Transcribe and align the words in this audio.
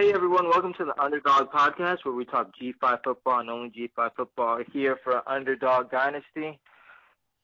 Hey 0.00 0.14
everyone, 0.14 0.48
welcome 0.48 0.72
to 0.78 0.86
the 0.86 0.98
Underdog 0.98 1.50
Podcast 1.50 2.06
where 2.06 2.14
we 2.14 2.24
talk 2.24 2.52
G5 2.56 3.04
football 3.04 3.40
and 3.40 3.50
only 3.50 3.68
G5 3.68 4.12
football 4.16 4.62
here 4.72 4.98
for 5.04 5.22
Underdog 5.28 5.90
Dynasty. 5.90 6.58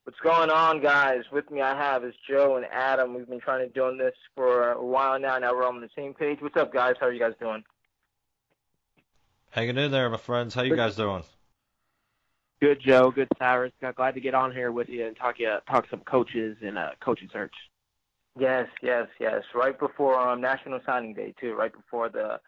What's 0.04 0.18
going 0.20 0.48
on, 0.48 0.80
guys? 0.80 1.24
With 1.30 1.50
me 1.50 1.60
I 1.60 1.76
have 1.76 2.02
is 2.02 2.14
Joe 2.26 2.56
and 2.56 2.64
Adam. 2.72 3.12
We've 3.12 3.28
been 3.28 3.40
trying 3.40 3.68
to 3.68 3.74
do 3.74 3.94
this 3.98 4.14
for 4.34 4.72
a 4.72 4.82
while 4.82 5.20
now. 5.20 5.36
Now 5.36 5.52
we're 5.52 5.64
all 5.64 5.74
on 5.74 5.82
the 5.82 5.90
same 5.94 6.14
page. 6.14 6.38
What's 6.40 6.56
up, 6.56 6.72
guys? 6.72 6.94
How 6.98 7.08
are 7.08 7.12
you 7.12 7.20
guys 7.20 7.34
doing? 7.38 7.62
Hanging 9.50 9.76
in 9.76 9.90
there, 9.90 10.08
my 10.08 10.16
friends. 10.16 10.54
How 10.54 10.62
you 10.62 10.76
guys 10.76 10.96
doing? 10.96 11.24
Good, 12.62 12.80
Joe. 12.80 13.10
Good, 13.10 13.28
Cyrus. 13.38 13.72
Glad 13.96 14.14
to 14.14 14.20
get 14.20 14.34
on 14.34 14.50
here 14.50 14.72
with 14.72 14.88
you 14.88 15.06
and 15.06 15.14
talk 15.14 15.38
you 15.38 15.58
talk 15.68 15.84
some 15.90 16.00
coaches 16.00 16.56
and 16.62 16.78
uh, 16.78 16.92
coaching 17.00 17.28
search. 17.30 17.52
Yes, 18.38 18.68
yes, 18.82 19.06
yes. 19.18 19.42
Right 19.54 19.78
before 19.78 20.18
um, 20.18 20.40
National 20.40 20.80
Signing 20.84 21.14
Day 21.14 21.34
too. 21.40 21.54
Right 21.54 21.72
before 21.72 22.08
the, 22.10 22.38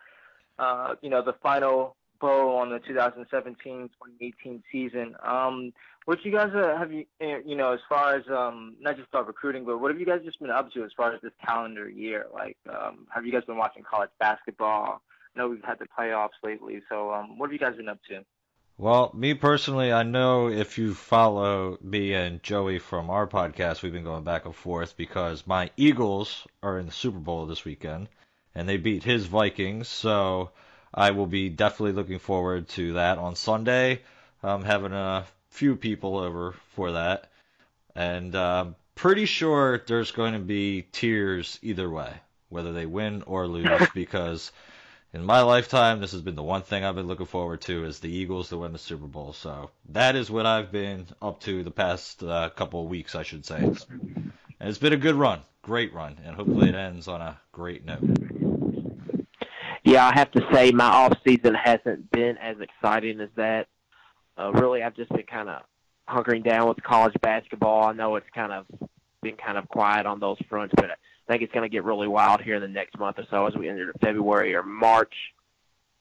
uh, 0.59 0.95
you 1.03 1.11
know, 1.11 1.23
the 1.23 1.35
final 1.43 1.97
bow 2.21 2.57
on 2.57 2.71
the 2.71 2.81
2017-2018 2.81 4.63
season. 4.73 5.15
Um, 5.23 5.73
what 6.05 6.25
you 6.25 6.33
guys 6.33 6.51
uh, 6.55 6.77
have 6.77 6.93
you, 6.93 7.05
eh, 7.21 7.39
you 7.45 7.57
know, 7.57 7.73
as 7.73 7.81
far 7.89 8.17
as 8.17 8.25
um, 8.29 8.75
not 8.81 8.97
just 8.97 9.09
about 9.09 9.27
recruiting, 9.27 9.65
but 9.65 9.79
what 9.79 9.91
have 9.91 10.01
you 10.01 10.07
guys 10.07 10.21
just 10.25 10.41
been 10.41 10.51
up 10.51 10.73
to 10.73 10.85
as 10.85 10.91
far 10.97 11.13
as 11.13 11.21
this 11.23 11.33
calendar 11.45 11.89
year? 11.89 12.27
Like, 12.33 12.57
um, 12.69 13.07
have 13.15 13.27
you 13.27 13.33
guys 13.33 13.45
been 13.45 13.57
watching 13.59 13.83
college 13.83 14.11
basketball? 14.19 15.03
I 15.37 15.39
know 15.39 15.49
we've 15.49 15.65
had 15.65 15.79
the 15.79 15.87
playoffs 15.87 16.41
lately, 16.43 16.81
so 16.89 17.13
um, 17.13 17.39
what 17.39 17.49
have 17.49 17.53
you 17.53 17.59
guys 17.59 17.77
been 17.77 17.89
up 17.89 18.01
to? 18.09 18.25
Well, 18.79 19.11
me 19.13 19.35
personally, 19.35 19.93
I 19.93 20.05
know 20.05 20.49
if 20.49 20.79
you 20.79 20.95
follow 20.95 21.79
me 21.83 22.15
and 22.15 22.41
Joey 22.43 22.79
from 22.79 23.11
our 23.11 23.27
podcast, 23.27 23.83
we've 23.83 23.93
been 23.93 24.05
going 24.05 24.23
back 24.23 24.45
and 24.45 24.55
forth 24.55 24.97
because 24.97 25.47
my 25.49 25.71
Eagles 25.77 26.47
are 26.63 26.79
in 26.79 26.87
the 26.87 26.93
Super 26.93 27.19
Bowl 27.19 27.45
this 27.47 27.65
weekend 27.65 28.09
and 28.59 28.69
they 28.69 28.77
beat 28.77 29.05
his 29.05 29.25
Vikings. 29.27 29.87
So 29.87 30.51
I 30.93 31.13
will 31.13 31.27
be 31.27 31.49
definitely 31.49 31.93
looking 31.93 32.19
forward 32.19 32.69
to 32.71 32.95
that 32.95 33.19
on 33.19 33.37
Sunday. 33.37 34.01
I'm 34.43 34.65
having 34.65 34.93
a 34.93 35.27
few 35.51 35.77
people 35.77 36.19
over 36.19 36.57
for 36.75 36.93
that. 36.93 37.31
And 37.95 38.35
I'm 38.35 38.69
uh, 38.69 38.73
pretty 38.97 39.27
sure 39.27 39.79
there's 39.87 40.11
going 40.11 40.33
to 40.33 40.41
be 40.41 40.83
tears 40.91 41.61
either 41.63 41.89
way, 41.89 42.13
whether 42.49 42.73
they 42.73 42.85
win 42.85 43.23
or 43.27 43.47
lose, 43.47 43.89
because 43.95 44.51
in 45.13 45.25
my 45.25 45.43
lifetime, 45.43 46.01
this 46.01 46.11
has 46.11 46.23
been 46.23 46.35
the 46.35 46.43
one 46.43 46.63
thing 46.63 46.85
I've 46.85 46.97
been 46.97 47.07
looking 47.07 47.27
forward 47.27 47.61
to 47.63 47.85
is 47.85 48.01
the 48.01 48.11
Eagles 48.11 48.49
to 48.49 48.59
win 48.59 48.73
the 48.73 48.79
Super 48.79 49.07
Bowl. 49.07 49.35
So 49.35 49.71
that 49.91 50.17
is 50.17 50.33
what 50.33 50.47
I've 50.47 50.73
been 50.73 51.07
up 51.23 51.41
to 51.43 51.63
the 51.63 51.71
past 51.71 52.25
uh, 52.25 52.51
couple 52.51 52.83
of 52.83 52.91
weeks, 52.91 53.15
I 53.15 53.23
should 53.23 53.47
say. 53.47 53.59
And 53.59 54.69
it's 54.69 54.79
been 54.79 54.93
a 54.93 54.97
good 54.97 55.15
run, 55.15 55.43
great 55.63 55.95
run, 55.95 56.19
and 56.25 56.35
hopefully 56.35 56.69
it 56.69 56.75
ends 56.75 57.07
on 57.07 57.21
a 57.21 57.39
great 57.53 57.85
note. 57.85 58.18
Yeah, 59.89 60.07
I 60.07 60.19
have 60.19 60.31
to 60.33 60.47
say 60.53 60.71
my 60.71 60.85
off 60.85 61.15
season 61.27 61.55
hasn't 61.55 62.11
been 62.11 62.37
as 62.37 62.59
exciting 62.61 63.23
as 63.23 63.31
that. 63.37 63.69
Uh, 64.37 64.53
really, 64.53 64.83
I've 64.83 64.95
just 64.95 65.09
been 65.09 65.23
kind 65.23 65.49
of 65.49 65.63
hunkering 66.07 66.45
down 66.45 66.69
with 66.69 66.83
college 66.83 67.15
basketball. 67.23 67.85
I 67.85 67.95
know 67.95 68.17
it's 68.17 68.27
kind 68.35 68.53
of 68.53 68.67
been 69.23 69.37
kind 69.37 69.57
of 69.57 69.67
quiet 69.71 70.05
on 70.05 70.21
those 70.21 70.37
fronts, 70.47 70.75
but 70.77 70.91
I 70.91 70.97
think 71.27 71.43
it's 71.43 71.55
going 71.55 71.63
to 71.63 71.71
get 71.71 71.85
really 71.85 72.07
wild 72.07 72.43
here 72.43 72.57
in 72.57 72.61
the 72.61 72.69
next 72.69 72.99
month 72.99 73.19
or 73.19 73.25
so 73.31 73.47
as 73.47 73.55
we 73.55 73.67
enter 73.67 73.95
February 74.03 74.55
or 74.55 74.63
March. 74.63 75.15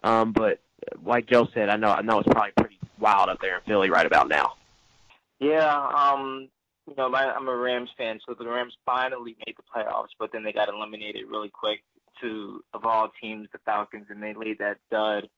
Um, 0.04 0.34
but 0.34 0.60
like 1.06 1.26
Joe 1.28 1.48
said, 1.54 1.70
I 1.70 1.78
know 1.78 1.92
I 1.92 2.02
know 2.02 2.20
it's 2.20 2.28
probably 2.28 2.52
pretty 2.58 2.80
wild 3.00 3.30
up 3.30 3.40
there 3.40 3.56
in 3.56 3.62
Philly 3.66 3.90
right 3.90 4.06
about 4.06 4.28
now. 4.28 4.56
Yeah, 5.40 5.74
um, 5.96 6.50
you 6.90 6.96
know, 6.98 7.08
my, 7.08 7.24
I'm 7.24 7.48
a 7.48 7.56
Rams 7.56 7.92
fan, 7.98 8.20
so 8.28 8.36
the 8.38 8.50
Rams 8.50 8.74
finally 8.86 9.38
made 9.46 9.56
the 9.56 9.64
playoffs, 9.64 10.12
but 10.20 10.34
then 10.34 10.44
they 10.44 10.52
got 10.52 10.68
eliminated 10.68 11.24
really 11.32 11.50
quick 11.50 11.80
to 12.22 12.64
of 12.74 12.86
all 12.86 13.12
teams, 13.22 13.48
the 13.52 13.60
Falcons, 13.66 14.08
and 14.10 14.22
they 14.22 14.34
laid 14.34 14.60
that 14.60 14.78
dud 14.92 15.30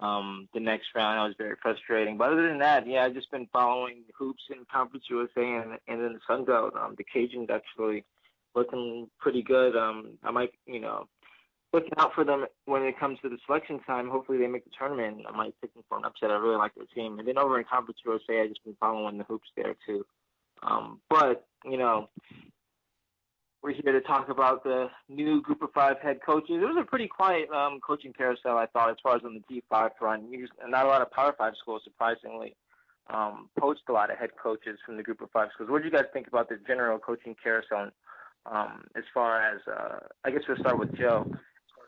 um, 0.00 0.48
the 0.54 0.60
next 0.60 0.88
round. 0.94 1.18
That 1.18 1.28
was 1.28 1.34
very 1.38 1.56
frustrating. 1.60 2.16
But 2.16 2.32
other 2.32 2.48
than 2.48 2.58
that, 2.58 2.86
yeah, 2.86 3.04
I've 3.04 3.14
just 3.14 3.30
been 3.30 3.48
following 3.52 4.04
hoops 4.16 4.42
in 4.50 4.64
Conference 4.72 5.04
USA 5.10 5.42
and, 5.42 5.72
and 5.88 6.02
then 6.02 6.14
the 6.14 6.20
Sun 6.26 6.44
Belt. 6.44 6.74
Um, 6.76 6.96
the 6.96 7.04
Cajuns 7.04 7.50
actually 7.50 8.04
looking 8.54 9.08
pretty 9.18 9.42
good. 9.42 9.76
Um, 9.76 10.18
I 10.22 10.30
might, 10.30 10.50
you 10.66 10.80
know, 10.80 11.06
looking 11.72 11.92
out 11.98 12.14
for 12.14 12.24
them 12.24 12.46
when 12.66 12.82
it 12.82 12.98
comes 12.98 13.18
to 13.22 13.28
the 13.28 13.38
selection 13.46 13.80
time. 13.80 14.08
Hopefully 14.08 14.38
they 14.38 14.46
make 14.46 14.64
the 14.64 14.70
tournament. 14.78 15.26
I 15.28 15.36
might 15.36 15.54
pick 15.60 15.74
them 15.74 15.84
for 15.88 15.98
an 15.98 16.04
upset. 16.04 16.30
I 16.30 16.34
really 16.34 16.56
like 16.56 16.74
their 16.74 16.86
team. 16.94 17.18
And 17.18 17.26
then 17.26 17.38
over 17.38 17.58
in 17.58 17.64
Conference 17.64 17.98
USA, 18.04 18.42
I've 18.42 18.48
just 18.48 18.64
been 18.64 18.76
following 18.80 19.18
the 19.18 19.24
hoops 19.24 19.48
there 19.56 19.74
too. 19.86 20.06
Um, 20.62 21.00
but 21.08 21.46
you 21.64 21.78
know, 21.78 22.08
we're 23.62 23.72
here 23.72 23.92
to 23.92 24.00
talk 24.00 24.28
about 24.28 24.62
the 24.62 24.88
new 25.08 25.42
group 25.42 25.62
of 25.62 25.72
five 25.72 25.98
head 26.00 26.20
coaches. 26.24 26.56
It 26.62 26.66
was 26.66 26.76
a 26.80 26.84
pretty 26.84 27.08
quiet 27.08 27.50
um, 27.50 27.80
coaching 27.84 28.12
carousel, 28.12 28.56
I 28.56 28.66
thought, 28.66 28.90
as 28.90 28.96
far 29.02 29.16
as 29.16 29.22
on 29.24 29.34
the 29.34 29.62
G5 29.72 29.90
front. 29.98 30.24
Not 30.66 30.86
a 30.86 30.88
lot 30.88 31.02
of 31.02 31.10
Power 31.10 31.34
Five 31.36 31.54
schools, 31.60 31.82
surprisingly, 31.84 32.54
um, 33.10 33.48
poached 33.58 33.88
a 33.88 33.92
lot 33.92 34.10
of 34.10 34.18
head 34.18 34.30
coaches 34.40 34.78
from 34.86 34.96
the 34.96 35.02
group 35.02 35.20
of 35.20 35.30
five 35.32 35.48
schools. 35.54 35.70
What 35.70 35.82
do 35.82 35.88
you 35.88 35.92
guys 35.92 36.06
think 36.12 36.28
about 36.28 36.48
the 36.48 36.58
general 36.66 36.98
coaching 36.98 37.34
carousel 37.42 37.90
um, 38.46 38.84
as 38.96 39.04
far 39.12 39.42
as, 39.42 39.60
uh, 39.66 39.98
I 40.24 40.30
guess 40.30 40.42
we'll 40.48 40.58
start 40.58 40.78
with 40.78 40.96
Joe. 40.96 41.30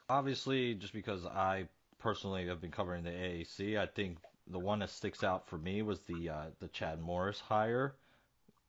Obviously, 0.09 0.75
just 0.75 0.93
because 0.93 1.25
I 1.25 1.69
personally 1.99 2.47
have 2.47 2.61
been 2.61 2.71
covering 2.71 3.05
the 3.05 3.11
AAC, 3.11 3.79
I 3.79 3.87
think 3.87 4.19
the 4.49 4.59
one 4.59 4.81
that 4.81 4.91
sticks 4.91 5.23
out 5.23 5.49
for 5.49 5.59
me 5.59 5.83
was 5.83 6.01
the 6.01 6.29
uh, 6.29 6.47
the 6.59 6.69
Chad 6.69 7.01
Morris 7.01 7.41
hire. 7.41 7.95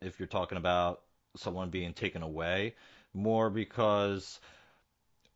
If 0.01 0.19
you're 0.19 0.27
talking 0.27 0.57
about 0.57 1.01
someone 1.35 1.69
being 1.69 1.93
taken 1.93 2.21
away, 2.23 2.75
more 3.13 3.49
because 3.49 4.39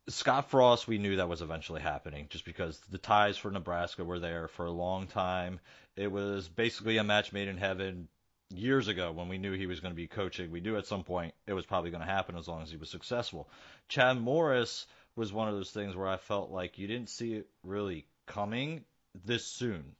Scott 0.08 0.50
Frost, 0.50 0.86
we 0.86 0.98
knew 0.98 1.16
that 1.16 1.28
was 1.28 1.42
eventually 1.42 1.80
happening 1.80 2.26
just 2.30 2.44
because 2.44 2.78
the 2.90 2.98
ties 2.98 3.36
for 3.36 3.50
Nebraska 3.50 4.04
were 4.04 4.20
there 4.20 4.48
for 4.48 4.66
a 4.66 4.70
long 4.70 5.06
time. 5.06 5.60
It 5.96 6.12
was 6.12 6.48
basically 6.48 6.98
a 6.98 7.04
match 7.04 7.32
made 7.32 7.48
in 7.48 7.56
heaven 7.56 8.08
years 8.54 8.86
ago 8.86 9.10
when 9.10 9.28
we 9.28 9.38
knew 9.38 9.52
he 9.52 9.66
was 9.66 9.80
going 9.80 9.92
to 9.92 9.96
be 9.96 10.06
coaching. 10.06 10.50
We 10.50 10.60
knew 10.60 10.76
at 10.76 10.86
some 10.86 11.02
point 11.02 11.34
it 11.46 11.54
was 11.54 11.66
probably 11.66 11.90
going 11.90 12.04
to 12.04 12.10
happen 12.10 12.36
as 12.36 12.46
long 12.46 12.62
as 12.62 12.70
he 12.70 12.76
was 12.76 12.90
successful. 12.90 13.48
Chad 13.88 14.20
Morris 14.20 14.86
was 15.16 15.32
one 15.32 15.48
of 15.48 15.54
those 15.54 15.70
things 15.70 15.96
where 15.96 16.08
I 16.08 16.18
felt 16.18 16.50
like 16.50 16.78
you 16.78 16.86
didn't 16.86 17.08
see 17.08 17.34
it 17.34 17.48
really 17.64 18.06
coming 18.26 18.84
this 19.24 19.44
soon. 19.44 19.96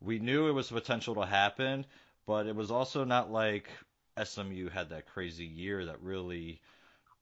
We 0.00 0.18
knew 0.18 0.48
it 0.48 0.52
was 0.52 0.68
potential 0.68 1.14
to 1.14 1.26
happen, 1.26 1.86
but 2.26 2.46
it 2.46 2.56
was 2.56 2.70
also 2.70 3.04
not 3.04 3.30
like 3.30 3.70
SMU 4.22 4.68
had 4.68 4.90
that 4.90 5.06
crazy 5.06 5.44
year 5.44 5.84
that 5.86 6.02
really, 6.02 6.60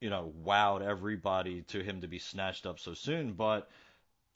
you 0.01 0.09
know, 0.09 0.33
wowed 0.45 0.81
everybody 0.81 1.61
to 1.63 1.81
him 1.81 2.01
to 2.01 2.07
be 2.07 2.19
snatched 2.19 2.65
up 2.65 2.79
so 2.79 2.93
soon. 2.93 3.33
But 3.33 3.69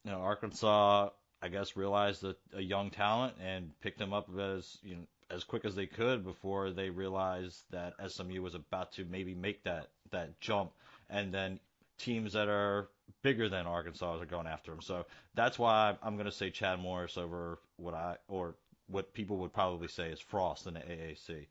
you 0.03 0.11
know, 0.11 0.19
Arkansas, 0.19 1.09
I 1.41 1.47
guess, 1.47 1.75
realized 1.75 2.21
that 2.21 2.37
a 2.53 2.61
young 2.61 2.89
talent 2.89 3.35
and 3.43 3.71
picked 3.81 4.01
him 4.01 4.13
up 4.13 4.29
as 4.37 4.77
you 4.83 4.95
know 4.95 5.05
as 5.29 5.43
quick 5.43 5.65
as 5.65 5.75
they 5.75 5.87
could 5.87 6.23
before 6.23 6.71
they 6.71 6.89
realized 6.89 7.63
that 7.71 7.93
SMU 8.07 8.41
was 8.41 8.55
about 8.55 8.91
to 8.93 9.05
maybe 9.05 9.33
make 9.33 9.63
that 9.63 9.87
that 10.11 10.39
jump, 10.39 10.71
and 11.09 11.33
then 11.33 11.59
teams 11.97 12.33
that 12.33 12.47
are 12.47 12.89
bigger 13.21 13.49
than 13.49 13.65
Arkansas 13.65 14.19
are 14.19 14.25
going 14.25 14.47
after 14.47 14.71
him. 14.71 14.81
So 14.81 15.05
that's 15.33 15.57
why 15.57 15.95
I'm 16.03 16.15
going 16.15 16.25
to 16.25 16.31
say 16.31 16.49
Chad 16.49 16.79
Morris 16.79 17.17
over 17.17 17.59
what 17.77 17.93
I 17.93 18.17
or 18.27 18.55
what 18.87 19.13
people 19.13 19.37
would 19.37 19.53
probably 19.53 19.87
say 19.87 20.09
is 20.09 20.19
Frost 20.19 20.67
in 20.67 20.75
the 20.75 20.81
AAC. 20.81 21.47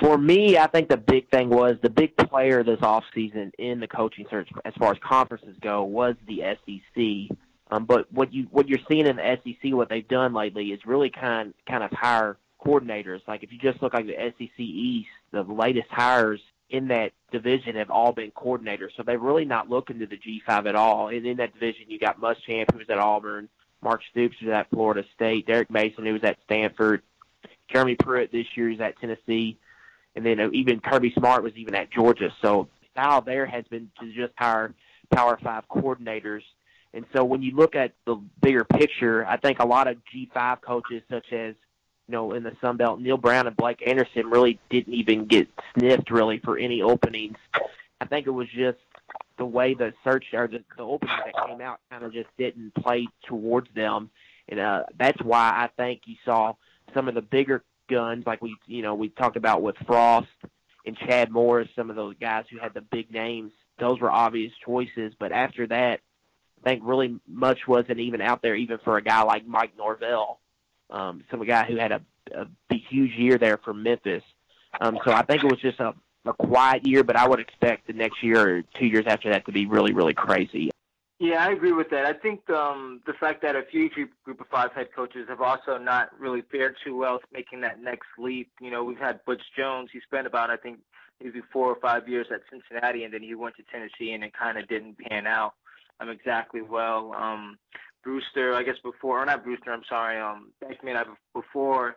For 0.00 0.18
me, 0.18 0.58
I 0.58 0.66
think 0.66 0.88
the 0.88 0.96
big 0.96 1.30
thing 1.30 1.48
was 1.48 1.76
the 1.80 1.90
big 1.90 2.16
player 2.16 2.64
this 2.64 2.80
offseason 2.80 3.52
in 3.58 3.80
the 3.80 3.86
coaching 3.86 4.26
search 4.28 4.48
as 4.64 4.74
far 4.74 4.90
as 4.92 4.98
conferences 4.98 5.56
go 5.60 5.84
was 5.84 6.16
the 6.26 6.42
SEC. 6.66 7.36
Um, 7.70 7.84
but 7.84 8.12
what 8.12 8.32
you 8.32 8.48
what 8.50 8.68
you're 8.68 8.80
seeing 8.88 9.06
in 9.06 9.16
the 9.16 9.38
SEC, 9.44 9.72
what 9.72 9.88
they've 9.88 10.06
done 10.06 10.34
lately 10.34 10.68
is 10.68 10.80
really 10.86 11.10
kind 11.10 11.54
kind 11.68 11.84
of 11.84 11.90
hire 11.92 12.36
coordinators. 12.64 13.20
Like 13.28 13.42
if 13.42 13.52
you 13.52 13.58
just 13.58 13.80
look 13.80 13.94
like 13.94 14.06
the 14.06 14.32
SEC 14.38 14.58
East, 14.58 15.08
the 15.30 15.42
latest 15.42 15.88
hires 15.90 16.40
in 16.68 16.88
that 16.88 17.12
division 17.30 17.76
have 17.76 17.90
all 17.90 18.12
been 18.12 18.32
coordinators. 18.32 18.90
So 18.96 19.02
they're 19.04 19.18
really 19.18 19.44
not 19.44 19.70
looking 19.70 20.00
to 20.00 20.06
the 20.06 20.16
G5 20.16 20.66
at 20.66 20.74
all. 20.74 21.08
And 21.08 21.24
in 21.24 21.36
that 21.36 21.54
division, 21.54 21.84
you 21.88 21.98
got 21.98 22.20
Muschamp, 22.20 22.72
who 22.72 22.78
was 22.78 22.90
at 22.90 22.98
Auburn, 22.98 23.48
Mark 23.82 24.00
Stoops, 24.10 24.36
who's 24.40 24.50
at 24.50 24.68
Florida 24.70 25.04
State, 25.14 25.46
Derek 25.46 25.70
Mason, 25.70 26.04
who 26.04 26.12
was 26.12 26.24
at 26.24 26.38
Stanford, 26.44 27.02
Jeremy 27.72 27.96
Pruitt 27.96 28.32
this 28.32 28.46
year 28.56 28.70
is 28.70 28.80
at 28.80 28.98
Tennessee, 28.98 29.58
and 30.16 30.24
then 30.24 30.40
uh, 30.40 30.48
even 30.52 30.80
Kirby 30.80 31.12
Smart 31.16 31.42
was 31.42 31.52
even 31.56 31.74
at 31.74 31.90
Georgia. 31.90 32.32
So 32.42 32.68
style 32.90 33.20
there 33.20 33.46
has 33.46 33.64
been 33.66 33.90
to 34.00 34.12
just 34.12 34.32
hire 34.36 34.74
Power 35.14 35.38
Five 35.42 35.68
coordinators. 35.68 36.42
And 36.94 37.04
so 37.12 37.22
when 37.24 37.42
you 37.42 37.54
look 37.54 37.76
at 37.76 37.92
the 38.06 38.16
bigger 38.40 38.64
picture, 38.64 39.24
I 39.26 39.36
think 39.36 39.58
a 39.58 39.66
lot 39.66 39.86
of 39.86 39.98
G5 40.12 40.62
coaches, 40.62 41.02
such 41.10 41.30
as 41.32 41.54
you 42.08 42.12
know, 42.12 42.32
in 42.32 42.42
the 42.42 42.56
Sun 42.60 42.78
Belt, 42.78 43.00
Neal 43.00 43.18
Brown 43.18 43.46
and 43.46 43.56
Blake 43.56 43.86
Anderson 43.86 44.30
really 44.30 44.58
didn't 44.70 44.94
even 44.94 45.26
get 45.26 45.48
sniffed 45.74 46.10
really 46.10 46.38
for 46.38 46.56
any 46.56 46.80
openings. 46.80 47.36
I 48.00 48.06
think 48.06 48.26
it 48.26 48.30
was 48.30 48.48
just 48.48 48.78
the 49.36 49.44
way 49.44 49.74
the 49.74 49.92
search 50.04 50.26
or 50.32 50.46
the, 50.46 50.62
the 50.76 50.82
openings 50.82 51.20
that 51.26 51.46
came 51.46 51.60
out 51.60 51.80
kind 51.90 52.04
of 52.04 52.12
just 52.12 52.28
didn't 52.38 52.74
play 52.74 53.08
towards 53.26 53.68
them, 53.74 54.10
and 54.48 54.60
uh, 54.60 54.84
that's 54.98 55.20
why 55.22 55.50
I 55.50 55.68
think 55.76 56.02
you 56.06 56.16
saw 56.24 56.54
some 56.94 57.08
of 57.08 57.14
the 57.14 57.22
bigger 57.22 57.64
guns 57.88 58.24
like 58.26 58.42
we 58.42 58.56
you 58.66 58.82
know 58.82 58.94
we 58.94 59.08
talked 59.08 59.36
about 59.36 59.62
with 59.62 59.76
Frost 59.86 60.28
and 60.84 60.96
Chad 60.96 61.30
Morris, 61.30 61.68
some 61.74 61.90
of 61.90 61.96
those 61.96 62.14
guys 62.20 62.44
who 62.50 62.58
had 62.58 62.74
the 62.74 62.80
big 62.80 63.10
names. 63.10 63.52
Those 63.78 64.00
were 64.00 64.10
obvious 64.10 64.52
choices, 64.64 65.12
but 65.18 65.32
after 65.32 65.66
that, 65.66 66.00
I 66.64 66.70
think 66.70 66.82
really 66.84 67.18
much 67.28 67.66
wasn't 67.68 67.98
even 67.98 68.20
out 68.20 68.40
there, 68.40 68.54
even 68.54 68.78
for 68.84 68.96
a 68.96 69.02
guy 69.02 69.22
like 69.22 69.46
Mike 69.46 69.72
Norvell, 69.76 70.40
um, 70.90 71.24
some 71.30 71.44
guy 71.44 71.64
who 71.64 71.76
had 71.76 71.92
a, 71.92 72.00
a 72.34 72.46
huge 72.88 73.12
year 73.12 73.36
there 73.36 73.58
for 73.58 73.74
Memphis. 73.74 74.22
Um, 74.80 74.98
so 75.04 75.12
I 75.12 75.22
think 75.22 75.44
it 75.44 75.50
was 75.50 75.60
just 75.60 75.80
a, 75.80 75.94
a 76.24 76.32
quiet 76.32 76.86
year, 76.86 77.04
but 77.04 77.16
I 77.16 77.28
would 77.28 77.40
expect 77.40 77.86
the 77.86 77.92
next 77.92 78.22
year 78.22 78.58
or 78.58 78.62
two 78.78 78.86
years 78.86 79.04
after 79.06 79.30
that 79.30 79.44
to 79.46 79.52
be 79.52 79.66
really, 79.66 79.92
really 79.92 80.14
crazy. 80.14 80.70
Yeah, 81.18 81.46
I 81.46 81.52
agree 81.52 81.72
with 81.72 81.88
that. 81.90 82.04
I 82.04 82.12
think 82.12 82.48
um, 82.50 83.00
the 83.06 83.14
fact 83.14 83.40
that 83.40 83.56
a 83.56 83.62
few 83.62 83.88
group 84.24 84.40
of 84.40 84.48
five 84.48 84.72
head 84.72 84.88
coaches 84.94 85.26
have 85.30 85.40
also 85.40 85.78
not 85.78 86.10
really 86.18 86.42
fared 86.52 86.76
too 86.84 86.94
well 86.94 87.20
making 87.32 87.62
that 87.62 87.80
next 87.82 88.06
leap. 88.18 88.50
You 88.60 88.70
know, 88.70 88.84
we've 88.84 88.98
had 88.98 89.24
Butch 89.24 89.42
Jones. 89.56 89.88
He 89.92 90.00
spent 90.00 90.26
about, 90.26 90.50
I 90.50 90.56
think, 90.56 90.78
maybe 91.22 91.40
four 91.50 91.68
or 91.68 91.80
five 91.80 92.06
years 92.06 92.26
at 92.30 92.42
Cincinnati, 92.50 93.04
and 93.04 93.14
then 93.14 93.22
he 93.22 93.34
went 93.34 93.56
to 93.56 93.62
Tennessee, 93.72 94.12
and 94.12 94.22
it 94.22 94.34
kind 94.34 94.58
of 94.58 94.68
didn't 94.68 94.98
pan 94.98 95.26
out 95.26 95.54
um, 96.00 96.10
exactly 96.10 96.60
well. 96.60 97.14
Um, 97.14 97.56
Brewster, 98.04 98.54
I 98.54 98.62
guess 98.62 98.76
before, 98.84 99.22
or 99.22 99.24
not 99.24 99.42
Brewster, 99.42 99.72
I'm 99.72 99.82
sorry, 99.88 100.20
um, 100.20 100.50
Beckman, 100.60 100.96
I, 100.96 101.04
before 101.32 101.96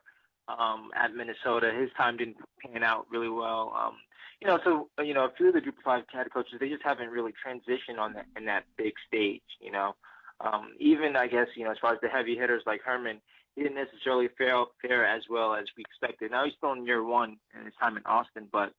um, 0.49 0.89
at 0.95 1.13
Minnesota, 1.13 1.71
his 1.77 1.89
time 1.97 2.17
didn't 2.17 2.37
pan 2.61 2.83
out 2.83 3.05
really 3.11 3.29
well. 3.29 3.73
Um, 3.77 3.93
you 4.41 4.47
know, 4.47 4.59
so 4.63 4.89
you 5.03 5.13
know, 5.13 5.25
a 5.25 5.31
few 5.37 5.49
of 5.49 5.53
the 5.53 5.61
Group 5.61 5.75
Five 5.83 6.03
head 6.11 6.27
coaches, 6.33 6.55
they 6.59 6.69
just 6.69 6.83
haven't 6.83 7.09
really 7.09 7.33
transitioned 7.45 7.99
on 7.99 8.13
that 8.13 8.25
in 8.37 8.45
that 8.45 8.63
big 8.77 8.93
stage. 9.07 9.41
You 9.59 9.71
know, 9.71 9.95
um, 10.41 10.73
even 10.79 11.15
I 11.15 11.27
guess 11.27 11.47
you 11.55 11.65
know, 11.65 11.71
as 11.71 11.77
far 11.81 11.93
as 11.93 11.99
the 12.01 12.07
heavy 12.07 12.35
hitters 12.35 12.63
like 12.65 12.81
Herman, 12.81 13.19
he 13.55 13.63
didn't 13.63 13.77
necessarily 13.77 14.29
fare 14.37 14.63
fare 14.81 15.05
as 15.05 15.23
well 15.29 15.53
as 15.53 15.65
we 15.77 15.83
expected. 15.83 16.31
Now 16.31 16.45
he's 16.45 16.53
still 16.57 16.71
in 16.73 16.85
year 16.85 17.03
one 17.03 17.37
in 17.57 17.65
his 17.65 17.73
time 17.79 17.97
in 17.97 18.03
Austin, 18.05 18.47
but 18.51 18.71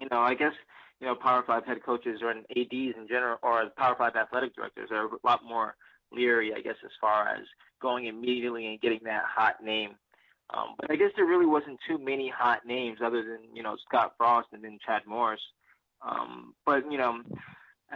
you 0.00 0.08
know, 0.10 0.20
I 0.20 0.34
guess 0.34 0.52
you 1.00 1.06
know, 1.06 1.14
Power 1.14 1.42
Five 1.46 1.64
head 1.64 1.82
coaches 1.84 2.20
or 2.22 2.30
ads 2.30 2.46
in 2.50 3.06
general, 3.08 3.38
or 3.42 3.70
Power 3.76 3.94
Five 3.96 4.16
athletic 4.16 4.54
directors 4.54 4.90
are 4.92 5.06
a 5.06 5.18
lot 5.24 5.40
more 5.44 5.76
leery, 6.12 6.52
I 6.54 6.60
guess, 6.60 6.76
as 6.84 6.90
far 7.00 7.28
as 7.28 7.42
going 7.80 8.06
immediately 8.06 8.66
and 8.66 8.80
getting 8.80 9.00
that 9.04 9.24
hot 9.24 9.62
name 9.62 9.96
um, 10.50 10.74
but 10.78 10.90
I 10.90 10.96
guess 10.96 11.10
there 11.16 11.26
really 11.26 11.46
wasn't 11.46 11.78
too 11.88 11.98
many 11.98 12.28
hot 12.28 12.66
names 12.66 12.98
other 13.04 13.22
than 13.22 13.54
you 13.54 13.62
know 13.62 13.76
Scott 13.86 14.14
Frost 14.16 14.48
and 14.52 14.62
then 14.62 14.78
Chad 14.84 15.02
Morris. 15.06 15.40
Um, 16.06 16.54
but 16.66 16.90
you 16.90 16.98
know, 16.98 17.22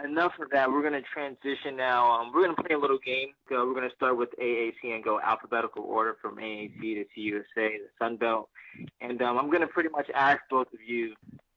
enough 0.03 0.33
of 0.41 0.49
that. 0.51 0.69
We're 0.69 0.81
going 0.81 0.93
to 0.93 1.07
transition 1.13 1.75
now. 1.75 2.09
Um, 2.11 2.31
we're 2.33 2.43
going 2.43 2.55
to 2.55 2.63
play 2.63 2.75
a 2.75 2.79
little 2.79 2.99
game. 3.05 3.29
We're 3.49 3.73
going 3.73 3.89
to 3.89 3.95
start 3.95 4.17
with 4.17 4.29
AAC 4.41 4.83
and 4.83 5.03
go 5.03 5.19
alphabetical 5.19 5.83
order 5.83 6.15
from 6.21 6.37
AAC 6.37 6.79
to 6.79 7.05
CUSA, 7.15 7.43
the 7.55 7.89
Sun 7.99 8.17
Belt. 8.17 8.49
And 9.01 9.21
um, 9.21 9.37
I'm 9.37 9.47
going 9.49 9.61
to 9.61 9.67
pretty 9.67 9.89
much 9.89 10.09
ask 10.13 10.39
both 10.49 10.67
of 10.73 10.79
you 10.85 11.13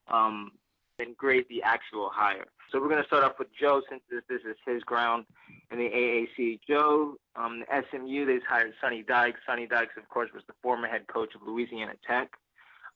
um, 0.08 0.52
and 0.98 1.16
grade 1.16 1.46
the 1.48 1.62
actual 1.62 2.10
hire. 2.12 2.46
So 2.72 2.80
we're 2.80 2.88
going 2.88 3.02
to 3.02 3.06
start 3.06 3.22
off 3.22 3.38
with 3.38 3.48
Joe 3.60 3.82
since 3.90 4.00
this, 4.10 4.22
this 4.30 4.40
is 4.48 4.56
his 4.64 4.82
ground 4.82 5.26
in 5.70 5.76
the 5.76 5.90
AAC. 5.90 6.60
Joe, 6.66 7.16
um, 7.36 7.60
the 7.60 7.84
SMU, 7.90 8.24
they've 8.24 8.40
hired 8.48 8.72
Sonny 8.80 9.02
Dykes. 9.02 9.40
Sonny 9.46 9.66
Dykes, 9.66 9.92
of 9.98 10.08
course, 10.08 10.30
was 10.32 10.42
the 10.46 10.54
former 10.62 10.88
head 10.88 11.06
coach 11.06 11.34
of 11.34 11.42
Louisiana 11.46 11.92
Tech, 12.06 12.30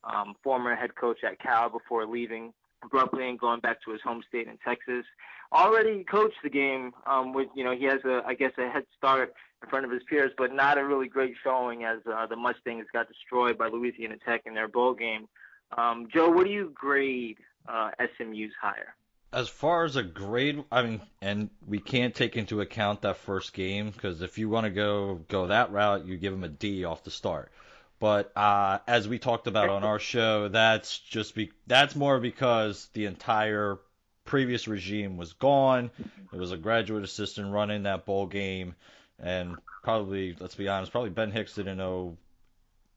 um, 0.05 0.35
former 0.43 0.75
head 0.75 0.95
coach 0.95 1.19
at 1.25 1.39
Cal 1.41 1.69
before 1.69 2.07
leaving 2.07 2.55
abruptly 2.83 3.29
and 3.29 3.39
going 3.39 3.61
back 3.61 3.83
to 3.85 3.91
his 3.91 4.01
home 4.01 4.23
state 4.27 4.49
in 4.49 4.57
Texas. 4.65 5.05
Already 5.53 6.05
coached 6.05 6.39
the 6.43 6.49
game 6.49 6.93
um, 7.07 7.35
with, 7.35 7.49
you 7.55 7.63
know, 7.63 7.77
he 7.77 7.85
has 7.85 8.01
a, 8.07 8.23
I 8.27 8.33
guess, 8.33 8.53
a 8.57 8.71
head 8.71 8.85
start 8.97 9.35
in 9.63 9.69
front 9.69 9.85
of 9.85 9.91
his 9.91 10.03
peers, 10.09 10.33
but 10.39 10.55
not 10.55 10.79
a 10.79 10.87
really 10.87 11.09
great 11.09 11.35
showing 11.45 11.85
as 11.85 11.99
uh, 12.11 12.27
the 12.27 12.37
Mustangs 12.37 12.87
got 12.95 13.09
destroyed 13.09 13.59
by 13.59 13.69
Louisiana 13.69 14.17
Tech 14.25 14.41
in 14.47 14.55
their 14.55 14.69
bowl 14.69 14.95
game. 14.95 15.29
Um, 15.77 16.09
Joe, 16.11 16.31
what 16.31 16.47
do 16.47 16.51
you 16.51 16.73
grade 16.75 17.37
uh, 17.69 17.91
SMU's 18.17 18.53
hire? 18.59 18.96
As 19.33 19.49
far 19.49 19.85
as 19.85 19.97
a 19.97 20.03
grade, 20.03 20.65
I 20.71 20.83
mean, 20.83 21.01
and 21.21 21.51
we 21.67 21.79
can't 21.79 22.15
take 22.15 22.37
into 22.37 22.61
account 22.61 23.03
that 23.03 23.17
first 23.19 23.53
game 23.53 23.91
because 23.91 24.23
if 24.23 24.39
you 24.39 24.49
want 24.49 24.65
to 24.65 24.71
go 24.71 25.21
go 25.29 25.49
that 25.49 25.73
route, 25.73 26.07
you 26.07 26.17
give 26.17 26.33
them 26.33 26.45
a 26.45 26.49
D 26.49 26.85
off 26.85 27.05
the 27.05 27.11
start. 27.11 27.51
But 27.99 28.37
uh, 28.37 28.79
as 28.87 29.09
we 29.09 29.19
talked 29.19 29.47
about 29.47 29.69
on 29.69 29.83
our 29.83 29.99
show, 29.99 30.49
that's 30.49 30.99
just 30.99 31.35
be 31.35 31.51
that's 31.67 31.97
more 31.97 32.21
because 32.21 32.89
the 32.93 33.07
entire 33.07 33.79
previous 34.25 34.69
regime 34.69 35.17
was 35.17 35.33
gone. 35.33 35.91
There 36.31 36.41
was 36.41 36.53
a 36.53 36.57
graduate 36.57 37.05
assistant 37.05 37.53
running 37.53 37.85
that 37.85 38.07
bowl 38.07 38.27
game, 38.27 38.75
and 39.19 39.57
probably 39.83 40.37
let's 40.39 40.55
be 40.55 40.69
honest, 40.69 40.93
probably 40.93 41.11
Ben 41.11 41.31
Hicks 41.31 41.55
didn't 41.55 41.79
know 41.79 42.17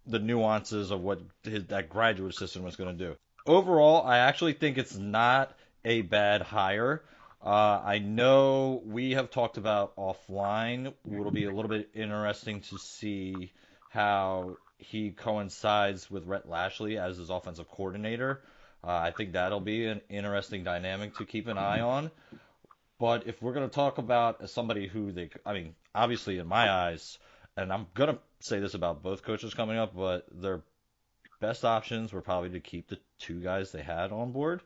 the 0.05 0.19
nuances 0.19 0.91
of 0.91 1.01
what 1.01 1.21
his, 1.43 1.65
that 1.65 1.89
graduate 1.89 2.33
assistant 2.33 2.65
was 2.65 2.75
going 2.75 2.97
to 2.97 3.05
do 3.05 3.15
overall, 3.49 4.05
I 4.05 4.19
actually 4.19 4.53
think 4.53 4.77
it's 4.77 4.95
not 4.95 5.53
a 5.85 6.01
bad 6.01 6.41
hire. 6.41 7.03
Uh, 7.43 7.81
I 7.83 7.99
know 7.99 8.81
we 8.85 9.11
have 9.11 9.31
talked 9.31 9.57
about 9.57 9.95
offline. 9.95 10.93
It'll 11.09 11.31
be 11.31 11.45
a 11.45 11.51
little 11.51 11.69
bit 11.69 11.89
interesting 11.93 12.61
to 12.61 12.77
see 12.77 13.53
how 13.89 14.57
he 14.77 15.11
coincides 15.11 16.11
with 16.11 16.25
Rhett 16.25 16.49
Lashlee 16.49 16.97
as 16.97 17.17
his 17.17 17.29
offensive 17.29 17.69
coordinator. 17.69 18.41
Uh, 18.83 18.91
I 18.91 19.11
think 19.11 19.33
that'll 19.33 19.59
be 19.59 19.85
an 19.87 20.01
interesting 20.09 20.63
dynamic 20.63 21.15
to 21.17 21.25
keep 21.25 21.47
an 21.47 21.57
eye 21.57 21.81
on. 21.81 22.11
But 22.99 23.27
if 23.27 23.41
we're 23.41 23.53
going 23.53 23.69
to 23.69 23.73
talk 23.73 23.97
about 23.97 24.49
somebody 24.49 24.87
who 24.87 25.11
they, 25.11 25.29
I 25.45 25.53
mean, 25.53 25.75
obviously 25.95 26.37
in 26.37 26.47
my 26.47 26.69
eyes, 26.69 27.17
and 27.55 27.71
I'm 27.71 27.87
going 27.93 28.13
to 28.13 28.19
say 28.41 28.59
this 28.59 28.73
about 28.73 29.01
both 29.01 29.23
coaches 29.23 29.53
coming 29.53 29.77
up, 29.77 29.95
but 29.95 30.25
their 30.31 30.61
best 31.39 31.63
options 31.63 32.11
were 32.11 32.21
probably 32.21 32.49
to 32.51 32.59
keep 32.59 32.89
the 32.89 32.99
two 33.17 33.39
guys 33.41 33.71
they 33.71 33.81
had 33.81 34.11
on 34.11 34.31
board. 34.31 34.61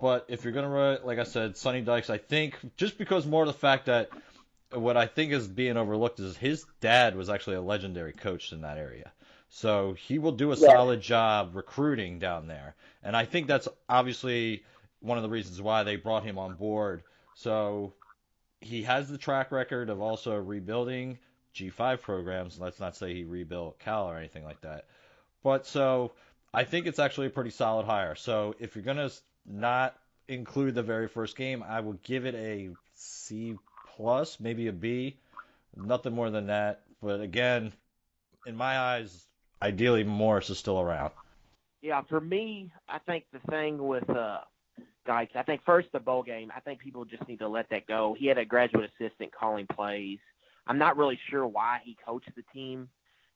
But 0.00 0.26
if 0.28 0.44
you're 0.44 0.52
gonna 0.52 0.68
write, 0.68 1.06
like 1.06 1.18
I 1.18 1.24
said, 1.24 1.56
Sonny 1.56 1.80
Dykes, 1.80 2.10
I 2.10 2.18
think 2.18 2.58
just 2.76 2.98
because 2.98 3.26
more 3.26 3.42
of 3.42 3.46
the 3.46 3.52
fact 3.52 3.86
that 3.86 4.10
what 4.72 4.96
I 4.96 5.06
think 5.06 5.32
is 5.32 5.46
being 5.46 5.76
overlooked 5.76 6.18
is 6.20 6.36
his 6.36 6.64
dad 6.80 7.16
was 7.16 7.28
actually 7.28 7.56
a 7.56 7.62
legendary 7.62 8.12
coach 8.12 8.52
in 8.52 8.62
that 8.62 8.78
area. 8.78 9.12
So 9.48 9.92
he 9.92 10.18
will 10.18 10.32
do 10.32 10.52
a 10.52 10.56
yeah. 10.56 10.66
solid 10.66 11.00
job 11.02 11.54
recruiting 11.54 12.18
down 12.18 12.46
there. 12.46 12.74
And 13.02 13.14
I 13.14 13.26
think 13.26 13.46
that's 13.46 13.68
obviously 13.88 14.64
one 15.00 15.18
of 15.18 15.22
the 15.22 15.28
reasons 15.28 15.60
why 15.60 15.82
they 15.82 15.96
brought 15.96 16.24
him 16.24 16.38
on 16.38 16.54
board. 16.54 17.02
So 17.34 17.92
he 18.60 18.82
has 18.84 19.08
the 19.08 19.18
track 19.18 19.52
record 19.52 19.90
of 19.90 20.00
also 20.00 20.36
rebuilding 20.36 21.18
G5 21.54 22.00
programs. 22.00 22.58
Let's 22.58 22.80
not 22.80 22.96
say 22.96 23.12
he 23.12 23.24
rebuilt 23.24 23.78
Cal 23.78 24.06
or 24.06 24.16
anything 24.16 24.44
like 24.44 24.62
that. 24.62 24.86
But 25.42 25.66
so 25.66 26.12
I 26.54 26.64
think 26.64 26.86
it's 26.86 26.98
actually 26.98 27.26
a 27.26 27.30
pretty 27.30 27.50
solid 27.50 27.84
hire. 27.84 28.14
So 28.14 28.54
if 28.58 28.74
you're 28.74 28.84
gonna 28.84 29.10
not 29.46 29.96
include 30.28 30.74
the 30.74 30.82
very 30.82 31.08
first 31.08 31.36
game, 31.36 31.62
I 31.62 31.80
will 31.80 31.98
give 32.04 32.26
it 32.26 32.34
a 32.34 32.70
C 32.94 33.56
plus, 33.96 34.40
maybe 34.40 34.68
a 34.68 34.72
B. 34.72 35.16
Nothing 35.76 36.14
more 36.14 36.30
than 36.30 36.46
that. 36.46 36.82
But 37.02 37.20
again, 37.20 37.72
in 38.46 38.56
my 38.56 38.78
eyes, 38.78 39.26
ideally 39.60 40.04
Morris 40.04 40.50
is 40.50 40.58
still 40.58 40.80
around. 40.80 41.12
Yeah, 41.80 42.02
for 42.08 42.20
me, 42.20 42.70
I 42.88 42.98
think 42.98 43.24
the 43.32 43.40
thing 43.50 43.78
with 43.78 44.08
uh 44.08 44.38
Dykes, 45.04 45.32
I 45.34 45.42
think 45.42 45.62
first 45.64 45.88
the 45.92 45.98
bowl 45.98 46.22
game, 46.22 46.52
I 46.56 46.60
think 46.60 46.78
people 46.78 47.04
just 47.04 47.26
need 47.26 47.40
to 47.40 47.48
let 47.48 47.68
that 47.70 47.86
go. 47.88 48.14
He 48.16 48.26
had 48.26 48.38
a 48.38 48.44
graduate 48.44 48.90
assistant 49.00 49.32
calling 49.32 49.66
plays. 49.66 50.18
I'm 50.66 50.78
not 50.78 50.96
really 50.96 51.18
sure 51.28 51.44
why 51.44 51.80
he 51.84 51.96
coached 52.06 52.30
the 52.36 52.44
team. 52.54 52.88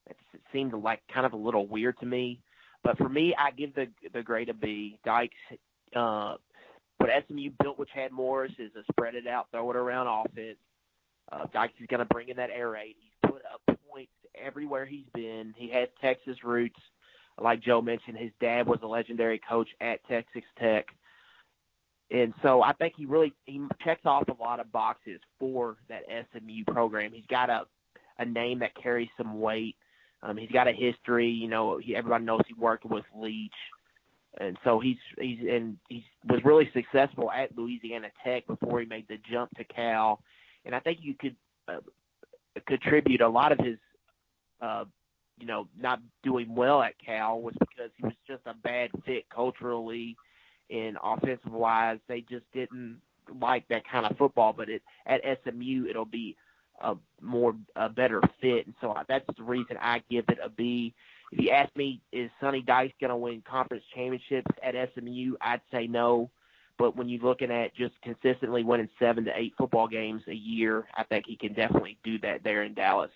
It 0.08 0.16
seemed 0.52 0.72
like 0.72 1.00
kind 1.12 1.26
of 1.26 1.32
a 1.32 1.36
little 1.36 1.66
weird 1.66 1.98
to 1.98 2.06
me. 2.06 2.40
But 2.84 2.98
for 2.98 3.08
me, 3.08 3.34
I 3.36 3.50
give 3.50 3.75
the 3.75 3.88
the 4.12 4.22
grade 4.22 4.48
a 4.48 4.54
B. 4.54 5.00
Dykes, 5.04 5.34
uh, 5.95 6.37
what 6.99 7.11
SMU 7.28 7.50
built 7.62 7.78
with 7.78 7.88
Chad 7.90 8.12
Morris 8.12 8.52
is 8.59 8.73
a 8.76 8.85
spread 8.93 9.14
it 9.14 9.26
out, 9.26 9.49
throw 9.50 9.71
it 9.71 9.76
around 9.76 10.07
offense. 10.07 10.59
Uh, 11.31 11.47
Dykes 11.52 11.75
going 11.88 11.99
to 11.99 12.07
bring 12.07 12.28
in 12.28 12.37
that 12.37 12.50
air 12.50 12.71
raid. 12.71 12.95
He's 12.99 13.31
put 13.31 13.43
up 13.52 13.78
points 13.90 14.12
everywhere 14.35 14.87
he's 14.87 15.07
been. 15.14 15.55
He 15.57 15.69
has 15.71 15.88
Texas 16.00 16.37
roots. 16.45 16.78
Like 17.40 17.61
Joe 17.61 17.83
mentioned, 17.83 18.16
his 18.16 18.31
dad 18.40 18.66
was 18.66 18.78
a 18.83 18.87
legendary 18.87 19.40
coach 19.47 19.69
at 19.81 20.07
Texas 20.09 20.45
Tech. 20.59 20.87
And 22.11 22.33
so 22.43 22.62
I 22.62 22.73
think 22.73 22.95
he 22.97 23.05
really 23.05 23.33
he 23.47 23.61
checks 23.85 24.02
off 24.05 24.28
a 24.28 24.43
lot 24.43 24.61
of 24.61 24.71
boxes 24.71 25.21
for 25.40 25.76
that 25.88 26.02
SMU 26.09 26.64
program. 26.73 27.12
He's 27.12 27.26
got 27.26 27.50
a 27.50 27.64
a 28.19 28.25
name 28.25 28.61
that 28.61 28.81
carries 28.81 29.09
some 29.16 29.40
weight. 29.40 29.76
Um, 30.23 30.37
he's 30.37 30.50
got 30.50 30.69
a 30.69 30.73
history. 30.73 31.28
You 31.28 31.49
know, 31.49 31.78
he, 31.78 31.95
everybody 31.95 32.25
knows 32.25 32.40
he 32.47 32.55
worked 32.55 32.85
with 32.85 33.05
Leach, 33.14 33.52
and 34.38 34.57
so 34.64 34.81
he's 34.81 34.97
he's 35.19 35.38
and 35.49 35.76
he 35.88 36.05
was 36.28 36.40
really 36.45 36.71
successful 36.75 37.31
at 37.31 37.57
Louisiana 37.57 38.09
Tech 38.25 38.47
before 38.47 38.81
he 38.81 38.87
made 38.87 39.07
the 39.09 39.19
jump 39.31 39.50
to 39.57 39.64
Cal. 39.64 40.21
And 40.64 40.75
I 40.75 40.81
think 40.81 40.99
you 41.00 41.14
could 41.14 41.37
uh, 41.69 41.78
contribute 42.66 43.21
a 43.21 43.28
lot 43.28 43.52
of 43.52 43.59
his, 43.59 43.78
uh, 44.61 44.85
you 45.38 45.47
know, 45.47 45.69
not 45.78 46.00
doing 46.23 46.55
well 46.55 46.83
at 46.83 46.95
Cal 46.99 47.40
was 47.40 47.55
because 47.61 47.90
he 47.97 48.05
was 48.05 48.14
just 48.26 48.43
a 48.47 48.55
bad 48.55 48.90
fit 49.05 49.28
culturally 49.31 50.16
and 50.71 50.99
offensive 51.02 51.52
wise. 51.52 51.99
They 52.09 52.23
just 52.23 52.45
didn't 52.52 53.00
like 53.40 53.66
that 53.69 53.88
kind 53.88 54.07
of 54.07 54.16
football. 54.16 54.52
But 54.52 54.69
it, 54.69 54.83
at 55.07 55.23
SMU, 55.45 55.87
it'll 55.88 56.05
be 56.05 56.37
a 56.81 56.95
more 57.23 57.55
a 57.75 57.88
better 57.88 58.21
fit, 58.40 58.66
and 58.66 58.75
so 58.81 58.95
that's 59.09 59.25
the 59.37 59.43
reason 59.43 59.78
I 59.81 60.02
give 60.11 60.26
it 60.28 60.38
a 60.43 60.50
B. 60.50 60.95
If 61.33 61.40
you 61.40 61.50
ask 61.50 61.75
me, 61.76 62.00
is 62.12 62.30
Sonny 62.40 62.62
Dykes 62.62 62.95
going 63.00 63.11
to 63.11 63.16
win 63.16 63.42
conference 63.49 63.85
championships 63.95 64.50
at 64.62 64.75
SMU? 64.95 65.37
I'd 65.40 65.61
say 65.73 65.87
no, 65.87 66.30
But 66.78 66.97
when 66.97 67.09
you're 67.09 67.23
looking 67.23 67.50
at 67.50 67.75
just 67.75 68.00
consistently 68.02 68.62
winning 68.62 68.88
seven 68.99 69.25
to 69.25 69.33
eight 69.35 69.54
football 69.59 69.88
games 69.88 70.23
a 70.28 70.35
year, 70.35 70.87
I 70.95 71.04
think 71.04 71.25
he 71.26 71.37
can 71.37 71.52
definitely 71.52 71.99
do 72.04 72.18
that 72.21 72.45
there 72.45 72.62
in 72.62 72.75
Dallas. 72.75 73.11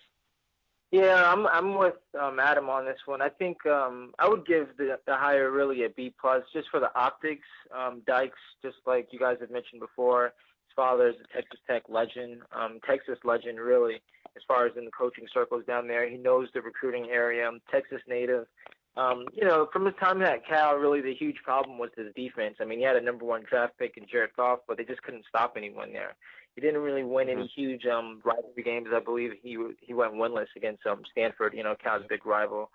Yeah, 0.91 1.31
I'm 1.31 1.47
I'm 1.47 1.77
with 1.77 1.95
um, 2.21 2.37
Adam 2.37 2.69
on 2.69 2.83
this 2.83 2.99
one. 3.05 3.21
I 3.21 3.29
think 3.29 3.65
um, 3.65 4.13
I 4.19 4.27
would 4.27 4.45
give 4.45 4.75
the 4.77 4.99
the 5.07 5.15
hire 5.15 5.49
really 5.49 5.85
a 5.85 5.89
B 5.89 6.13
plus 6.19 6.43
just 6.51 6.67
for 6.69 6.81
the 6.81 6.93
optics. 6.99 7.47
Um, 7.73 8.01
Dykes, 8.05 8.37
just 8.61 8.75
like 8.85 9.07
you 9.11 9.19
guys 9.19 9.37
have 9.39 9.51
mentioned 9.51 9.79
before, 9.79 10.33
father 10.75 11.09
is 11.09 11.15
a 11.15 11.35
Texas 11.35 11.59
Tech 11.67 11.83
legend, 11.89 12.41
um, 12.51 12.79
Texas 12.87 13.17
legend 13.23 13.59
really, 13.59 14.01
as 14.35 14.43
far 14.47 14.65
as 14.65 14.73
in 14.77 14.85
the 14.85 14.91
coaching 14.91 15.25
circles 15.33 15.63
down 15.65 15.87
there. 15.87 16.09
He 16.09 16.17
knows 16.17 16.49
the 16.53 16.61
recruiting 16.61 17.09
area. 17.11 17.49
Texas 17.69 18.01
native. 18.07 18.45
Um, 18.97 19.25
you 19.31 19.45
know, 19.45 19.69
from 19.71 19.85
his 19.85 19.95
time 20.01 20.21
at 20.21 20.45
Cal, 20.45 20.75
really 20.75 20.99
the 20.99 21.13
huge 21.13 21.37
problem 21.43 21.77
was 21.77 21.91
his 21.95 22.13
defense. 22.13 22.57
I 22.59 22.65
mean, 22.65 22.79
he 22.79 22.83
had 22.83 22.97
a 22.97 23.01
number 23.01 23.23
one 23.23 23.43
draft 23.49 23.77
pick 23.79 23.95
in 23.95 24.05
Jared 24.11 24.31
Goff, 24.35 24.59
but 24.67 24.77
they 24.77 24.83
just 24.83 25.01
couldn't 25.01 25.25
stop 25.29 25.53
anyone 25.55 25.93
there. 25.93 26.15
He 26.55 26.61
didn't 26.61 26.81
really 26.81 27.03
win 27.03 27.29
any 27.29 27.43
mm-hmm. 27.43 27.61
huge 27.61 27.85
um 27.85 28.21
rivalry 28.25 28.63
games. 28.63 28.89
I 28.93 28.99
believe 28.99 29.31
he 29.41 29.57
he 29.79 29.93
went 29.93 30.13
winless 30.13 30.47
against 30.57 30.85
um 30.85 31.03
Stanford, 31.11 31.53
you 31.53 31.63
know, 31.63 31.75
Cal's 31.81 32.03
big 32.09 32.25
rival. 32.25 32.69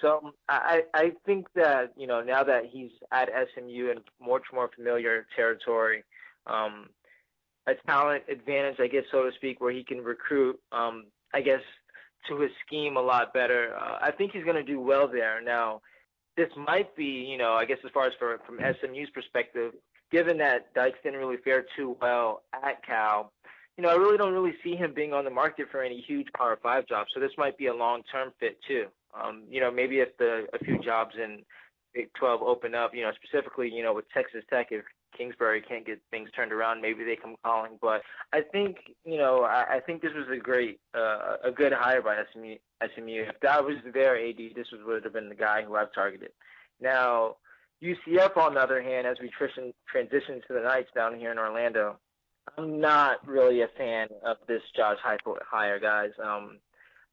So 0.00 0.32
I 0.48 0.82
I 0.94 1.12
think 1.24 1.46
that 1.54 1.92
you 1.96 2.06
know 2.06 2.20
now 2.20 2.42
that 2.44 2.66
he's 2.70 2.90
at 3.10 3.30
SMU 3.54 3.90
in 3.90 3.98
much 4.20 4.44
more 4.52 4.70
familiar 4.74 5.26
territory, 5.34 6.04
um, 6.46 6.88
a 7.66 7.74
talent 7.86 8.24
advantage, 8.28 8.76
I 8.80 8.88
guess 8.88 9.04
so 9.10 9.24
to 9.24 9.30
speak, 9.36 9.60
where 9.60 9.72
he 9.72 9.84
can 9.84 9.98
recruit, 9.98 10.58
um, 10.72 11.06
I 11.32 11.40
guess 11.40 11.60
to 12.28 12.40
his 12.40 12.50
scheme 12.66 12.96
a 12.96 13.00
lot 13.00 13.32
better. 13.32 13.74
Uh, 13.76 13.98
I 14.00 14.10
think 14.10 14.32
he's 14.32 14.44
going 14.44 14.56
to 14.56 14.62
do 14.62 14.80
well 14.80 15.08
there. 15.08 15.40
Now, 15.42 15.80
this 16.36 16.48
might 16.56 16.94
be, 16.96 17.04
you 17.04 17.36
know, 17.36 17.52
I 17.52 17.64
guess 17.64 17.78
as 17.84 17.90
far 17.92 18.06
as 18.06 18.12
for, 18.18 18.40
from 18.46 18.58
SMU's 18.58 19.10
perspective, 19.10 19.72
given 20.10 20.38
that 20.38 20.72
Dykes 20.74 20.98
didn't 21.02 21.18
really 21.18 21.38
fare 21.38 21.64
too 21.76 21.96
well 22.00 22.42
at 22.52 22.84
Cal, 22.84 23.32
you 23.76 23.82
know, 23.82 23.90
I 23.90 23.94
really 23.94 24.18
don't 24.18 24.34
really 24.34 24.54
see 24.62 24.76
him 24.76 24.92
being 24.94 25.12
on 25.12 25.24
the 25.24 25.30
market 25.30 25.66
for 25.70 25.82
any 25.82 26.00
huge 26.00 26.26
Power 26.36 26.58
Five 26.62 26.86
jobs. 26.86 27.10
So 27.14 27.20
this 27.20 27.32
might 27.38 27.56
be 27.56 27.66
a 27.66 27.74
long-term 27.74 28.32
fit 28.38 28.58
too. 28.68 28.86
Um, 29.18 29.44
you 29.48 29.60
know, 29.60 29.70
maybe 29.70 30.00
if 30.00 30.16
the 30.18 30.46
a 30.52 30.58
few 30.58 30.78
jobs 30.78 31.14
in 31.22 31.42
Big 31.94 32.12
12 32.18 32.42
open 32.42 32.74
up, 32.74 32.94
you 32.94 33.02
know, 33.02 33.12
specifically, 33.22 33.70
you 33.70 33.82
know, 33.82 33.94
with 33.94 34.04
Texas 34.12 34.44
Tech, 34.50 34.68
if 34.70 34.84
Kingsbury 35.16 35.60
can't 35.60 35.86
get 35.86 36.00
things 36.10 36.30
turned 36.34 36.52
around, 36.52 36.80
maybe 36.80 37.04
they 37.04 37.16
come 37.16 37.36
calling. 37.44 37.78
But 37.80 38.02
I 38.32 38.40
think, 38.40 38.76
you 39.04 39.18
know, 39.18 39.42
I, 39.42 39.76
I 39.76 39.80
think 39.80 40.02
this 40.02 40.12
was 40.14 40.26
a 40.32 40.38
great, 40.38 40.80
uh, 40.94 41.36
a 41.44 41.50
good 41.50 41.72
hire 41.72 42.02
by 42.02 42.16
SMU. 42.32 42.56
SMU. 42.94 43.24
If 43.28 43.40
that 43.42 43.64
was 43.64 43.76
their 43.92 44.16
AD, 44.16 44.38
this 44.54 44.66
would 44.72 45.04
have 45.04 45.12
been 45.12 45.28
the 45.28 45.34
guy 45.34 45.62
who 45.62 45.76
I've 45.76 45.92
targeted. 45.92 46.30
Now, 46.80 47.36
UCF, 47.82 48.36
on 48.36 48.54
the 48.54 48.60
other 48.60 48.82
hand, 48.82 49.06
as 49.06 49.16
we 49.20 49.30
transition 49.90 50.40
to 50.46 50.54
the 50.54 50.60
Knights 50.60 50.90
down 50.94 51.18
here 51.18 51.32
in 51.32 51.38
Orlando, 51.38 51.96
I'm 52.56 52.80
not 52.80 53.26
really 53.26 53.62
a 53.62 53.68
fan 53.76 54.08
of 54.24 54.36
this 54.46 54.62
Josh 54.76 54.98
Heupel 55.04 55.36
hire, 55.48 55.78
guys. 55.78 56.10
Um, 56.22 56.58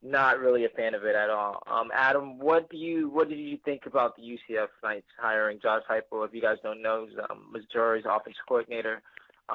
not 0.02 0.40
really 0.40 0.66
a 0.66 0.70
fan 0.70 0.94
of 0.94 1.04
it 1.04 1.16
at 1.16 1.30
all. 1.30 1.62
Um, 1.68 1.90
Adam, 1.94 2.40
what 2.40 2.70
do 2.70 2.78
you 2.78 3.10
what 3.10 3.30
did 3.30 3.40
you 3.40 3.58
think 3.66 3.86
about 3.86 4.16
the 4.16 4.24
UCF 4.24 4.68
Knights 4.84 5.08
hiring 5.18 5.60
Josh 5.62 5.84
Heupel? 5.90 6.26
If 6.26 6.34
you 6.34 6.42
guys 6.42 6.58
don't 6.64 6.82
know, 6.82 7.06
he's 7.08 7.18
um, 7.30 7.52
Missouri's 7.52 8.06
offensive 8.06 8.42
coordinator. 8.48 9.02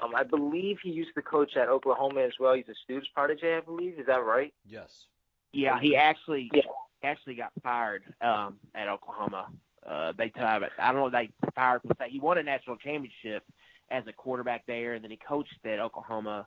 Um, 0.02 0.14
I 0.14 0.24
believe 0.24 0.78
he 0.82 0.90
used 0.90 1.14
to 1.14 1.22
coach 1.22 1.56
at 1.56 1.68
Oklahoma 1.68 2.22
as 2.22 2.32
well. 2.40 2.54
He's 2.54 2.68
a 2.68 2.74
Stoops 2.84 3.06
protege, 3.14 3.56
I 3.56 3.60
believe. 3.60 3.98
Is 3.98 4.06
that 4.06 4.24
right? 4.24 4.52
Yes. 4.66 5.06
Yeah, 5.52 5.78
he 5.80 5.94
actually 5.94 6.50
yeah. 6.52 6.62
actually 7.04 7.36
got 7.36 7.52
fired 7.62 8.02
um, 8.20 8.56
at 8.74 8.88
Oklahoma 8.88 9.46
uh, 9.86 10.12
they 10.16 10.32
have 10.36 10.62
it. 10.62 10.72
I 10.78 10.92
don't 10.92 11.00
know. 11.02 11.10
They 11.10 11.30
fired. 11.54 11.82
He 12.08 12.20
won 12.20 12.38
a 12.38 12.42
national 12.42 12.76
championship 12.76 13.42
as 13.90 14.04
a 14.06 14.12
quarterback 14.12 14.64
there, 14.66 14.94
and 14.94 15.04
then 15.04 15.10
he 15.10 15.18
coached 15.18 15.58
at 15.64 15.78
Oklahoma 15.78 16.46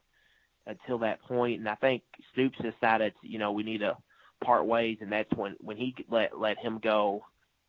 until 0.68 1.00
that 1.00 1.22
point. 1.24 1.60
And 1.60 1.70
I 1.70 1.76
think 1.76 2.04
Stoops 2.32 2.60
decided, 2.60 3.14
you 3.22 3.40
know, 3.40 3.52
we 3.52 3.64
need 3.64 3.80
to 3.80 3.98
part 4.44 4.66
ways, 4.66 4.98
and 5.02 5.12
that's 5.12 5.32
when 5.34 5.56
when 5.60 5.78
he 5.78 5.96
let 6.10 6.38
let 6.38 6.58
him 6.58 6.80
go. 6.82 7.24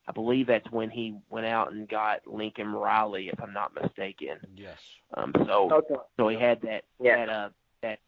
I 0.06 0.12
believe 0.12 0.46
that's 0.46 0.70
when 0.70 0.88
he 0.88 1.16
went 1.28 1.46
out 1.46 1.70
and 1.70 1.86
got 1.86 2.26
Lincoln 2.26 2.72
Riley, 2.72 3.28
if 3.28 3.42
I'm 3.42 3.52
not 3.52 3.74
mistaken. 3.74 4.38
Yes. 4.56 4.78
Um. 5.14 5.32
So 5.46 5.70
okay. 5.70 5.94
so 6.16 6.28
he 6.28 6.36
had 6.36 6.60
that 6.62 6.84
yeah. 7.00 7.16
that 7.16 7.28
uh 7.28 7.48
that 7.82 7.98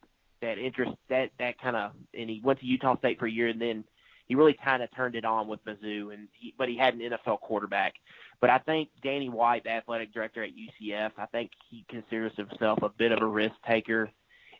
that 0.41 0.57
interest 0.57 0.93
that 1.09 1.31
that 1.39 1.59
kind 1.59 1.75
of 1.75 1.91
and 2.13 2.29
he 2.29 2.41
went 2.43 2.59
to 2.59 2.65
Utah 2.65 2.97
State 2.97 3.19
for 3.19 3.27
a 3.27 3.31
year 3.31 3.47
and 3.47 3.61
then 3.61 3.83
he 4.31 4.35
really 4.35 4.57
kind 4.63 4.81
of 4.81 4.89
turned 4.95 5.15
it 5.15 5.25
on 5.25 5.49
with 5.49 5.59
Mizzou, 5.65 6.13
and 6.13 6.29
he, 6.31 6.53
but 6.57 6.69
he 6.69 6.77
had 6.77 6.93
an 6.93 7.01
NFL 7.01 7.41
quarterback. 7.41 7.95
But 8.39 8.49
I 8.49 8.59
think 8.59 8.87
Danny 9.03 9.27
White, 9.27 9.65
the 9.65 9.71
athletic 9.71 10.13
director 10.13 10.41
at 10.41 10.51
UCF, 10.51 11.11
I 11.17 11.25
think 11.25 11.51
he 11.69 11.83
considers 11.89 12.31
himself 12.37 12.81
a 12.81 12.87
bit 12.87 13.11
of 13.11 13.21
a 13.21 13.25
risk 13.25 13.55
taker, 13.67 14.09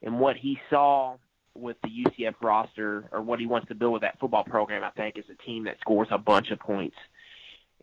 and 0.02 0.20
what 0.20 0.36
he 0.36 0.60
saw 0.70 1.18
with 1.54 1.78
the 1.84 1.90
UCF 1.90 2.36
roster 2.42 3.10
or 3.12 3.22
what 3.22 3.40
he 3.40 3.46
wants 3.46 3.68
to 3.68 3.76
build 3.76 3.94
with 3.94 4.02
that 4.02 4.20
football 4.20 4.44
program, 4.44 4.84
I 4.84 4.90
think, 4.92 5.18
is 5.18 5.26
a 5.30 5.44
team 5.44 5.66
that 5.66 5.80
scores 5.82 6.08
a 6.12 6.18
bunch 6.18 6.52
of 6.52 6.60
points. 6.60 6.96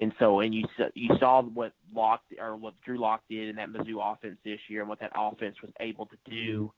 And 0.01 0.13
so, 0.19 0.41
and 0.41 0.55
you 0.55 0.65
you 0.95 1.11
saw 1.19 1.43
what 1.43 1.73
Lock 1.93 2.23
or 2.41 2.57
what 2.57 2.75
Drew 2.85 2.99
Lock 2.99 3.23
did 3.29 3.49
in 3.49 3.57
that 3.57 3.69
Mizzou 3.69 3.99
offense 4.01 4.37
this 4.45 4.61
year, 4.69 4.81
and 4.81 4.89
what 4.89 5.01
that 5.01 5.13
offense 5.17 5.57
was 5.61 5.73
able 5.81 6.07
to 6.07 6.17
do 6.25 6.73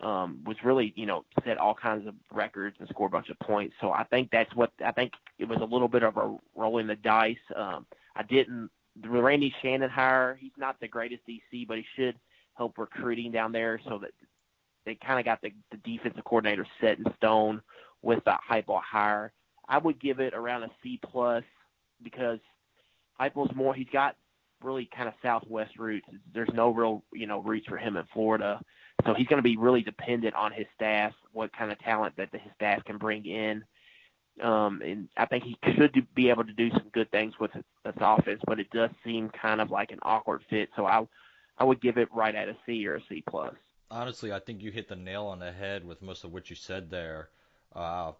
um, 0.00 0.40
was 0.46 0.56
really, 0.64 0.92
you 0.96 1.06
know, 1.06 1.24
set 1.44 1.58
all 1.58 1.74
kinds 1.74 2.06
of 2.06 2.14
records 2.32 2.76
and 2.78 2.88
score 2.88 3.08
a 3.08 3.10
bunch 3.10 3.28
of 3.28 3.38
points. 3.40 3.74
So 3.80 3.90
I 3.90 4.04
think 4.04 4.30
that's 4.30 4.54
what 4.54 4.72
I 4.84 4.92
think 4.92 5.12
it 5.38 5.48
was 5.48 5.58
a 5.60 5.64
little 5.64 5.88
bit 5.88 6.04
of 6.04 6.16
a 6.16 6.36
rolling 6.54 6.86
the 6.86 6.96
dice. 6.96 7.36
Um, 7.56 7.86
I 8.14 8.22
didn't 8.22 8.70
the 9.00 9.08
Randy 9.08 9.52
Shannon 9.60 9.90
hire. 9.90 10.38
He's 10.40 10.52
not 10.56 10.78
the 10.80 10.88
greatest 10.88 11.22
DC, 11.28 11.66
but 11.66 11.78
he 11.78 11.84
should 11.96 12.16
help 12.56 12.78
recruiting 12.78 13.32
down 13.32 13.50
there 13.50 13.80
so 13.88 13.98
that 13.98 14.12
they 14.84 14.94
kind 14.94 15.18
of 15.18 15.24
got 15.24 15.40
the, 15.42 15.52
the 15.70 15.78
defensive 15.78 16.24
coordinator 16.24 16.66
set 16.80 16.98
in 16.98 17.04
stone 17.16 17.62
with 18.02 18.22
that 18.24 18.40
Heupel 18.50 18.80
hire. 18.82 19.32
I 19.68 19.78
would 19.78 20.00
give 20.00 20.20
it 20.20 20.34
around 20.34 20.64
a 20.64 20.70
C 20.82 21.00
plus 21.02 21.44
because 22.02 22.38
Heupel's 23.20 23.54
more. 23.54 23.74
He's 23.74 23.88
got 23.92 24.16
really 24.62 24.88
kind 24.94 25.08
of 25.08 25.14
Southwest 25.22 25.78
roots. 25.78 26.06
There's 26.32 26.52
no 26.52 26.70
real 26.70 27.04
you 27.12 27.26
know 27.26 27.40
roots 27.40 27.66
for 27.66 27.76
him 27.76 27.96
in 27.96 28.04
Florida. 28.12 28.60
So 29.04 29.14
he's 29.14 29.26
going 29.26 29.38
to 29.38 29.42
be 29.42 29.56
really 29.56 29.82
dependent 29.82 30.34
on 30.34 30.52
his 30.52 30.66
staff, 30.74 31.12
what 31.32 31.52
kind 31.52 31.72
of 31.72 31.78
talent 31.80 32.16
that 32.16 32.30
his 32.32 32.52
staff 32.54 32.84
can 32.84 32.96
bring 32.96 33.26
in. 33.26 33.64
Um, 34.42 34.82
and 34.84 35.08
I 35.16 35.26
think 35.26 35.44
he 35.44 35.56
should 35.74 36.06
be 36.14 36.30
able 36.30 36.44
to 36.44 36.52
do 36.52 36.70
some 36.70 36.88
good 36.92 37.10
things 37.10 37.34
with 37.38 37.52
this 37.52 37.94
offense, 38.00 38.40
but 38.46 38.58
it 38.58 38.70
does 38.70 38.90
seem 39.04 39.30
kind 39.30 39.60
of 39.60 39.70
like 39.70 39.92
an 39.92 39.98
awkward 40.02 40.42
fit. 40.48 40.70
So 40.74 40.86
I, 40.86 41.06
I 41.58 41.64
would 41.64 41.80
give 41.80 41.98
it 41.98 42.08
right 42.12 42.34
at 42.34 42.48
a 42.48 42.56
C 42.66 42.86
or 42.86 42.96
a 42.96 43.00
C 43.08 43.22
plus. 43.28 43.54
Honestly, 43.90 44.32
I 44.32 44.40
think 44.40 44.62
you 44.62 44.70
hit 44.70 44.88
the 44.88 44.96
nail 44.96 45.26
on 45.26 45.38
the 45.38 45.52
head 45.52 45.86
with 45.86 46.02
most 46.02 46.24
of 46.24 46.32
what 46.32 46.50
you 46.50 46.56
said 46.56 46.90
there. 46.90 47.28
Uh, 47.74 48.12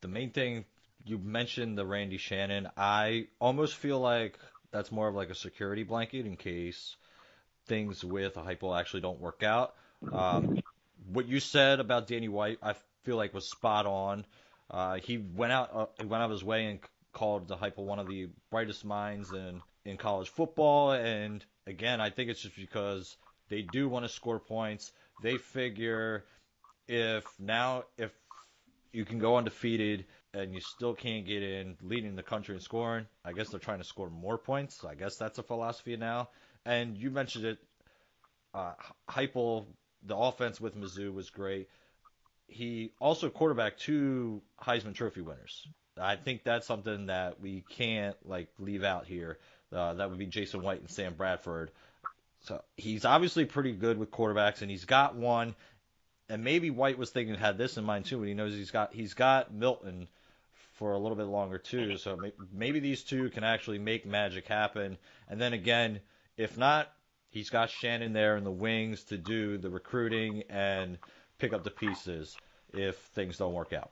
the 0.00 0.08
main 0.08 0.30
thing 0.30 0.64
you 1.04 1.18
mentioned 1.18 1.78
the 1.78 1.86
Randy 1.86 2.18
Shannon. 2.18 2.68
I 2.76 3.28
almost 3.40 3.76
feel 3.76 4.00
like 4.00 4.38
that's 4.70 4.92
more 4.92 5.08
of 5.08 5.14
like 5.14 5.30
a 5.30 5.34
security 5.34 5.84
blanket 5.84 6.26
in 6.26 6.36
case 6.36 6.96
things 7.66 8.04
with 8.04 8.36
a 8.36 8.40
Heupel 8.40 8.78
actually 8.78 9.00
don't 9.00 9.20
work 9.20 9.42
out. 9.42 9.74
Um, 10.12 10.62
what 11.12 11.26
you 11.26 11.40
said 11.40 11.80
about 11.80 12.06
Danny 12.06 12.28
White, 12.28 12.58
I 12.62 12.74
feel 13.04 13.16
like 13.16 13.34
was 13.34 13.48
spot 13.48 13.86
on. 13.86 14.24
Uh, 14.70 14.96
he 14.96 15.18
went 15.18 15.52
out, 15.52 15.70
uh, 15.72 15.86
he 15.98 16.06
went 16.06 16.22
out 16.22 16.26
of 16.26 16.32
his 16.32 16.44
way 16.44 16.66
and 16.66 16.80
called 17.12 17.48
the 17.48 17.56
Heupel 17.56 17.84
one 17.84 17.98
of 17.98 18.08
the 18.08 18.28
brightest 18.50 18.84
minds 18.84 19.32
in 19.32 19.62
in 19.84 19.96
college 19.96 20.28
football. 20.28 20.92
And 20.92 21.44
again, 21.66 22.00
I 22.00 22.10
think 22.10 22.30
it's 22.30 22.40
just 22.40 22.56
because 22.56 23.16
they 23.48 23.62
do 23.62 23.88
want 23.88 24.04
to 24.04 24.08
score 24.08 24.40
points. 24.40 24.92
They 25.22 25.38
figure 25.38 26.24
if 26.88 27.24
now 27.38 27.84
if 27.96 28.12
you 28.92 29.04
can 29.04 29.18
go 29.18 29.36
undefeated 29.36 30.06
and 30.32 30.54
you 30.54 30.60
still 30.60 30.94
can't 30.94 31.26
get 31.26 31.42
in 31.42 31.76
leading 31.82 32.14
the 32.16 32.22
country 32.22 32.54
in 32.54 32.60
scoring, 32.60 33.06
I 33.24 33.32
guess 33.32 33.48
they're 33.48 33.60
trying 33.60 33.78
to 33.78 33.84
score 33.84 34.10
more 34.10 34.38
points. 34.38 34.84
I 34.84 34.94
guess 34.94 35.16
that's 35.16 35.38
a 35.38 35.42
philosophy 35.42 35.96
now. 35.96 36.28
And 36.64 36.96
you 36.96 37.10
mentioned 37.10 37.44
it, 37.44 37.58
uh, 38.54 38.72
Heupel 39.08 39.66
the 40.06 40.16
offense 40.16 40.60
with 40.60 40.76
Mizzou 40.76 41.12
was 41.12 41.30
great. 41.30 41.68
He 42.48 42.92
also 43.00 43.28
quarterbacked 43.28 43.80
two 43.80 44.42
Heisman 44.60 44.94
Trophy 44.94 45.20
winners. 45.20 45.66
I 45.98 46.16
think 46.16 46.44
that's 46.44 46.66
something 46.66 47.06
that 47.06 47.40
we 47.40 47.64
can't 47.68 48.16
like 48.24 48.48
leave 48.58 48.84
out 48.84 49.06
here. 49.06 49.38
Uh, 49.72 49.94
that 49.94 50.10
would 50.10 50.18
be 50.18 50.26
Jason 50.26 50.62
White 50.62 50.80
and 50.80 50.90
Sam 50.90 51.14
Bradford. 51.14 51.70
So 52.46 52.62
he's 52.76 53.04
obviously 53.04 53.44
pretty 53.44 53.72
good 53.72 53.98
with 53.98 54.12
quarterbacks, 54.12 54.62
and 54.62 54.70
he's 54.70 54.84
got 54.84 55.16
one. 55.16 55.54
And 56.28 56.44
maybe 56.44 56.70
White 56.70 56.98
was 56.98 57.10
thinking 57.10 57.34
had 57.34 57.58
this 57.58 57.76
in 57.76 57.84
mind 57.84 58.04
too, 58.04 58.18
but 58.18 58.28
he 58.28 58.34
knows 58.34 58.54
he's 58.54 58.70
got 58.70 58.94
he's 58.94 59.14
got 59.14 59.52
Milton 59.52 60.08
for 60.74 60.92
a 60.92 60.98
little 60.98 61.16
bit 61.16 61.26
longer 61.26 61.58
too. 61.58 61.96
So 61.96 62.18
maybe 62.52 62.80
these 62.80 63.02
two 63.02 63.30
can 63.30 63.44
actually 63.44 63.78
make 63.78 64.06
magic 64.06 64.46
happen. 64.46 64.96
And 65.28 65.40
then 65.40 65.52
again, 65.54 66.00
if 66.36 66.56
not, 66.56 66.92
he's 67.30 67.50
got 67.50 67.70
Shannon 67.70 68.12
there 68.12 68.36
in 68.36 68.44
the 68.44 68.50
wings 68.50 69.04
to 69.04 69.18
do 69.18 69.58
the 69.58 69.70
recruiting 69.70 70.42
and 70.48 70.98
pick 71.38 71.52
up 71.52 71.64
the 71.64 71.70
pieces 71.70 72.36
if 72.72 72.96
things 72.96 73.38
don't 73.38 73.54
work 73.54 73.72
out. 73.72 73.90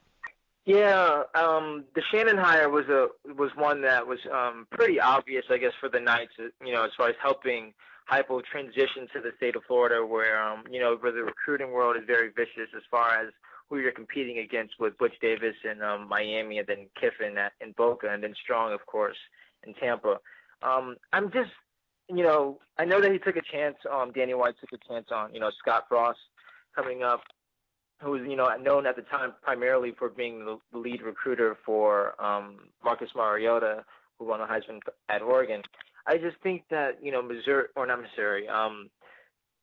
Yeah, 0.65 1.25
um, 1.35 1.85
the 1.95 2.03
Shannon 2.11 2.39
hire 2.39 2.69
was 2.69 2.87
a 2.89 3.09
was 3.35 3.51
one 3.57 3.83
that 3.83 4.07
was 4.07 4.19
um, 4.33 4.67
pretty 4.71 5.01
obvious, 5.01 5.45
I 5.51 5.59
guess, 5.59 5.73
for 5.81 5.89
the 5.89 6.01
Knights. 6.01 6.33
You 6.65 6.73
know, 6.73 6.85
as 6.85 6.91
far 6.97 7.09
as 7.09 7.17
helping 7.23 7.75
Heupel 8.11 8.43
transition 8.45 9.09
to 9.15 9.21
the 9.21 9.33
state 9.37 9.57
of 9.57 9.63
Florida, 9.67 10.05
where 10.05 10.43
um, 10.43 10.65
you 10.71 10.81
know, 10.81 10.97
where 10.97 11.13
the 11.13 11.23
recruiting 11.23 11.73
world 11.73 11.97
is 11.97 12.03
very 12.07 12.29
vicious 12.29 12.69
as 12.77 12.83
far 12.91 13.19
as 13.19 13.29
who 13.69 13.79
you're 13.79 13.93
competing 13.93 14.39
against 14.39 14.75
with 14.79 14.97
Butch 14.99 15.15
Davis 15.21 15.55
in 15.65 15.83
um, 15.83 16.07
Miami, 16.09 16.59
and 16.59 16.67
then 16.67 16.87
Kiffin 17.01 17.39
at, 17.39 17.53
in 17.61 17.73
Boca, 17.73 18.09
and 18.11 18.23
then 18.23 18.35
Strong, 18.43 18.73
of 18.73 18.85
course, 18.87 19.17
in 19.67 19.73
Tampa. 19.75 20.19
Um, 20.63 20.97
I'm 21.13 21.31
just, 21.33 21.51
you 22.09 22.23
know, 22.23 22.59
I 22.79 22.85
know 22.85 23.01
that 23.01 23.11
he 23.11 23.19
took 23.19 23.37
a 23.37 23.43
chance. 23.51 23.77
Um, 23.91 24.13
Danny 24.13 24.35
White 24.35 24.57
took 24.61 24.79
a 24.79 24.89
chance 24.93 25.07
on, 25.11 25.33
you 25.33 25.41
know, 25.41 25.51
Scott 25.59 25.85
Frost 25.89 26.19
coming 26.75 27.03
up, 27.03 27.23
who 28.03 28.11
was, 28.11 28.23
you 28.29 28.37
know, 28.37 28.55
known 28.61 28.87
at 28.87 28.97
the 28.97 29.03
time 29.03 29.33
primarily 29.43 29.93
for 29.99 30.11
being 30.11 30.45
the, 30.45 30.59
the 30.73 30.79
lead 30.79 31.01
recruiter 31.01 31.57
for 31.65 32.21
um, 32.23 32.59
Marcus 32.85 33.11
Mariota, 33.17 33.85
who 34.19 34.27
won 34.27 34.41
the 34.41 34.47
Heisman 34.47 34.81
at 35.09 35.23
Oregon. 35.23 35.63
I 36.07 36.19
just 36.19 36.37
think 36.43 36.65
that, 36.71 37.03
you 37.03 37.13
know, 37.13 37.23
Missouri 37.23 37.67
or 37.77 37.87
not 37.87 38.03
Missouri, 38.03 38.49
um, 38.49 38.91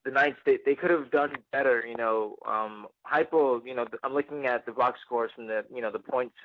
the 0.04 0.12
Knights 0.12 0.38
they 0.46 0.58
they 0.66 0.76
could 0.76 0.90
have 0.90 1.12
done 1.12 1.36
better. 1.52 1.86
You 1.88 1.96
know, 1.96 2.36
um, 2.48 2.88
Heupel. 3.06 3.66
You 3.66 3.76
know, 3.76 3.86
I'm 4.04 4.14
looking 4.14 4.46
at 4.46 4.66
the 4.66 4.72
box 4.72 5.00
scores 5.06 5.32
from 5.36 5.48
the 5.48 5.64
you 5.74 5.82
know 5.82 5.92
the 5.92 6.00
points 6.00 6.36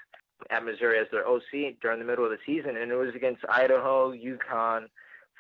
at 0.51 0.65
Missouri 0.65 0.99
as 0.99 1.07
their 1.11 1.27
OC 1.27 1.81
during 1.81 1.99
the 1.99 2.05
middle 2.05 2.25
of 2.25 2.31
the 2.31 2.39
season, 2.45 2.77
and 2.77 2.91
it 2.91 2.97
was 2.97 3.15
against 3.15 3.43
Idaho, 3.49 4.13
UConn, 4.13 4.87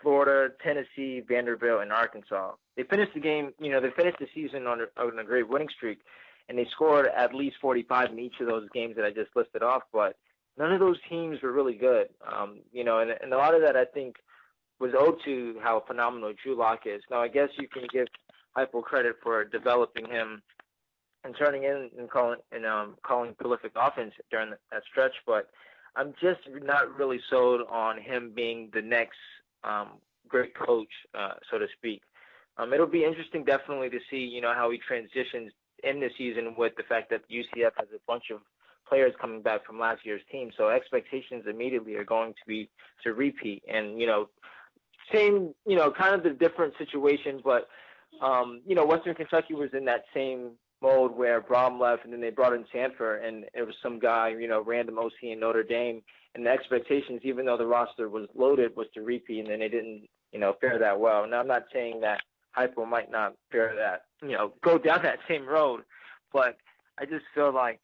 Florida, 0.02 0.54
Tennessee, 0.62 1.22
Vanderbilt, 1.26 1.82
and 1.82 1.92
Arkansas. 1.92 2.52
They 2.76 2.84
finished 2.84 3.12
the 3.14 3.20
game. 3.20 3.52
You 3.60 3.70
know, 3.70 3.80
they 3.80 3.90
finished 3.90 4.18
the 4.18 4.28
season 4.34 4.66
on 4.66 4.80
a, 4.80 5.00
on 5.00 5.18
a 5.18 5.24
great 5.24 5.48
winning 5.48 5.68
streak, 5.68 5.98
and 6.48 6.58
they 6.58 6.66
scored 6.72 7.08
at 7.14 7.34
least 7.34 7.56
45 7.60 8.12
in 8.12 8.18
each 8.18 8.40
of 8.40 8.46
those 8.46 8.68
games 8.72 8.96
that 8.96 9.04
I 9.04 9.10
just 9.10 9.34
listed 9.36 9.62
off. 9.62 9.82
But 9.92 10.16
none 10.56 10.72
of 10.72 10.80
those 10.80 10.98
teams 11.08 11.42
were 11.42 11.52
really 11.52 11.76
good. 11.76 12.08
Um, 12.26 12.60
you 12.72 12.84
know, 12.84 13.00
and, 13.00 13.10
and 13.10 13.32
a 13.32 13.36
lot 13.36 13.54
of 13.54 13.60
that 13.62 13.76
I 13.76 13.84
think 13.84 14.16
was 14.78 14.92
owed 14.98 15.18
to 15.24 15.56
how 15.62 15.82
phenomenal 15.86 16.32
Drew 16.42 16.56
Lock 16.56 16.80
is. 16.86 17.02
Now, 17.10 17.22
I 17.22 17.28
guess 17.28 17.48
you 17.58 17.68
can 17.68 17.84
give 17.92 18.06
Heupel 18.56 18.82
credit 18.82 19.16
for 19.22 19.44
developing 19.44 20.06
him 20.06 20.42
and 21.24 21.34
turning 21.38 21.64
in 21.64 21.90
and 21.98 22.10
calling 22.10 22.38
and 22.52 22.64
um, 22.64 22.96
calling 23.02 23.34
prolific 23.38 23.72
offense 23.74 24.12
during 24.30 24.50
that 24.50 24.82
stretch, 24.90 25.14
but 25.26 25.50
I'm 25.96 26.12
just 26.20 26.40
not 26.62 26.96
really 26.96 27.20
sold 27.30 27.62
on 27.70 28.00
him 28.00 28.32
being 28.34 28.70
the 28.72 28.82
next 28.82 29.18
um, 29.64 29.92
great 30.28 30.54
coach, 30.54 30.88
uh, 31.18 31.32
so 31.50 31.58
to 31.58 31.66
speak. 31.76 32.02
Um, 32.58 32.72
it'll 32.72 32.86
be 32.86 33.04
interesting, 33.04 33.44
definitely, 33.44 33.90
to 33.90 33.98
see 34.10 34.18
you 34.18 34.40
know 34.40 34.54
how 34.54 34.70
he 34.70 34.78
transitions 34.78 35.52
in 35.84 36.00
the 36.00 36.08
season 36.16 36.54
with 36.56 36.72
the 36.76 36.82
fact 36.84 37.10
that 37.10 37.28
UCF 37.30 37.72
has 37.76 37.88
a 37.94 38.00
bunch 38.06 38.24
of 38.32 38.40
players 38.88 39.12
coming 39.20 39.42
back 39.42 39.66
from 39.66 39.78
last 39.78 40.06
year's 40.06 40.22
team. 40.30 40.50
So 40.56 40.68
expectations 40.68 41.44
immediately 41.48 41.94
are 41.96 42.04
going 42.04 42.32
to 42.32 42.46
be 42.46 42.68
to 43.02 43.12
repeat. 43.12 43.62
And 43.72 44.00
you 44.00 44.06
know, 44.06 44.28
same, 45.12 45.54
you 45.66 45.76
know, 45.76 45.90
kind 45.90 46.14
of 46.14 46.22
the 46.22 46.30
different 46.30 46.74
situation, 46.78 47.40
but 47.44 47.68
um, 48.20 48.62
you 48.66 48.74
know, 48.74 48.84
Western 48.86 49.14
Kentucky 49.14 49.54
was 49.54 49.70
in 49.74 49.84
that 49.86 50.04
same 50.14 50.52
mode 50.82 51.16
where 51.16 51.40
Brohm 51.40 51.80
left, 51.80 52.04
and 52.04 52.12
then 52.12 52.20
they 52.20 52.30
brought 52.30 52.52
in 52.52 52.64
Sanford, 52.72 53.24
and 53.24 53.44
it 53.54 53.62
was 53.62 53.74
some 53.82 53.98
guy, 53.98 54.28
you 54.28 54.48
know, 54.48 54.62
random 54.62 54.98
OC 54.98 55.12
in 55.22 55.40
Notre 55.40 55.62
Dame, 55.62 56.02
and 56.34 56.44
the 56.44 56.50
expectations, 56.50 57.20
even 57.24 57.46
though 57.46 57.56
the 57.56 57.66
roster 57.66 58.08
was 58.08 58.28
loaded, 58.34 58.76
was 58.76 58.86
to 58.94 59.02
repeat, 59.02 59.40
and 59.40 59.50
then 59.50 59.60
they 59.60 59.68
didn't, 59.68 60.06
you 60.32 60.38
know, 60.38 60.54
fare 60.60 60.78
that 60.78 60.98
well. 60.98 61.26
Now 61.26 61.40
I'm 61.40 61.46
not 61.46 61.64
saying 61.72 62.00
that 62.02 62.20
Heupel 62.56 62.88
might 62.88 63.10
not 63.10 63.34
fare 63.50 63.74
that, 63.76 64.04
you 64.22 64.34
know, 64.34 64.52
go 64.62 64.78
down 64.78 65.02
that 65.02 65.18
same 65.28 65.46
road, 65.46 65.82
but 66.32 66.56
I 66.98 67.04
just 67.04 67.24
feel 67.34 67.52
like 67.52 67.80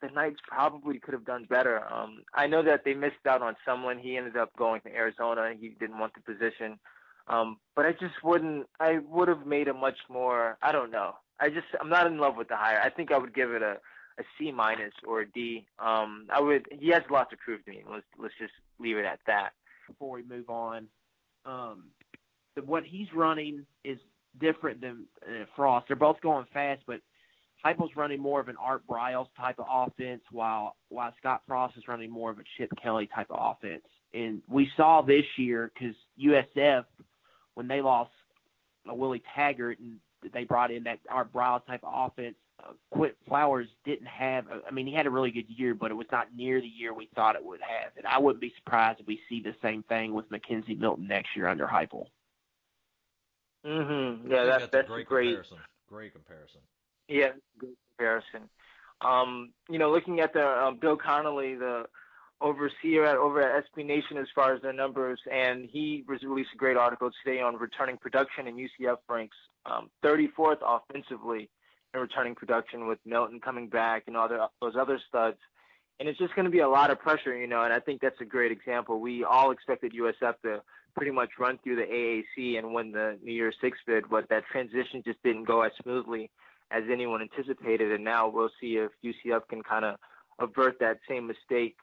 the 0.00 0.08
Knights 0.08 0.40
probably 0.46 0.98
could 0.98 1.14
have 1.14 1.24
done 1.24 1.46
better. 1.48 1.82
Um, 1.92 2.22
I 2.34 2.46
know 2.46 2.62
that 2.62 2.84
they 2.84 2.94
missed 2.94 3.26
out 3.26 3.42
on 3.42 3.56
someone. 3.64 3.98
He 3.98 4.16
ended 4.16 4.36
up 4.36 4.56
going 4.56 4.80
to 4.82 4.94
Arizona. 4.94 5.52
He 5.58 5.70
didn't 5.70 5.98
want 5.98 6.12
the 6.14 6.20
position. 6.20 6.78
Um, 7.26 7.58
but 7.76 7.84
I 7.84 7.92
just 7.92 8.22
wouldn't. 8.22 8.66
I 8.80 8.98
would 8.98 9.28
have 9.28 9.46
made 9.46 9.68
a 9.68 9.74
much 9.74 9.98
more. 10.08 10.56
I 10.62 10.72
don't 10.72 10.90
know. 10.90 11.14
I 11.40 11.48
just. 11.50 11.66
I'm 11.80 11.90
not 11.90 12.06
in 12.06 12.18
love 12.18 12.36
with 12.36 12.48
the 12.48 12.56
hire. 12.56 12.80
I 12.82 12.90
think 12.90 13.12
I 13.12 13.18
would 13.18 13.34
give 13.34 13.50
it 13.50 13.62
a 13.62 13.76
a 14.18 14.24
C 14.38 14.50
minus 14.50 14.94
or 15.06 15.20
a 15.20 15.30
D. 15.30 15.66
Um, 15.78 16.26
I 16.32 16.40
would. 16.40 16.66
He 16.70 16.88
has 16.88 17.02
a 17.08 17.12
lot 17.12 17.30
to 17.30 17.36
prove 17.36 17.64
to 17.64 17.70
me. 17.70 17.82
Let's 17.90 18.06
let's 18.18 18.34
just 18.38 18.52
leave 18.78 18.96
it 18.96 19.04
at 19.04 19.20
that. 19.26 19.50
Before 19.86 20.10
we 20.10 20.22
move 20.22 20.50
on, 20.50 20.86
um, 21.46 21.84
the, 22.54 22.62
what 22.62 22.84
he's 22.84 23.08
running 23.14 23.64
is 23.84 23.98
different 24.40 24.80
than 24.80 25.06
uh, 25.26 25.44
Frost. 25.56 25.86
They're 25.88 25.96
both 25.96 26.20
going 26.20 26.46
fast, 26.52 26.82
but 26.86 27.00
Heupel's 27.64 27.96
running 27.96 28.20
more 28.20 28.40
of 28.40 28.48
an 28.48 28.56
Art 28.60 28.82
Briles 28.86 29.28
type 29.36 29.58
of 29.58 29.66
offense, 29.68 30.22
while 30.30 30.76
while 30.88 31.12
Scott 31.18 31.42
Frost 31.46 31.76
is 31.76 31.88
running 31.88 32.10
more 32.10 32.30
of 32.30 32.38
a 32.38 32.44
Chip 32.56 32.70
Kelly 32.80 33.08
type 33.12 33.28
of 33.30 33.38
offense. 33.40 33.82
And 34.14 34.42
we 34.48 34.70
saw 34.76 35.02
this 35.02 35.24
year 35.36 35.70
because 35.74 35.94
USF, 36.22 36.84
when 37.54 37.68
they 37.68 37.80
lost 37.80 38.10
uh, 38.88 38.94
Willie 38.94 39.22
Taggart 39.34 39.78
and 39.80 39.96
they 40.32 40.44
brought 40.44 40.70
in 40.70 40.84
that 40.84 41.00
Art 41.10 41.32
Briles 41.32 41.66
type 41.66 41.80
of 41.82 42.10
offense, 42.10 42.36
uh, 42.62 42.72
Quint 42.90 43.14
Flowers 43.26 43.68
didn't 43.84 44.06
have. 44.06 44.46
I 44.66 44.70
mean, 44.70 44.86
he 44.86 44.94
had 44.94 45.06
a 45.06 45.10
really 45.10 45.30
good 45.30 45.48
year, 45.48 45.74
but 45.74 45.90
it 45.90 45.94
was 45.94 46.06
not 46.10 46.28
near 46.34 46.60
the 46.60 46.66
year 46.66 46.94
we 46.94 47.08
thought 47.14 47.36
it 47.36 47.44
would 47.44 47.60
have. 47.60 47.92
And 47.96 48.06
I 48.06 48.18
wouldn't 48.18 48.40
be 48.40 48.52
surprised 48.56 49.00
if 49.00 49.06
we 49.06 49.20
see 49.28 49.42
the 49.42 49.54
same 49.62 49.82
thing 49.84 50.14
with 50.14 50.30
McKenzie 50.30 50.78
Milton 50.78 51.08
next 51.08 51.36
year 51.36 51.48
under 51.48 51.66
Heupel. 51.66 52.06
Mhm. 53.66 54.30
Yeah, 54.30 54.44
that, 54.44 54.60
that's, 54.60 54.72
that's 54.72 54.86
a 54.86 54.92
great, 54.92 55.06
great 55.06 55.26
comparison. 55.26 55.58
Great 55.88 56.12
comparison. 56.12 56.60
Yeah, 57.08 57.30
good 57.58 57.74
comparison. 57.96 58.48
Um, 59.00 59.52
you 59.70 59.78
know, 59.78 59.90
looking 59.90 60.20
at 60.20 60.32
the 60.32 60.44
um, 60.44 60.78
Bill 60.80 60.96
Connelly, 60.96 61.54
the 61.54 61.84
overseer 62.40 63.04
at 63.04 63.16
over 63.16 63.40
at 63.40 63.64
SB 63.64 63.84
Nation 63.84 64.16
as 64.18 64.26
far 64.34 64.54
as 64.54 64.62
their 64.62 64.72
numbers, 64.72 65.20
and 65.32 65.68
he 65.70 66.04
released 66.06 66.50
a 66.54 66.56
great 66.56 66.76
article 66.76 67.10
today 67.24 67.40
on 67.40 67.56
returning 67.56 67.96
production, 67.96 68.46
and 68.46 68.58
UCF 68.58 68.98
ranks 69.08 69.36
um, 69.66 69.90
34th 70.04 70.58
offensively 70.62 71.48
in 71.94 72.00
returning 72.00 72.34
production 72.34 72.86
with 72.86 72.98
Milton 73.04 73.40
coming 73.40 73.68
back 73.68 74.04
and 74.06 74.16
other 74.16 74.46
those 74.60 74.74
other 74.78 75.00
studs. 75.08 75.38
And 76.00 76.08
it's 76.08 76.18
just 76.18 76.34
going 76.36 76.44
to 76.44 76.50
be 76.50 76.60
a 76.60 76.68
lot 76.68 76.92
of 76.92 77.00
pressure, 77.00 77.36
you 77.36 77.48
know, 77.48 77.64
and 77.64 77.72
I 77.72 77.80
think 77.80 78.00
that's 78.00 78.20
a 78.20 78.24
great 78.24 78.52
example. 78.52 79.00
We 79.00 79.24
all 79.24 79.50
expected 79.50 79.92
USF 79.94 80.34
to 80.42 80.62
pretty 80.94 81.10
much 81.10 81.30
run 81.40 81.58
through 81.64 81.74
the 81.74 81.82
AAC 81.82 82.56
and 82.56 82.72
win 82.72 82.92
the 82.92 83.18
New 83.20 83.32
Year's 83.32 83.56
Six 83.60 83.78
bid, 83.84 84.04
but 84.08 84.28
that 84.28 84.44
transition 84.46 85.02
just 85.04 85.20
didn't 85.24 85.44
go 85.44 85.62
as 85.62 85.72
smoothly 85.82 86.30
as 86.70 86.84
anyone 86.90 87.22
anticipated. 87.22 87.92
And 87.92 88.04
now 88.04 88.28
we'll 88.28 88.50
see 88.60 88.76
if 88.76 88.90
UCF 89.04 89.48
can 89.48 89.62
kind 89.62 89.84
of 89.84 89.96
avert 90.38 90.78
that 90.80 90.98
same 91.08 91.26
mistake 91.26 91.76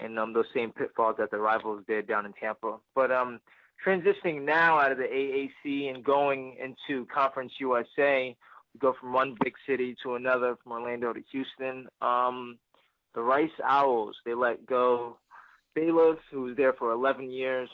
and 0.00 0.18
um, 0.18 0.32
those 0.32 0.46
same 0.54 0.72
pitfalls 0.72 1.16
that 1.18 1.30
the 1.30 1.38
rivals 1.38 1.84
did 1.86 2.08
down 2.08 2.26
in 2.26 2.32
Tampa. 2.32 2.76
But 2.94 3.12
um, 3.12 3.40
transitioning 3.84 4.42
now 4.42 4.78
out 4.78 4.92
of 4.92 4.98
the 4.98 5.04
AAC 5.04 5.94
and 5.94 6.02
going 6.04 6.56
into 6.58 7.06
Conference 7.06 7.52
USA, 7.58 8.34
we 8.74 8.78
go 8.78 8.94
from 8.98 9.12
one 9.12 9.36
big 9.42 9.54
city 9.66 9.96
to 10.02 10.14
another, 10.14 10.56
from 10.62 10.72
Orlando 10.72 11.12
to 11.12 11.20
Houston. 11.32 11.88
Um, 12.00 12.58
the 13.14 13.20
Rice 13.20 13.50
Owls, 13.64 14.16
they 14.24 14.34
let 14.34 14.64
go 14.66 15.18
Bailiff, 15.74 16.18
who 16.30 16.42
was 16.42 16.56
there 16.56 16.72
for 16.72 16.92
11 16.92 17.30
years, 17.30 17.68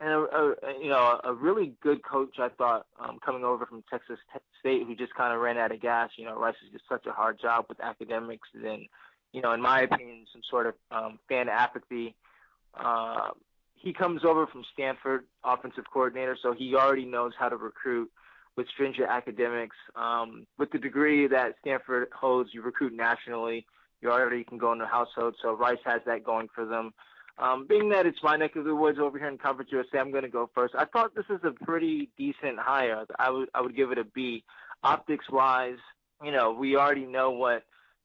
and 0.00 0.08
a, 0.08 0.18
a 0.18 0.54
you 0.80 0.88
know 0.88 1.20
a 1.22 1.32
really 1.32 1.74
good 1.82 2.02
coach 2.02 2.36
I 2.38 2.48
thought 2.48 2.86
um, 2.98 3.18
coming 3.24 3.44
over 3.44 3.66
from 3.66 3.84
Texas 3.90 4.18
State 4.58 4.86
who 4.86 4.94
just 4.94 5.14
kind 5.14 5.34
of 5.34 5.40
ran 5.40 5.58
out 5.58 5.72
of 5.72 5.80
gas. 5.80 6.10
You 6.16 6.24
know, 6.24 6.38
Rice 6.38 6.56
is 6.66 6.72
just 6.72 6.84
such 6.88 7.06
a 7.06 7.12
hard 7.12 7.38
job 7.40 7.66
with 7.68 7.80
academics, 7.80 8.48
and 8.54 8.86
you 9.32 9.42
know, 9.42 9.52
in 9.52 9.60
my 9.60 9.82
opinion, 9.82 10.26
some 10.32 10.42
sort 10.48 10.66
of 10.66 10.74
um, 10.90 11.18
fan 11.28 11.48
apathy. 11.48 12.14
Uh, 12.74 13.28
he 13.74 13.92
comes 13.92 14.24
over 14.24 14.46
from 14.46 14.64
Stanford, 14.72 15.24
offensive 15.44 15.84
coordinator, 15.92 16.36
so 16.40 16.52
he 16.52 16.74
already 16.74 17.06
knows 17.06 17.32
how 17.38 17.48
to 17.48 17.56
recruit 17.56 18.10
with 18.56 18.68
stringent 18.68 19.08
academics. 19.08 19.76
Um, 19.96 20.46
with 20.58 20.70
the 20.70 20.78
degree 20.78 21.26
that 21.28 21.54
Stanford 21.60 22.08
holds, 22.14 22.50
you 22.52 22.62
recruit 22.62 22.92
nationally. 22.92 23.66
You 24.02 24.10
already 24.10 24.44
can 24.44 24.58
go 24.58 24.72
into 24.72 24.86
household, 24.86 25.36
so 25.42 25.54
Rice 25.54 25.78
has 25.84 26.00
that 26.06 26.24
going 26.24 26.48
for 26.54 26.64
them. 26.64 26.92
Um, 27.38 27.66
being 27.66 27.88
that 27.90 28.06
it's 28.06 28.22
my 28.22 28.36
neck 28.36 28.56
of 28.56 28.64
the 28.64 28.74
woods 28.74 28.98
over 28.98 29.18
here 29.18 29.28
in 29.28 29.38
Conference 29.38 29.70
USA, 29.72 29.98
I'm 29.98 30.10
going 30.10 30.24
to 30.24 30.28
go 30.28 30.50
first. 30.54 30.74
I 30.76 30.84
thought 30.84 31.14
this 31.14 31.24
is 31.30 31.40
a 31.42 31.52
pretty 31.64 32.10
decent 32.18 32.58
hire. 32.58 33.06
I 33.18 33.30
would 33.30 33.48
I 33.54 33.60
would 33.60 33.76
give 33.76 33.92
it 33.92 33.98
a 33.98 34.04
B. 34.04 34.44
Optics 34.82 35.28
wise, 35.30 35.76
you 36.22 36.32
know, 36.32 36.52
we 36.52 36.76
already 36.76 37.06
know 37.06 37.30
what 37.30 37.64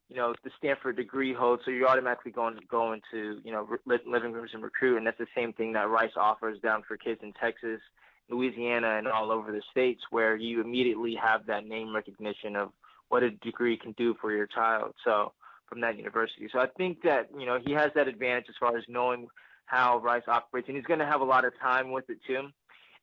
you 0.09 0.15
know 0.15 0.33
the 0.43 0.51
Stanford 0.57 0.97
degree 0.97 1.33
holds, 1.33 1.63
so 1.65 1.71
you're 1.71 1.88
automatically 1.88 2.31
going 2.31 2.55
to 2.55 2.65
go 2.69 2.93
into 2.93 3.39
you 3.43 3.51
know 3.51 3.67
living 3.85 4.31
rooms 4.31 4.51
and 4.53 4.63
recruit, 4.63 4.97
and 4.97 5.07
that's 5.07 5.17
the 5.17 5.27
same 5.35 5.53
thing 5.53 5.73
that 5.73 5.89
Rice 5.89 6.11
offers 6.15 6.59
down 6.59 6.83
for 6.88 6.95
kids 6.97 7.21
in 7.23 7.33
Texas, 7.33 7.81
Louisiana, 8.29 8.97
and 8.97 9.07
all 9.07 9.31
over 9.31 9.51
the 9.51 9.61
states, 9.71 10.01
where 10.11 10.35
you 10.35 10.61
immediately 10.61 11.15
have 11.15 11.45
that 11.47 11.65
name 11.65 11.93
recognition 11.95 12.55
of 12.55 12.69
what 13.09 13.23
a 13.23 13.31
degree 13.31 13.77
can 13.77 13.93
do 13.93 14.15
for 14.21 14.31
your 14.31 14.47
child. 14.47 14.93
So 15.03 15.33
from 15.67 15.82
that 15.82 15.97
university. 15.97 16.47
So 16.51 16.60
I 16.60 16.67
think 16.78 17.01
that 17.04 17.30
you 17.38 17.45
know 17.45 17.60
he 17.63 17.73
has 17.73 17.91
that 17.95 18.08
advantage 18.08 18.45
as 18.49 18.56
far 18.60 18.78
as 18.78 18.84
knowing 18.88 19.28
how 19.65 19.97
Rice 19.99 20.23
operates, 20.28 20.67
and 20.67 20.78
he's 20.78 20.86
going 20.86 20.99
to 20.99 21.06
have 21.06 21.21
a 21.21 21.25
lot 21.25 21.45
of 21.45 21.54
time 21.60 21.91
with 21.91 22.10
it 22.10 22.19
too. 22.28 22.49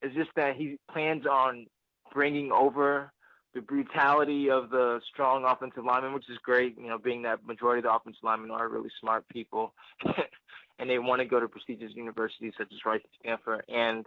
It's 0.01 0.15
just 0.15 0.29
that 0.35 0.55
he 0.55 0.77
plans 0.91 1.25
on 1.25 1.65
bringing 2.13 2.51
over 2.51 3.11
the 3.53 3.61
brutality 3.61 4.49
of 4.49 4.69
the 4.69 4.99
strong 5.11 5.45
offensive 5.45 5.85
linemen, 5.85 6.13
which 6.13 6.29
is 6.29 6.37
great. 6.43 6.77
You 6.77 6.87
know, 6.87 6.97
being 6.97 7.21
that 7.23 7.45
majority 7.45 7.79
of 7.79 7.83
the 7.83 7.93
offensive 7.93 8.23
linemen 8.23 8.51
are 8.51 8.67
really 8.67 8.89
smart 8.99 9.27
people, 9.29 9.73
and 10.79 10.89
they 10.89 10.99
want 10.99 11.21
to 11.21 11.25
go 11.25 11.39
to 11.39 11.47
prestigious 11.47 11.91
universities 11.95 12.53
such 12.57 12.71
as 12.71 12.79
Rice 12.85 13.01
and 13.03 13.13
Stanford. 13.21 13.63
And 13.69 14.05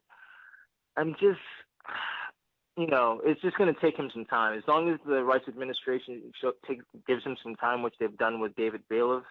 I'm 0.97 1.12
just, 1.21 1.40
you 2.77 2.87
know, 2.87 3.21
it's 3.25 3.41
just 3.41 3.57
going 3.57 3.73
to 3.73 3.81
take 3.81 3.97
him 3.97 4.11
some 4.12 4.27
time. 4.27 4.57
As 4.57 4.65
long 4.69 4.91
as 4.91 4.99
the 5.07 5.25
Rice 5.25 5.43
administration 5.49 6.23
take, 6.69 6.81
gives 7.07 7.25
him 7.25 7.37
some 7.43 7.57
time, 7.57 7.83
which 7.83 7.95
they've 7.99 8.17
done 8.17 8.41
with 8.41 8.55
David 8.55 8.83
Bailiff, 8.89 9.25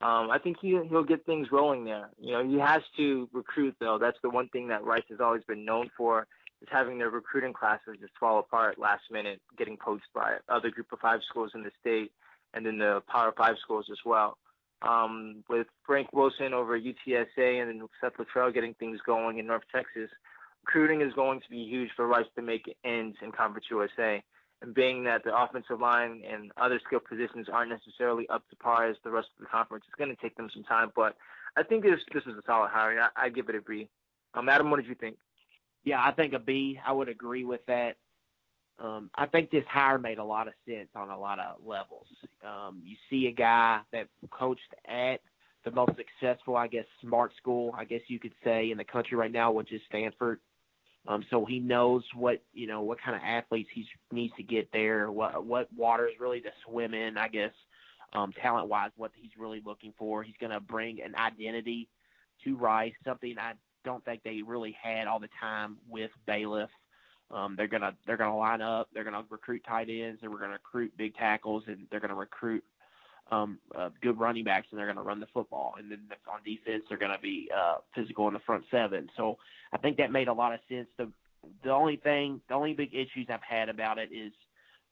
um, 0.00 0.30
I 0.30 0.38
think 0.42 0.56
he 0.62 0.78
he'll 0.88 1.04
get 1.04 1.26
things 1.26 1.48
rolling 1.52 1.84
there. 1.84 2.08
You 2.18 2.32
know, 2.32 2.48
he 2.48 2.58
has 2.58 2.80
to 2.96 3.28
recruit 3.34 3.76
though. 3.80 3.98
That's 3.98 4.16
the 4.22 4.30
one 4.30 4.48
thing 4.48 4.68
that 4.68 4.82
Rice 4.82 5.04
has 5.10 5.20
always 5.20 5.44
been 5.44 5.66
known 5.66 5.90
for 5.94 6.26
is 6.62 6.68
having 6.70 6.96
their 6.96 7.10
recruiting 7.10 7.52
classes 7.52 7.96
just 8.00 8.12
fall 8.18 8.38
apart 8.38 8.78
last 8.78 9.02
minute, 9.10 9.40
getting 9.58 9.76
poached 9.76 10.08
by 10.14 10.36
other 10.48 10.70
Group 10.70 10.86
of 10.92 11.00
Five 11.00 11.20
schools 11.28 11.52
in 11.54 11.62
the 11.62 11.70
state, 11.80 12.12
and 12.54 12.64
then 12.64 12.78
the 12.78 13.02
Power 13.08 13.34
Five 13.36 13.56
schools 13.62 13.86
as 13.90 13.98
well. 14.06 14.38
Um, 14.80 15.44
with 15.50 15.66
Frank 15.84 16.10
Wilson 16.14 16.54
over 16.54 16.80
UTSA 16.80 17.60
and 17.60 17.68
then 17.68 17.86
Seth 18.00 18.14
Littrell 18.16 18.54
getting 18.54 18.72
things 18.72 18.98
going 19.04 19.38
in 19.38 19.46
North 19.46 19.64
Texas, 19.70 20.08
recruiting 20.64 21.00
is 21.00 21.12
going 21.14 21.40
to 21.40 21.50
be 21.50 21.64
huge 21.64 21.90
for 21.96 22.06
Rice 22.06 22.26
to 22.36 22.42
make 22.42 22.76
ends 22.84 23.16
in 23.22 23.32
Conference 23.32 23.66
USA. 23.70 24.22
And 24.62 24.74
being 24.74 25.04
that 25.04 25.24
the 25.24 25.34
offensive 25.34 25.80
line 25.80 26.22
and 26.30 26.52
other 26.60 26.80
skill 26.86 27.00
positions 27.00 27.46
aren't 27.50 27.70
necessarily 27.70 28.28
up 28.28 28.46
to 28.50 28.56
par 28.56 28.88
as 28.88 28.96
the 29.04 29.10
rest 29.10 29.28
of 29.38 29.44
the 29.44 29.48
conference, 29.50 29.84
it's 29.88 29.96
going 29.96 30.14
to 30.14 30.20
take 30.20 30.36
them 30.36 30.50
some 30.52 30.64
time. 30.64 30.92
But 30.94 31.16
I 31.56 31.62
think 31.62 31.82
this 31.82 31.98
this 32.12 32.24
is 32.24 32.36
a 32.36 32.42
solid 32.46 32.68
hire. 32.68 33.08
I, 33.16 33.26
I 33.26 33.28
give 33.30 33.48
it 33.48 33.54
a 33.54 33.62
B. 33.62 33.88
Um, 34.34 34.50
Adam, 34.50 34.70
what 34.70 34.76
did 34.76 34.86
you 34.86 34.94
think? 34.94 35.16
Yeah, 35.82 36.02
I 36.04 36.12
think 36.12 36.34
a 36.34 36.38
B. 36.38 36.78
I 36.86 36.92
would 36.92 37.08
agree 37.08 37.44
with 37.44 37.64
that. 37.66 37.96
Um, 38.78 39.10
I 39.14 39.26
think 39.26 39.50
this 39.50 39.64
hire 39.68 39.98
made 39.98 40.18
a 40.18 40.24
lot 40.24 40.46
of 40.46 40.54
sense 40.68 40.88
on 40.94 41.08
a 41.08 41.18
lot 41.18 41.38
of 41.38 41.56
levels. 41.64 42.06
Um, 42.44 42.82
you 42.84 42.96
see 43.08 43.26
a 43.28 43.32
guy 43.32 43.80
that 43.92 44.08
coached 44.30 44.60
at 44.86 45.20
the 45.64 45.70
most 45.70 45.92
successful, 45.96 46.56
I 46.56 46.66
guess, 46.66 46.86
smart 47.02 47.32
school, 47.36 47.74
I 47.76 47.84
guess 47.84 48.00
you 48.08 48.18
could 48.18 48.32
say, 48.42 48.70
in 48.70 48.78
the 48.78 48.84
country 48.84 49.16
right 49.16 49.32
now, 49.32 49.52
which 49.52 49.72
is 49.72 49.80
Stanford. 49.88 50.40
Um, 51.08 51.24
so 51.30 51.44
he 51.44 51.58
knows 51.58 52.02
what 52.14 52.42
you 52.52 52.66
know 52.66 52.82
what 52.82 53.00
kind 53.00 53.16
of 53.16 53.22
athletes 53.24 53.70
he 53.74 53.86
needs 54.12 54.34
to 54.36 54.42
get 54.42 54.68
there, 54.72 55.10
what 55.10 55.44
what 55.44 55.68
waters 55.74 56.12
really 56.20 56.40
to 56.42 56.50
swim 56.66 56.94
in, 56.94 57.16
I 57.16 57.28
guess, 57.28 57.52
um, 58.12 58.32
talent 58.40 58.68
wise, 58.68 58.90
what 58.96 59.10
he's 59.14 59.30
really 59.38 59.62
looking 59.64 59.94
for. 59.98 60.22
He's 60.22 60.34
going 60.40 60.52
to 60.52 60.60
bring 60.60 61.00
an 61.00 61.14
identity 61.14 61.88
to 62.44 62.56
Rice, 62.56 62.92
something 63.04 63.36
I 63.38 63.52
don't 63.84 64.04
think 64.04 64.22
they 64.22 64.42
really 64.42 64.76
had 64.80 65.06
all 65.06 65.20
the 65.20 65.28
time 65.40 65.78
with 65.88 66.10
Bailiff. 66.26 66.70
Um, 67.30 67.54
they're 67.56 67.68
gonna 67.68 67.94
they're 68.06 68.16
gonna 68.16 68.36
line 68.36 68.60
up. 68.60 68.88
They're 68.92 69.04
gonna 69.04 69.24
recruit 69.30 69.62
tight 69.66 69.88
ends, 69.88 70.20
we're 70.22 70.40
gonna 70.40 70.54
recruit 70.54 70.92
big 70.96 71.14
tackles, 71.14 71.62
and 71.68 71.86
they're 71.90 72.00
gonna 72.00 72.14
recruit 72.14 72.64
um, 73.30 73.58
uh, 73.76 73.90
good 74.02 74.18
running 74.18 74.44
backs, 74.44 74.66
and 74.70 74.78
they're 74.78 74.86
gonna 74.86 75.02
run 75.02 75.20
the 75.20 75.26
football. 75.32 75.74
And 75.78 75.90
then 75.90 76.00
on 76.32 76.40
defense, 76.44 76.84
they're 76.88 76.98
gonna 76.98 77.18
be 77.22 77.48
uh, 77.56 77.76
physical 77.94 78.28
in 78.28 78.34
the 78.34 78.40
front 78.40 78.64
seven. 78.70 79.08
So 79.16 79.38
I 79.72 79.78
think 79.78 79.96
that 79.98 80.10
made 80.12 80.28
a 80.28 80.32
lot 80.32 80.52
of 80.52 80.60
sense. 80.68 80.88
The 80.96 81.08
the 81.64 81.70
only 81.70 81.96
thing, 81.96 82.40
the 82.48 82.54
only 82.54 82.74
big 82.74 82.94
issues 82.94 83.26
I've 83.28 83.42
had 83.42 83.68
about 83.68 83.98
it 83.98 84.10
is 84.12 84.32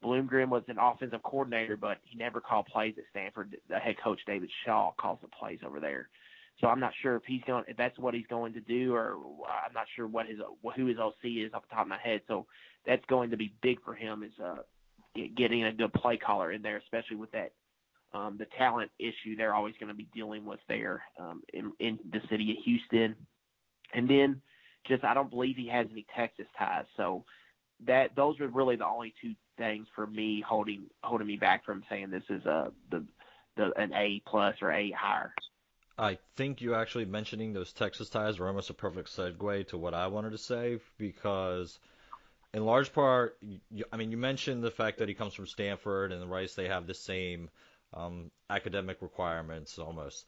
Bloomgren 0.02 0.48
was 0.48 0.62
an 0.68 0.78
offensive 0.80 1.22
coordinator, 1.22 1.76
but 1.76 1.98
he 2.04 2.16
never 2.16 2.40
called 2.40 2.66
plays 2.66 2.94
at 2.98 3.04
Stanford. 3.10 3.56
The 3.68 3.78
head 3.78 3.96
coach 4.02 4.20
David 4.26 4.50
Shaw 4.64 4.92
calls 4.98 5.18
the 5.22 5.28
plays 5.28 5.58
over 5.66 5.80
there. 5.80 6.08
So 6.60 6.66
I'm 6.66 6.80
not 6.80 6.92
sure 7.02 7.16
if 7.16 7.22
he's 7.26 7.42
going, 7.46 7.64
if 7.68 7.76
that's 7.76 7.98
what 7.98 8.14
he's 8.14 8.26
going 8.28 8.52
to 8.54 8.60
do, 8.60 8.94
or 8.94 9.16
I'm 9.46 9.72
not 9.72 9.86
sure 9.94 10.06
what 10.06 10.26
his 10.26 10.38
who 10.76 10.86
his 10.86 10.98
OC 10.98 11.24
is 11.24 11.52
off 11.54 11.62
the 11.68 11.74
top 11.74 11.82
of 11.82 11.88
my 11.88 11.98
head. 12.02 12.20
So 12.26 12.46
that's 12.86 13.04
going 13.06 13.30
to 13.30 13.36
be 13.36 13.54
big 13.62 13.82
for 13.84 13.94
him 13.94 14.22
is 14.22 14.32
uh, 14.44 14.62
getting 15.36 15.64
a 15.64 15.72
good 15.72 15.92
play 15.92 16.16
caller 16.16 16.52
in 16.52 16.62
there, 16.62 16.76
especially 16.78 17.16
with 17.16 17.30
that 17.32 17.52
um, 18.12 18.36
the 18.38 18.46
talent 18.56 18.90
issue 18.98 19.36
they're 19.36 19.54
always 19.54 19.74
going 19.78 19.88
to 19.88 19.94
be 19.94 20.08
dealing 20.14 20.44
with 20.44 20.60
there 20.68 21.02
um, 21.20 21.42
in, 21.52 21.72
in 21.78 21.98
the 22.10 22.20
city 22.30 22.50
of 22.52 22.64
Houston. 22.64 23.14
And 23.92 24.08
then 24.08 24.40
just 24.86 25.04
I 25.04 25.14
don't 25.14 25.30
believe 25.30 25.56
he 25.56 25.68
has 25.68 25.86
any 25.90 26.06
Texas 26.16 26.46
ties. 26.58 26.86
So 26.96 27.24
that 27.86 28.16
those 28.16 28.40
are 28.40 28.48
really 28.48 28.76
the 28.76 28.86
only 28.86 29.14
two 29.22 29.34
things 29.56 29.86
for 29.94 30.06
me 30.06 30.42
holding 30.46 30.84
holding 31.02 31.26
me 31.26 31.36
back 31.36 31.64
from 31.64 31.84
saying 31.88 32.10
this 32.10 32.22
is 32.30 32.44
a 32.46 32.72
the 32.90 33.04
the 33.56 33.72
an 33.76 33.92
A 33.92 34.22
plus 34.26 34.56
or 34.62 34.72
A 34.72 34.90
higher. 34.90 35.32
I 35.98 36.18
think 36.36 36.60
you 36.60 36.74
actually 36.74 37.06
mentioning 37.06 37.52
those 37.52 37.72
Texas 37.72 38.08
ties 38.08 38.38
were 38.38 38.46
almost 38.46 38.70
a 38.70 38.74
perfect 38.74 39.08
segue 39.08 39.68
to 39.68 39.78
what 39.78 39.94
I 39.94 40.06
wanted 40.06 40.30
to 40.30 40.38
say 40.38 40.78
because, 40.96 41.80
in 42.54 42.64
large 42.64 42.92
part, 42.92 43.36
you, 43.40 43.84
I 43.92 43.96
mean, 43.96 44.12
you 44.12 44.16
mentioned 44.16 44.62
the 44.62 44.70
fact 44.70 44.98
that 44.98 45.08
he 45.08 45.14
comes 45.14 45.34
from 45.34 45.48
Stanford 45.48 46.12
and 46.12 46.22
the 46.22 46.26
Rice, 46.28 46.54
they 46.54 46.68
have 46.68 46.86
the 46.86 46.94
same 46.94 47.50
um, 47.94 48.30
academic 48.50 49.02
requirements 49.02 49.78
almost. 49.78 50.26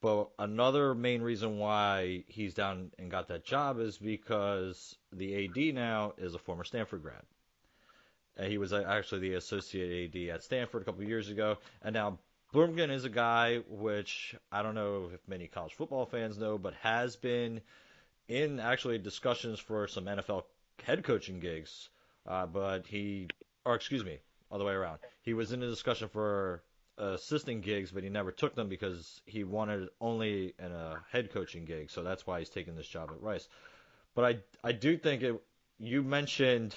But 0.00 0.30
another 0.38 0.94
main 0.94 1.22
reason 1.22 1.58
why 1.58 2.24
he's 2.28 2.54
down 2.54 2.92
and 2.98 3.10
got 3.10 3.28
that 3.28 3.44
job 3.44 3.80
is 3.80 3.98
because 3.98 4.96
the 5.12 5.44
AD 5.44 5.74
now 5.74 6.14
is 6.18 6.34
a 6.34 6.38
former 6.38 6.64
Stanford 6.64 7.02
grad. 7.02 7.22
And 8.36 8.46
he 8.46 8.58
was 8.58 8.72
actually 8.72 9.22
the 9.22 9.34
associate 9.34 10.14
AD 10.14 10.34
at 10.34 10.44
Stanford 10.44 10.82
a 10.82 10.84
couple 10.84 11.02
years 11.02 11.28
ago, 11.28 11.58
and 11.82 11.94
now 11.94 12.20
Bloomgren 12.54 12.90
is 12.90 13.04
a 13.04 13.10
guy 13.10 13.58
which 13.68 14.36
I 14.52 14.62
don't 14.62 14.76
know 14.76 15.10
if 15.12 15.20
many 15.28 15.48
college 15.48 15.74
football 15.74 16.06
fans 16.06 16.38
know, 16.38 16.56
but 16.56 16.74
has 16.74 17.16
been 17.16 17.60
in 18.28 18.60
actually 18.60 18.98
discussions 18.98 19.58
for 19.58 19.88
some 19.88 20.04
NFL 20.04 20.44
head 20.84 21.02
coaching 21.02 21.40
gigs. 21.40 21.88
Uh, 22.26 22.46
but 22.46 22.86
he, 22.86 23.26
or 23.64 23.74
excuse 23.74 24.04
me, 24.04 24.18
all 24.50 24.58
the 24.58 24.64
way 24.64 24.72
around. 24.72 24.98
He 25.22 25.34
was 25.34 25.52
in 25.52 25.62
a 25.62 25.68
discussion 25.68 26.08
for 26.08 26.62
assisting 26.98 27.60
gigs, 27.60 27.90
but 27.90 28.02
he 28.02 28.08
never 28.08 28.32
took 28.32 28.54
them 28.54 28.68
because 28.68 29.20
he 29.24 29.44
wanted 29.44 29.88
only 30.00 30.54
in 30.58 30.72
a 30.72 31.02
head 31.10 31.32
coaching 31.32 31.64
gig. 31.64 31.90
So 31.90 32.02
that's 32.02 32.26
why 32.26 32.40
he's 32.40 32.50
taking 32.50 32.76
this 32.76 32.88
job 32.88 33.10
at 33.10 33.22
Rice. 33.22 33.48
But 34.14 34.24
I, 34.24 34.68
I 34.68 34.72
do 34.72 34.96
think 34.96 35.22
it. 35.22 35.40
You 35.78 36.02
mentioned 36.02 36.76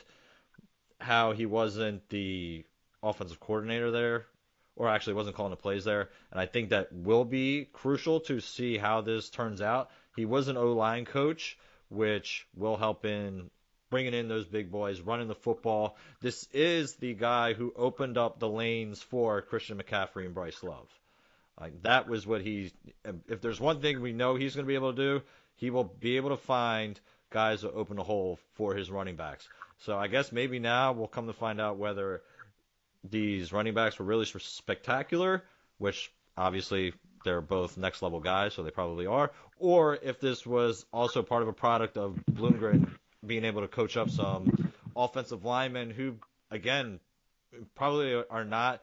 how 0.99 1.31
he 1.31 1.47
wasn't 1.47 2.07
the 2.09 2.63
offensive 3.01 3.39
coordinator 3.39 3.89
there 3.89 4.27
or 4.75 4.89
actually 4.89 5.13
wasn't 5.13 5.35
calling 5.35 5.51
the 5.51 5.57
plays 5.57 5.83
there. 5.83 6.09
And 6.31 6.39
I 6.39 6.45
think 6.45 6.69
that 6.69 6.93
will 6.93 7.25
be 7.25 7.67
crucial 7.73 8.19
to 8.21 8.39
see 8.39 8.77
how 8.77 9.01
this 9.01 9.29
turns 9.29 9.61
out. 9.61 9.89
He 10.15 10.25
was 10.25 10.47
an 10.47 10.57
O 10.57 10.73
line 10.73 11.05
coach, 11.05 11.57
which 11.89 12.47
will 12.55 12.77
help 12.77 13.05
in 13.05 13.49
bringing 13.91 14.15
in 14.15 14.27
those 14.27 14.45
big 14.45 14.71
boys, 14.71 14.99
running 15.01 15.27
the 15.27 15.35
football. 15.35 15.95
This 16.21 16.47
is 16.51 16.95
the 16.95 17.13
guy 17.13 17.53
who 17.53 17.71
opened 17.75 18.17
up 18.17 18.39
the 18.39 18.49
lanes 18.49 18.99
for 19.03 19.43
Christian 19.43 19.77
McCaffrey 19.77 20.25
and 20.25 20.33
Bryce 20.33 20.63
Love. 20.63 20.87
Like 21.59 21.83
that 21.83 22.09
was 22.09 22.25
what 22.25 22.41
he. 22.41 22.71
If 23.27 23.41
there's 23.41 23.59
one 23.59 23.81
thing 23.81 24.01
we 24.01 24.13
know 24.13 24.33
he's 24.33 24.55
going 24.55 24.65
to 24.65 24.67
be 24.67 24.73
able 24.73 24.93
to 24.93 25.19
do, 25.19 25.21
he 25.57 25.69
will 25.69 25.83
be 25.83 26.17
able 26.17 26.29
to 26.29 26.37
find 26.37 26.99
guys 27.29 27.61
that 27.61 27.73
open 27.73 27.99
a 27.99 28.03
hole 28.03 28.39
for 28.55 28.73
his 28.73 28.89
running 28.89 29.15
backs. 29.15 29.47
So 29.79 29.95
I 29.97 30.07
guess 30.07 30.31
maybe 30.31 30.57
now 30.57 30.93
we'll 30.93 31.07
come 31.07 31.27
to 31.27 31.33
find 31.33 31.61
out 31.61 31.77
whether 31.77 32.23
these 33.07 33.53
running 33.53 33.73
backs 33.73 33.99
were 33.99 34.05
really 34.05 34.25
spectacular, 34.25 35.43
which 35.77 36.11
obviously 36.37 36.93
they're 37.23 37.41
both 37.41 37.77
next 37.77 38.01
level 38.01 38.19
guys, 38.19 38.53
so 38.53 38.63
they 38.63 38.71
probably 38.71 39.05
are, 39.05 39.31
or 39.59 39.95
if 40.01 40.19
this 40.19 40.45
was 40.45 40.85
also 40.91 41.21
part 41.21 41.41
of 41.41 41.47
a 41.47 41.53
product 41.53 41.97
of 41.97 42.19
Bloomgren 42.31 42.89
being 43.25 43.45
able 43.45 43.61
to 43.61 43.67
coach 43.67 43.97
up 43.97 44.09
some 44.09 44.73
offensive 44.95 45.45
linemen 45.45 45.89
who, 45.89 46.15
again, 46.49 46.99
probably 47.75 48.23
are 48.29 48.45
not 48.45 48.81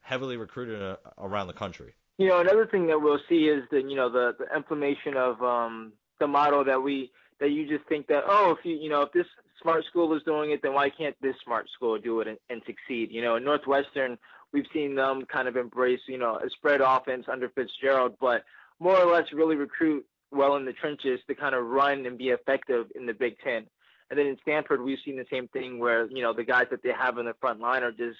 heavily 0.00 0.36
recruited 0.36 0.80
uh, 0.82 0.96
around 1.18 1.46
the 1.46 1.52
country. 1.52 1.94
You 2.18 2.28
know, 2.28 2.40
another 2.40 2.66
thing 2.66 2.86
that 2.88 3.00
we'll 3.00 3.20
see 3.28 3.48
is 3.48 3.64
the 3.70 3.80
you 3.80 3.96
know 3.96 4.10
the 4.10 4.36
the 4.38 4.54
implementation 4.54 5.16
of 5.16 5.42
um, 5.42 5.92
the 6.18 6.26
model 6.26 6.64
that 6.64 6.82
we 6.82 7.10
that 7.40 7.50
you 7.50 7.66
just 7.66 7.88
think 7.88 8.06
that 8.06 8.22
oh 8.26 8.54
if 8.56 8.64
you 8.64 8.76
you 8.76 8.88
know 8.88 9.02
if 9.02 9.12
this 9.12 9.26
smart 9.60 9.84
school 9.86 10.14
is 10.14 10.22
doing 10.22 10.52
it 10.52 10.62
then 10.62 10.74
why 10.74 10.88
can't 10.88 11.16
this 11.20 11.34
smart 11.44 11.68
school 11.74 11.98
do 11.98 12.20
it 12.20 12.28
and, 12.28 12.38
and 12.48 12.62
succeed 12.66 13.10
you 13.10 13.22
know 13.22 13.36
in 13.36 13.44
northwestern 13.44 14.16
we've 14.52 14.66
seen 14.72 14.94
them 14.94 15.24
kind 15.24 15.48
of 15.48 15.56
embrace 15.56 16.00
you 16.06 16.18
know 16.18 16.36
a 16.36 16.48
spread 16.50 16.80
offense 16.80 17.26
under 17.30 17.48
fitzgerald 17.48 18.14
but 18.20 18.44
more 18.78 18.96
or 18.96 19.10
less 19.10 19.24
really 19.32 19.56
recruit 19.56 20.06
well 20.30 20.56
in 20.56 20.64
the 20.64 20.72
trenches 20.72 21.18
to 21.26 21.34
kind 21.34 21.54
of 21.54 21.64
run 21.64 22.06
and 22.06 22.16
be 22.16 22.28
effective 22.28 22.86
in 22.94 23.06
the 23.06 23.14
big 23.14 23.36
ten 23.42 23.66
and 24.10 24.18
then 24.18 24.26
in 24.26 24.36
stanford 24.42 24.82
we've 24.82 24.98
seen 25.04 25.16
the 25.16 25.26
same 25.30 25.48
thing 25.48 25.78
where 25.78 26.06
you 26.10 26.22
know 26.22 26.32
the 26.32 26.44
guys 26.44 26.66
that 26.70 26.82
they 26.82 26.92
have 26.92 27.18
in 27.18 27.26
the 27.26 27.34
front 27.40 27.60
line 27.60 27.82
are 27.82 27.92
just 27.92 28.18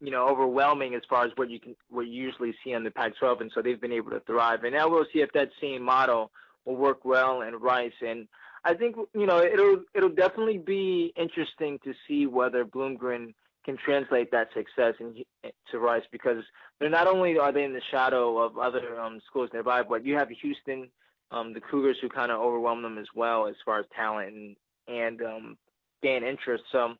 you 0.00 0.10
know 0.10 0.28
overwhelming 0.28 0.94
as 0.94 1.02
far 1.08 1.24
as 1.24 1.32
what 1.36 1.50
you 1.50 1.58
can 1.58 1.74
what 1.88 2.06
you 2.06 2.12
usually 2.12 2.54
see 2.62 2.74
on 2.74 2.84
the 2.84 2.90
pac 2.90 3.16
12 3.18 3.40
and 3.40 3.52
so 3.54 3.62
they've 3.62 3.80
been 3.80 3.92
able 3.92 4.10
to 4.10 4.20
thrive. 4.20 4.64
And 4.64 4.74
now 4.74 4.88
we'll 4.88 5.06
see 5.12 5.20
if 5.20 5.32
that 5.32 5.50
same 5.60 5.82
model 5.82 6.30
will 6.64 6.76
work 6.76 7.04
well 7.04 7.42
in 7.42 7.54
rice. 7.56 7.92
And 8.06 8.28
I 8.64 8.74
think 8.74 8.96
you 9.14 9.26
know 9.26 9.42
it'll 9.42 9.82
it'll 9.94 10.08
definitely 10.08 10.58
be 10.58 11.12
interesting 11.16 11.78
to 11.84 11.94
see 12.06 12.26
whether 12.26 12.64
Bloomgren 12.64 13.34
can 13.64 13.78
translate 13.78 14.30
that 14.30 14.48
success 14.52 14.94
in, 15.00 15.24
to 15.70 15.78
Rice 15.78 16.02
because 16.12 16.44
they're 16.78 16.90
not 16.90 17.06
only 17.06 17.38
are 17.38 17.50
they 17.50 17.64
in 17.64 17.72
the 17.72 17.80
shadow 17.90 18.36
of 18.36 18.58
other 18.58 19.00
um, 19.00 19.22
schools 19.26 19.48
nearby, 19.54 19.82
but 19.82 20.04
you 20.04 20.14
have 20.16 20.28
Houston, 20.28 20.88
um, 21.30 21.54
the 21.54 21.62
Cougars 21.62 21.96
who 22.02 22.10
kind 22.10 22.30
of 22.30 22.42
overwhelm 22.42 22.82
them 22.82 22.98
as 22.98 23.06
well 23.14 23.46
as 23.46 23.54
far 23.64 23.80
as 23.80 23.86
talent 23.96 24.34
and 24.34 24.56
and 24.88 25.22
um, 25.22 25.56
gain 26.02 26.24
interest. 26.24 26.64
So 26.72 26.94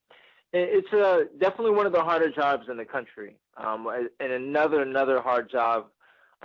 it's 0.53 0.92
uh, 0.92 1.25
definitely 1.40 1.73
one 1.73 1.87
of 1.87 1.92
the 1.92 2.03
harder 2.03 2.31
jobs 2.31 2.64
in 2.70 2.77
the 2.77 2.85
country, 2.85 3.37
um, 3.57 3.88
and 4.20 4.33
another 4.33 4.83
another 4.83 5.20
hard 5.20 5.51
job 5.51 5.87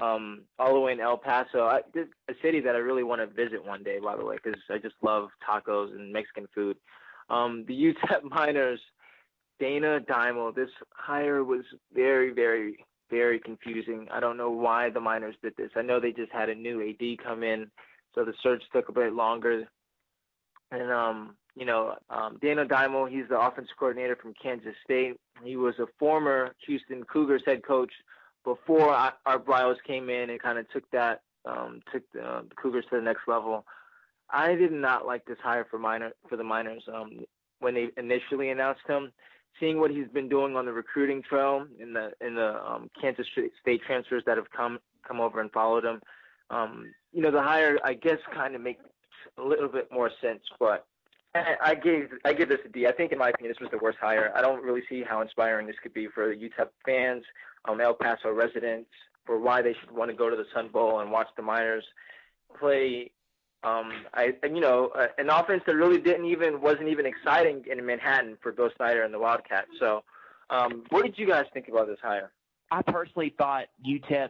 um, 0.02 0.42
all 0.58 0.74
the 0.74 0.80
way 0.80 0.94
in 0.94 1.00
El 1.00 1.18
Paso. 1.18 1.66
I, 1.66 1.82
a 2.28 2.34
city 2.42 2.60
that 2.62 2.76
I 2.76 2.80
really 2.80 3.04
want 3.04 3.22
to 3.22 3.28
visit 3.28 3.64
one 3.64 3.84
day, 3.84 4.00
by 4.00 4.16
the 4.16 4.26
way, 4.26 4.38
because 4.44 4.60
I 4.70 4.78
just 4.78 4.96
love 5.02 5.30
tacos 5.48 5.94
and 5.94 6.12
Mexican 6.12 6.48
food. 6.54 6.78
Um, 7.30 7.66
the 7.68 7.74
UTEP 7.74 8.24
Miners, 8.30 8.80
Dana 9.60 10.00
Dimel. 10.00 10.56
This 10.56 10.70
hire 10.92 11.44
was 11.44 11.64
very, 11.94 12.32
very, 12.32 12.86
very 13.10 13.40
confusing. 13.40 14.08
I 14.12 14.20
don't 14.20 14.38
know 14.38 14.52
why 14.52 14.90
the 14.90 15.00
Miners 15.00 15.36
did 15.42 15.54
this. 15.58 15.72
I 15.76 15.82
know 15.82 16.00
they 16.00 16.12
just 16.12 16.32
had 16.32 16.50
a 16.50 16.56
new 16.56 16.82
AD 16.82 17.24
come 17.24 17.44
in, 17.44 17.70
so 18.16 18.24
the 18.24 18.34
search 18.42 18.64
took 18.74 18.90
a 18.90 18.94
bit 18.94 19.14
longer. 19.14 19.68
And 20.72 20.92
um, 20.92 21.36
you 21.56 21.66
know, 21.66 21.96
um, 22.10 22.38
Dana 22.42 22.66
Dimel, 22.66 23.10
he's 23.10 23.28
the 23.30 23.40
offense 23.40 23.68
coordinator 23.78 24.16
from 24.16 24.34
Kansas 24.42 24.76
State. 24.84 25.20
He 25.44 25.56
was 25.56 25.76
a 25.80 25.88
former 25.98 26.56
Houston 26.66 27.04
Cougars 27.04 27.44
head 27.46 27.64
coach 27.64 27.92
before 28.44 28.90
Art 28.92 29.46
Briles 29.46 29.76
came 29.86 30.10
in 30.10 30.30
and 30.30 30.42
kind 30.42 30.58
of 30.58 30.70
took 30.72 30.90
that 30.92 31.22
um, 31.46 31.82
took 31.92 32.04
the, 32.14 32.22
uh, 32.22 32.42
the 32.42 32.56
Cougars 32.56 32.86
to 32.90 32.98
the 32.98 33.02
next 33.02 33.22
level. 33.28 33.66
I 34.30 34.56
did 34.56 34.72
not 34.72 35.06
like 35.06 35.26
this 35.26 35.38
hire 35.42 35.66
for 35.70 35.80
minor 35.80 36.12
for 36.30 36.38
the 36.38 36.44
Miners 36.44 36.84
um, 36.94 37.26
when 37.60 37.74
they 37.74 37.90
initially 37.98 38.50
announced 38.50 38.82
him. 38.88 39.12
Seeing 39.60 39.80
what 39.80 39.92
he's 39.92 40.08
been 40.08 40.30
doing 40.30 40.56
on 40.56 40.66
the 40.66 40.72
recruiting 40.72 41.22
trail 41.24 41.66
in 41.80 41.94
the 41.94 42.12
in 42.22 42.36
the 42.36 42.64
um, 42.64 42.90
Kansas 43.02 43.26
State 43.62 43.82
transfers 43.86 44.24
that 44.26 44.38
have 44.38 44.50
come 44.52 44.80
come 45.06 45.20
over 45.20 45.42
and 45.42 45.52
followed 45.52 45.84
him, 45.84 46.02
um, 46.50 46.94
you 47.12 47.22
know 47.22 47.32
the 47.32 47.42
hire 47.42 47.78
I 47.84 47.96
guess 47.96 48.20
kind 48.34 48.56
of 48.56 48.62
makes 48.62 48.84
a 49.40 49.48
little 49.48 49.68
bit 49.68 49.92
more 49.92 50.12
sense. 50.22 50.42
But 50.60 50.86
I, 51.36 51.76
gave 51.76 52.10
I 52.26 52.34
give 52.34 52.50
this 52.50 52.60
a 52.66 52.70
D. 52.70 52.88
I 52.88 52.92
think 52.92 53.12
in 53.12 53.18
my 53.18 53.30
opinion 53.30 53.54
this 53.54 53.62
was 53.62 53.70
the 53.72 53.84
worst 53.84 53.98
hire. 54.02 54.32
I 54.36 54.42
don't 54.42 54.64
really 54.64 54.82
see 54.90 55.04
how 55.04 55.22
inspiring 55.22 55.68
this 55.68 55.76
could 55.82 55.94
be 55.94 56.08
for 56.08 56.28
the 56.28 56.36
UTEP 56.36 56.70
fans, 56.86 57.24
um, 57.66 57.80
El 57.82 57.94
Paso 57.94 58.32
residents, 58.32 58.90
for 59.26 59.40
why 59.40 59.62
they 59.62 59.76
should 59.80 59.92
want 59.92 60.10
to 60.10 60.18
go 60.18 60.30
to 60.30 60.36
the 60.36 60.46
Sun 60.54 60.70
Bowl 60.70 61.00
and 61.00 61.12
watch 61.12 61.28
the 61.36 61.44
Miners 61.44 61.86
play 62.60 63.12
um, 63.64 63.92
I 64.14 64.36
and, 64.42 64.56
you 64.56 64.62
know 64.62 64.88
uh, 64.96 65.08
an 65.18 65.30
offense 65.30 65.64
that 65.66 65.76
really 65.76 66.00
didn't 66.00 66.26
even 66.26 66.62
wasn't 66.62 66.88
even 66.88 67.06
exciting 67.06 67.66
in 67.70 67.86
Manhattan 67.86 68.38
for 68.42 68.52
Bill 68.54 68.70
Snyder 68.78 69.04
and 69.04 69.14
the 69.14 69.20
Wildcats. 69.20 69.68
So, 69.80 70.04
um, 70.50 70.84
what 70.90 71.04
did 71.04 71.18
you 71.18 71.28
guys 71.28 71.46
think 71.54 71.68
about 71.68 71.88
this 71.88 72.00
hire? 72.02 72.32
I 72.72 72.82
personally 72.82 73.34
thought 73.38 73.66
UTEP. 73.86 74.30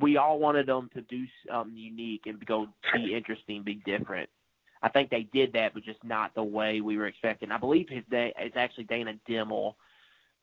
We 0.00 0.16
all 0.16 0.38
wanted 0.38 0.66
them 0.66 0.90
to 0.94 1.02
do 1.02 1.24
something 1.48 1.76
unique 1.76 2.22
and 2.26 2.44
go 2.46 2.68
be 2.94 3.14
interesting, 3.14 3.62
be 3.62 3.82
different. 3.84 4.28
I 4.82 4.88
think 4.88 5.10
they 5.10 5.28
did 5.32 5.52
that, 5.52 5.74
but 5.74 5.84
just 5.84 6.02
not 6.02 6.34
the 6.34 6.42
way 6.42 6.80
we 6.80 6.96
were 6.96 7.06
expecting. 7.06 7.52
I 7.52 7.58
believe 7.58 7.88
his 7.88 8.02
name 8.10 8.32
is 8.42 8.52
actually 8.56 8.84
Dana 8.84 9.14
Dimel. 9.28 9.74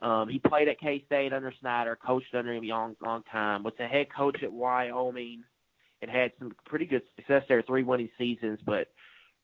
Um, 0.01 0.29
he 0.29 0.39
played 0.39 0.69
at 0.69 0.79
K 0.79 1.03
State 1.07 1.33
under 1.33 1.53
Snyder, 1.59 1.97
coached 1.97 2.33
under 2.33 2.53
him 2.53 2.63
a 2.63 2.67
long, 2.67 2.95
long 3.01 3.23
time. 3.29 3.63
Was 3.63 3.73
the 3.77 3.87
head 3.87 4.07
coach 4.15 4.41
at 4.43 4.51
Wyoming 4.51 5.43
and 6.01 6.09
had 6.09 6.31
some 6.39 6.53
pretty 6.65 6.85
good 6.85 7.01
success 7.17 7.43
there, 7.49 7.61
three 7.61 7.83
winning 7.83 8.09
seasons, 8.17 8.59
but 8.65 8.87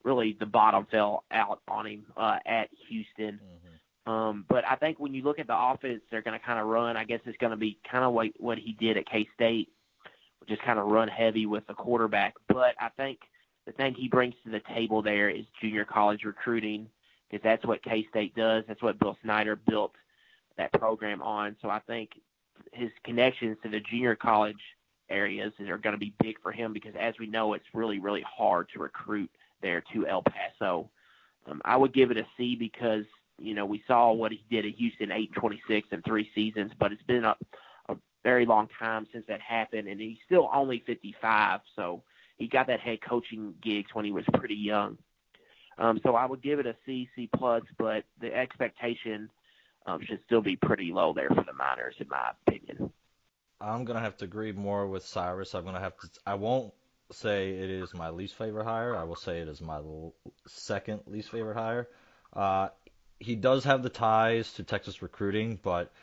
really 0.06 0.38
the 0.40 0.46
bottom 0.46 0.88
fell 0.90 1.26
out 1.32 1.62
on 1.68 1.88
him 1.88 2.06
uh, 2.16 2.38
at 2.46 2.70
Houston. 2.88 3.40
Mm-hmm. 3.44 4.12
Um, 4.12 4.46
but 4.48 4.64
I 4.66 4.76
think 4.76 5.00
when 5.00 5.14
you 5.14 5.24
look 5.24 5.40
at 5.40 5.48
the 5.48 5.58
offense, 5.58 6.02
they're 6.10 6.22
going 6.22 6.40
to 6.40 6.46
kind 6.46 6.60
of 6.60 6.68
run. 6.68 6.96
I 6.96 7.04
guess 7.04 7.20
it's 7.26 7.38
going 7.38 7.52
to 7.52 7.58
be 7.58 7.80
kind 7.92 8.06
of 8.06 8.14
like 8.14 8.34
what 8.38 8.58
he 8.58 8.74
did 8.74 8.98
at 8.98 9.10
K 9.10 9.28
State, 9.34 9.70
is 10.52 10.60
kind 10.66 10.80
of 10.80 10.88
run 10.88 11.08
heavy 11.08 11.46
with 11.46 11.66
the 11.68 11.74
quarterback. 11.74 12.36
But 12.48 12.76
I 12.80 12.90
think 12.98 13.20
the 13.66 13.72
thing 13.72 13.94
he 13.94 14.08
brings 14.08 14.36
to 14.44 14.52
the 14.52 14.62
table 14.74 15.02
there 15.02 15.30
is 15.30 15.46
junior 15.62 15.86
college 15.86 16.24
recruiting, 16.24 16.88
because 17.30 17.44
that's 17.44 17.66
what 17.66 17.84
K 17.84 18.06
State 18.10 18.36
does. 18.36 18.64
That's 18.68 18.82
what 18.82 19.00
Bill 19.00 19.18
Snyder 19.24 19.56
built 19.56 19.94
that 20.58 20.72
program 20.74 21.22
on. 21.22 21.56
So 21.62 21.70
I 21.70 21.80
think 21.80 22.12
his 22.72 22.92
connections 23.04 23.58
to 23.64 23.70
the 23.70 23.80
junior 23.80 24.16
college 24.16 24.62
areas 25.10 25.54
are 25.60 25.78
going 25.78 25.94
to 25.94 26.00
be 26.00 26.14
big 26.22 26.40
for 26.42 26.52
him 26.52 26.74
because, 26.74 26.94
as 27.00 27.14
we 27.20 27.28
know, 27.28 27.54
it's 27.54 27.66
really, 27.74 28.00
really 28.00 28.24
hard 28.24 28.68
to 28.74 28.80
recruit 28.80 29.30
there 29.62 29.84
to 29.94 30.08
El 30.08 30.24
Paso. 30.24 30.90
Um, 31.48 31.62
I 31.66 31.78
would 31.78 31.94
give 31.94 32.12
it 32.12 32.18
a 32.18 32.26
C 32.38 32.56
because 32.56 33.06
you 33.38 33.54
know 33.54 33.66
we 33.66 33.84
saw 33.88 34.12
what 34.12 34.32
he 34.32 34.44
did 34.50 34.66
at 34.66 34.74
Houston, 34.76 35.12
eight 35.12 35.30
and 35.30 35.36
twenty-six 35.36 35.88
in 35.92 36.02
three 36.04 36.30
seasons, 36.34 36.72
but 36.80 36.92
it's 36.92 37.04
been 37.04 37.26
a, 37.26 37.30
a 37.32 37.36
very 38.26 38.48
long 38.48 38.68
time 38.80 39.06
since 39.14 39.26
that 39.28 39.40
happened, 39.40 39.88
and 39.88 40.02
he's 40.02 40.18
still 40.26 40.50
only 40.52 40.84
fifty-five, 40.86 41.62
so 41.76 42.02
he 42.38 42.48
got 42.48 42.66
that 42.68 42.80
head 42.80 43.00
coaching 43.08 43.54
gigs 43.62 43.92
when 43.94 44.04
he 44.04 44.12
was 44.12 44.26
pretty 44.34 44.56
young. 44.56 44.98
Um, 45.78 46.00
so 46.04 46.16
I 46.16 46.26
would 46.26 46.42
give 46.42 46.58
it 46.60 46.66
a 46.66 46.76
C, 46.86 47.08
C 47.16 47.30
plus, 47.38 47.64
but 47.78 48.04
the 48.20 48.34
expectation 48.34 49.30
um, 49.86 50.00
should 50.04 50.20
still 50.26 50.42
be 50.42 50.56
pretty 50.56 50.92
low 50.92 51.14
there 51.14 51.30
for 51.30 51.44
the 51.44 51.54
Miners, 51.54 51.96
in 52.00 52.08
my 52.10 52.32
opinion. 52.48 52.92
I'm 53.62 53.86
gonna 53.86 54.02
have 54.02 54.18
to 54.18 54.26
agree 54.26 54.54
more 54.54 54.88
with 54.88 55.06
Cyrus. 55.06 55.54
I'm 55.54 55.64
gonna 55.64 55.80
have 55.80 55.96
to. 56.00 56.10
I 56.26 56.34
won't 56.36 56.74
say 57.12 57.52
it 57.52 57.70
is 57.70 57.94
my 57.94 58.10
least 58.10 58.36
favorite 58.36 58.66
hire. 58.66 58.96
I 58.96 59.04
will 59.04 59.16
say 59.16 59.40
it 59.40 59.48
is 59.48 59.62
my 59.62 59.80
second 60.48 61.02
least 61.06 61.30
favorite 61.30 61.58
hire. 61.58 61.88
Uh, 62.34 62.70
he 63.20 63.36
does 63.36 63.64
have 63.66 63.84
the 63.84 63.90
ties 63.90 64.52
to 64.54 64.64
Texas 64.64 65.02
recruiting, 65.02 65.60
but 65.62 65.94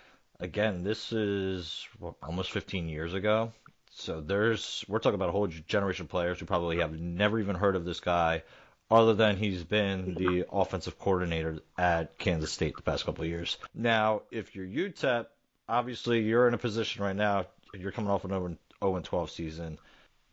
again, 0.42 0.82
this 0.82 1.12
is 1.12 1.86
what, 1.98 2.14
almost 2.22 2.50
15 2.50 2.88
years 2.88 3.14
ago. 3.14 3.52
So 3.94 4.20
there's 4.20 4.84
we're 4.88 4.98
talking 4.98 5.14
about 5.14 5.28
a 5.28 5.32
whole 5.32 5.46
generation 5.46 6.04
of 6.06 6.10
players 6.10 6.40
who 6.40 6.46
probably 6.46 6.78
have 6.78 6.98
never 6.98 7.38
even 7.38 7.56
heard 7.56 7.76
of 7.76 7.84
this 7.84 8.00
guy, 8.00 8.42
other 8.90 9.14
than 9.14 9.36
he's 9.36 9.62
been 9.64 10.14
the 10.14 10.46
offensive 10.50 10.98
coordinator 10.98 11.58
at 11.76 12.18
Kansas 12.18 12.50
State 12.50 12.74
the 12.76 12.82
past 12.82 13.04
couple 13.04 13.24
of 13.24 13.28
years. 13.28 13.58
Now, 13.74 14.22
if 14.30 14.54
you're 14.56 14.66
UTEP, 14.66 15.26
obviously 15.68 16.22
you're 16.22 16.48
in 16.48 16.54
a 16.54 16.58
position 16.58 17.04
right 17.04 17.16
now. 17.16 17.46
You're 17.74 17.92
coming 17.92 18.10
off 18.10 18.24
an 18.24 18.30
0 18.30 18.96
and 18.96 19.04
12 19.04 19.30
season. 19.30 19.78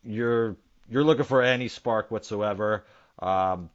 You're 0.02 0.56
you're 0.88 1.04
looking 1.04 1.24
for 1.24 1.42
any 1.42 1.68
spark 1.68 2.10
whatsoever. 2.10 2.84
Um, 3.18 3.70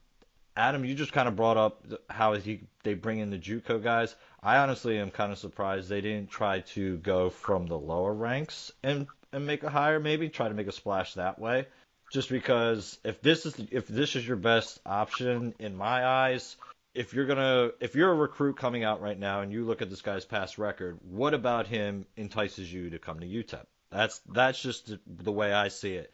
Adam, 0.58 0.86
you 0.86 0.96
just 0.96 1.12
kind 1.12 1.28
of 1.28 1.36
brought 1.36 1.58
up 1.58 1.86
how 2.10 2.34
he 2.34 2.62
they 2.84 2.94
bring 2.94 3.20
in 3.20 3.30
the 3.30 3.38
JUCO 3.38 3.84
guys. 3.84 4.16
I 4.46 4.58
honestly 4.58 5.00
am 5.00 5.10
kind 5.10 5.32
of 5.32 5.40
surprised 5.40 5.90
they 5.90 6.02
didn't 6.02 6.30
try 6.30 6.60
to 6.76 6.98
go 6.98 7.32
from 7.32 7.66
the 7.66 7.80
lower 7.80 8.14
ranks 8.14 8.72
and 8.84 9.08
and 9.34 9.48
make 9.48 9.64
a 9.64 9.72
hire, 9.72 10.00
maybe 10.00 10.30
try 10.30 10.48
to 10.48 10.54
make 10.54 10.68
a 10.68 10.72
splash 10.72 11.16
that 11.16 11.40
way. 11.40 11.66
Just 12.12 12.30
because 12.30 13.00
if 13.04 13.22
this 13.22 13.48
is 13.48 13.56
if 13.72 13.88
this 13.88 14.16
is 14.16 14.26
your 14.28 14.38
best 14.38 14.80
option 14.86 15.56
in 15.58 15.76
my 15.76 16.06
eyes, 16.06 16.58
if 16.94 17.16
you're 17.16 17.26
gonna 17.26 17.72
if 17.80 17.96
you're 17.96 18.12
a 18.12 18.16
recruit 18.16 18.56
coming 18.56 18.84
out 18.84 19.02
right 19.02 19.18
now 19.18 19.42
and 19.42 19.52
you 19.52 19.66
look 19.66 19.82
at 19.82 19.90
this 19.90 20.04
guy's 20.04 20.26
past 20.26 20.60
record, 20.60 21.00
what 21.10 21.34
about 21.34 21.66
him 21.66 22.06
entices 22.16 22.72
you 22.72 22.92
to 22.92 23.00
come 23.00 23.22
to 23.22 23.26
UTEP? 23.26 23.66
That's 23.90 24.22
that's 24.32 24.62
just 24.62 24.96
the 25.08 25.32
way 25.32 25.54
I 25.54 25.70
see 25.70 25.96
it. 25.96 26.14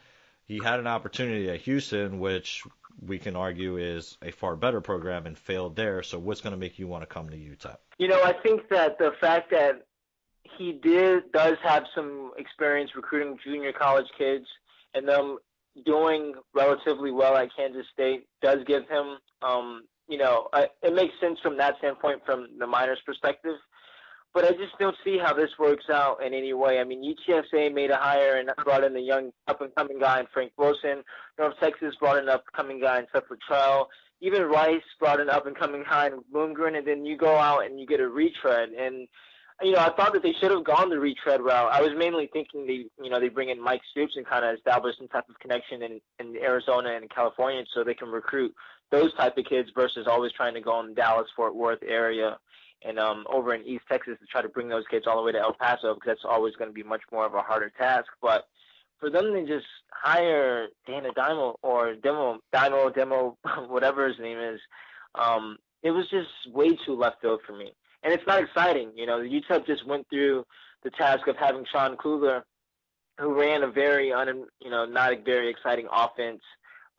He 0.51 0.59
had 0.61 0.81
an 0.81 0.87
opportunity 0.87 1.49
at 1.49 1.61
Houston, 1.61 2.19
which 2.19 2.63
we 2.99 3.19
can 3.19 3.37
argue 3.37 3.77
is 3.77 4.17
a 4.21 4.31
far 4.31 4.57
better 4.57 4.81
program, 4.81 5.25
and 5.25 5.37
failed 5.37 5.77
there. 5.77 6.03
So 6.03 6.19
what's 6.19 6.41
going 6.41 6.51
to 6.51 6.59
make 6.59 6.77
you 6.77 6.87
want 6.87 7.03
to 7.03 7.07
come 7.07 7.29
to 7.29 7.37
UTEP? 7.37 7.77
You 7.99 8.09
know, 8.09 8.21
I 8.21 8.33
think 8.33 8.67
that 8.69 8.97
the 8.97 9.13
fact 9.21 9.49
that 9.51 9.85
he 10.57 10.73
did 10.73 11.31
does 11.31 11.55
have 11.63 11.85
some 11.95 12.31
experience 12.37 12.91
recruiting 12.97 13.37
junior 13.41 13.71
college 13.71 14.07
kids, 14.17 14.45
and 14.93 15.07
them 15.07 15.37
doing 15.85 16.33
relatively 16.53 17.11
well 17.11 17.37
at 17.37 17.55
Kansas 17.55 17.85
State 17.93 18.27
does 18.41 18.59
give 18.67 18.83
him 18.89 19.19
um, 19.41 19.83
you 20.11 20.17
know, 20.17 20.49
I, 20.51 20.67
it 20.83 20.93
makes 20.93 21.13
sense 21.21 21.39
from 21.41 21.57
that 21.57 21.77
standpoint, 21.77 22.23
from 22.25 22.47
the 22.59 22.67
Miners' 22.67 22.99
perspective. 23.05 23.55
But 24.33 24.45
I 24.45 24.51
just 24.51 24.77
don't 24.79 24.95
see 25.03 25.17
how 25.17 25.33
this 25.33 25.49
works 25.59 25.85
out 25.91 26.23
in 26.23 26.33
any 26.33 26.53
way. 26.53 26.79
I 26.79 26.85
mean, 26.85 27.03
UTSA 27.03 27.73
made 27.73 27.91
a 27.91 27.97
hire 27.97 28.37
and 28.37 28.49
brought 28.63 28.83
in 28.83 28.95
a 28.95 28.99
young 28.99 29.31
up-and-coming 29.47 29.99
guy 29.99 30.21
in 30.21 30.27
Frank 30.33 30.53
Wilson. 30.57 31.03
North 31.37 31.55
Texas 31.59 31.95
brought 31.99 32.17
in 32.17 32.23
an 32.23 32.29
up-and-coming 32.29 32.79
guy 32.79 32.99
in 32.99 33.07
Seth 33.13 33.23
Littrell. 33.29 33.87
Even 34.21 34.43
Rice 34.43 34.83
brought 34.99 35.19
an 35.19 35.29
up-and-coming 35.29 35.83
guy 35.89 36.07
in 36.07 36.21
Bloomgren, 36.33 36.77
and 36.77 36.87
then 36.87 37.05
you 37.05 37.17
go 37.17 37.35
out 37.35 37.65
and 37.65 37.79
you 37.79 37.85
get 37.85 37.99
a 37.99 38.07
retread. 38.07 38.69
And 38.69 39.07
you 39.61 39.73
know, 39.73 39.79
I 39.79 39.91
thought 39.91 40.13
that 40.13 40.23
they 40.23 40.33
should 40.39 40.51
have 40.51 40.63
gone 40.63 40.89
the 40.89 40.99
retread 40.99 41.41
route. 41.41 41.71
I 41.71 41.81
was 41.81 41.91
mainly 41.95 42.29
thinking 42.31 42.65
they, 42.65 42.85
you 43.03 43.09
know, 43.09 43.19
they 43.19 43.29
bring 43.29 43.49
in 43.49 43.61
Mike 43.61 43.81
Stoops 43.91 44.13
and 44.15 44.25
kind 44.25 44.45
of 44.45 44.55
establish 44.55 44.95
some 44.97 45.07
type 45.07 45.29
of 45.29 45.37
connection 45.39 45.83
in, 45.83 46.01
in 46.19 46.35
Arizona 46.37 46.95
and 46.95 47.09
California 47.09 47.63
so 47.73 47.83
they 47.83 47.93
can 47.93 48.07
recruit 48.07 48.53
those 48.91 49.13
type 49.13 49.37
of 49.37 49.45
kids 49.45 49.69
versus 49.75 50.07
always 50.07 50.31
trying 50.31 50.53
to 50.53 50.61
go 50.61 50.79
in 50.79 50.87
the 50.87 50.93
Dallas 50.93 51.27
Fort 51.35 51.55
Worth 51.55 51.83
area 51.87 52.37
and 52.83 52.99
um, 52.99 53.25
over 53.31 53.53
in 53.53 53.65
East 53.65 53.83
Texas 53.89 54.17
to 54.19 54.25
try 54.25 54.41
to 54.41 54.49
bring 54.49 54.69
those 54.69 54.83
kids 54.89 55.05
all 55.07 55.17
the 55.17 55.23
way 55.23 55.31
to 55.31 55.39
El 55.39 55.53
Paso 55.53 55.93
because 55.93 56.07
that's 56.07 56.25
always 56.25 56.55
going 56.55 56.69
to 56.69 56.73
be 56.73 56.83
much 56.83 57.01
more 57.11 57.25
of 57.25 57.33
a 57.33 57.41
harder 57.41 57.71
task. 57.77 58.07
But 58.21 58.45
for 58.99 59.09
them 59.09 59.33
to 59.33 59.45
just 59.45 59.65
hire 59.91 60.67
Dana 60.87 61.09
Dimo 61.15 61.55
or 61.61 61.95
Demo 61.95 62.39
Dimo 62.53 62.93
Demo 62.93 63.37
whatever 63.67 64.07
his 64.07 64.19
name 64.19 64.39
is, 64.39 64.59
um, 65.15 65.57
it 65.83 65.91
was 65.91 66.05
just 66.09 66.29
way 66.53 66.69
too 66.85 66.95
left 66.95 67.21
field 67.21 67.41
for 67.45 67.55
me. 67.55 67.73
And 68.03 68.13
it's 68.13 68.25
not 68.25 68.41
exciting. 68.41 68.91
You 68.95 69.05
know, 69.05 69.19
UTEP 69.19 69.67
just 69.67 69.85
went 69.85 70.07
through 70.09 70.45
the 70.83 70.89
task 70.91 71.27
of 71.27 71.35
having 71.37 71.65
Sean 71.71 71.97
Kugler, 71.97 72.43
who 73.19 73.39
ran 73.39 73.63
a 73.63 73.71
very 73.71 74.11
un, 74.11 74.45
you 74.59 74.71
know, 74.71 74.85
not 74.85 75.13
a 75.13 75.21
very 75.21 75.49
exciting 75.49 75.87
offense 75.91 76.41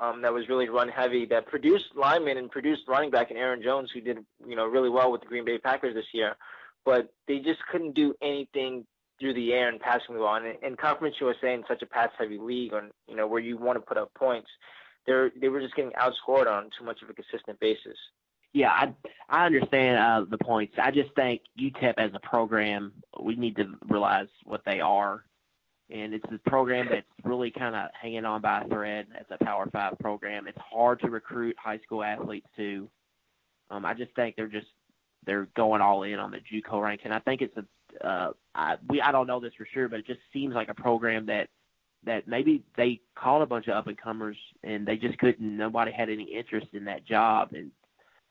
um, 0.02 0.20
that 0.22 0.32
was 0.32 0.48
really 0.48 0.68
run 0.68 0.88
heavy, 0.88 1.24
that 1.26 1.46
produced 1.46 1.86
linemen 1.94 2.36
and 2.36 2.50
produced 2.50 2.82
running 2.88 3.10
back 3.10 3.30
and 3.30 3.38
Aaron 3.38 3.62
Jones, 3.62 3.90
who 3.94 4.00
did 4.00 4.18
you 4.46 4.56
know 4.56 4.66
really 4.66 4.90
well 4.90 5.12
with 5.12 5.20
the 5.20 5.28
Green 5.28 5.44
Bay 5.44 5.58
Packers 5.58 5.94
this 5.94 6.06
year, 6.12 6.34
but 6.84 7.12
they 7.28 7.38
just 7.38 7.60
couldn't 7.70 7.94
do 7.94 8.14
anything 8.20 8.84
through 9.20 9.34
the 9.34 9.52
air 9.52 9.68
and 9.68 9.78
passing 9.78 10.14
the 10.14 10.20
ball. 10.20 10.34
And, 10.34 10.56
and 10.62 10.76
Conference 10.76 11.14
USA 11.20 11.54
in 11.54 11.62
such 11.68 11.82
a 11.82 11.86
pass-heavy 11.86 12.38
league, 12.38 12.74
on 12.74 12.90
you 13.06 13.14
know 13.14 13.28
where 13.28 13.40
you 13.40 13.56
want 13.56 13.76
to 13.76 13.80
put 13.80 13.96
up 13.96 14.12
points, 14.14 14.48
they 15.06 15.28
they 15.40 15.48
were 15.48 15.60
just 15.60 15.76
getting 15.76 15.92
outscored 15.92 16.48
on 16.48 16.70
too 16.76 16.84
much 16.84 17.02
of 17.02 17.08
a 17.08 17.14
consistent 17.14 17.60
basis. 17.60 17.96
Yeah, 18.52 18.70
I 18.70 18.92
I 19.28 19.46
understand 19.46 19.98
uh, 19.98 20.26
the 20.28 20.38
points. 20.38 20.74
I 20.82 20.90
just 20.90 21.14
think 21.14 21.42
UTEP 21.58 21.94
as 21.98 22.10
a 22.12 22.20
program, 22.20 22.92
we 23.22 23.36
need 23.36 23.54
to 23.56 23.66
realize 23.88 24.28
what 24.44 24.62
they 24.66 24.80
are, 24.80 25.24
and 25.92 26.14
it's 26.14 26.24
a 26.32 26.50
program 26.50 26.88
that's 26.90 27.06
really 27.24 27.50
kind 27.50 27.74
of 27.74 27.90
hanging 28.00 28.24
on 28.24 28.40
by 28.40 28.62
a 28.62 28.68
thread 28.68 29.06
as 29.18 29.26
a 29.30 29.44
Power 29.44 29.68
Five 29.70 29.98
program. 29.98 30.46
It's 30.48 30.58
hard 30.58 31.00
to 31.00 31.10
recruit 31.10 31.56
high 31.58 31.78
school 31.80 32.02
athletes 32.02 32.46
to. 32.56 32.88
Um, 33.70 33.84
I 33.84 33.94
just 33.94 34.14
think 34.14 34.36
they're 34.36 34.48
just 34.48 34.66
they're 35.24 35.48
going 35.56 35.80
all 35.80 36.02
in 36.02 36.18
on 36.18 36.30
the 36.30 36.38
JUCO 36.38 36.82
rank, 36.82 37.02
and 37.04 37.12
I 37.12 37.18
think 37.20 37.42
it's 37.42 37.56
a 37.56 38.06
uh, 38.06 38.32
I, 38.54 38.76
we 38.88 39.00
I 39.00 39.12
don't 39.12 39.26
know 39.26 39.40
this 39.40 39.52
for 39.56 39.66
sure, 39.72 39.88
but 39.88 40.00
it 40.00 40.06
just 40.06 40.20
seems 40.32 40.54
like 40.54 40.68
a 40.68 40.74
program 40.74 41.26
that 41.26 41.48
that 42.04 42.26
maybe 42.26 42.64
they 42.76 43.00
called 43.14 43.42
a 43.42 43.46
bunch 43.46 43.68
of 43.68 43.74
up 43.74 43.86
and 43.86 43.98
comers 43.98 44.36
and 44.64 44.86
they 44.86 44.96
just 44.96 45.18
couldn't. 45.18 45.56
Nobody 45.56 45.92
had 45.92 46.08
any 46.08 46.24
interest 46.24 46.68
in 46.72 46.84
that 46.86 47.04
job, 47.06 47.50
and 47.52 47.70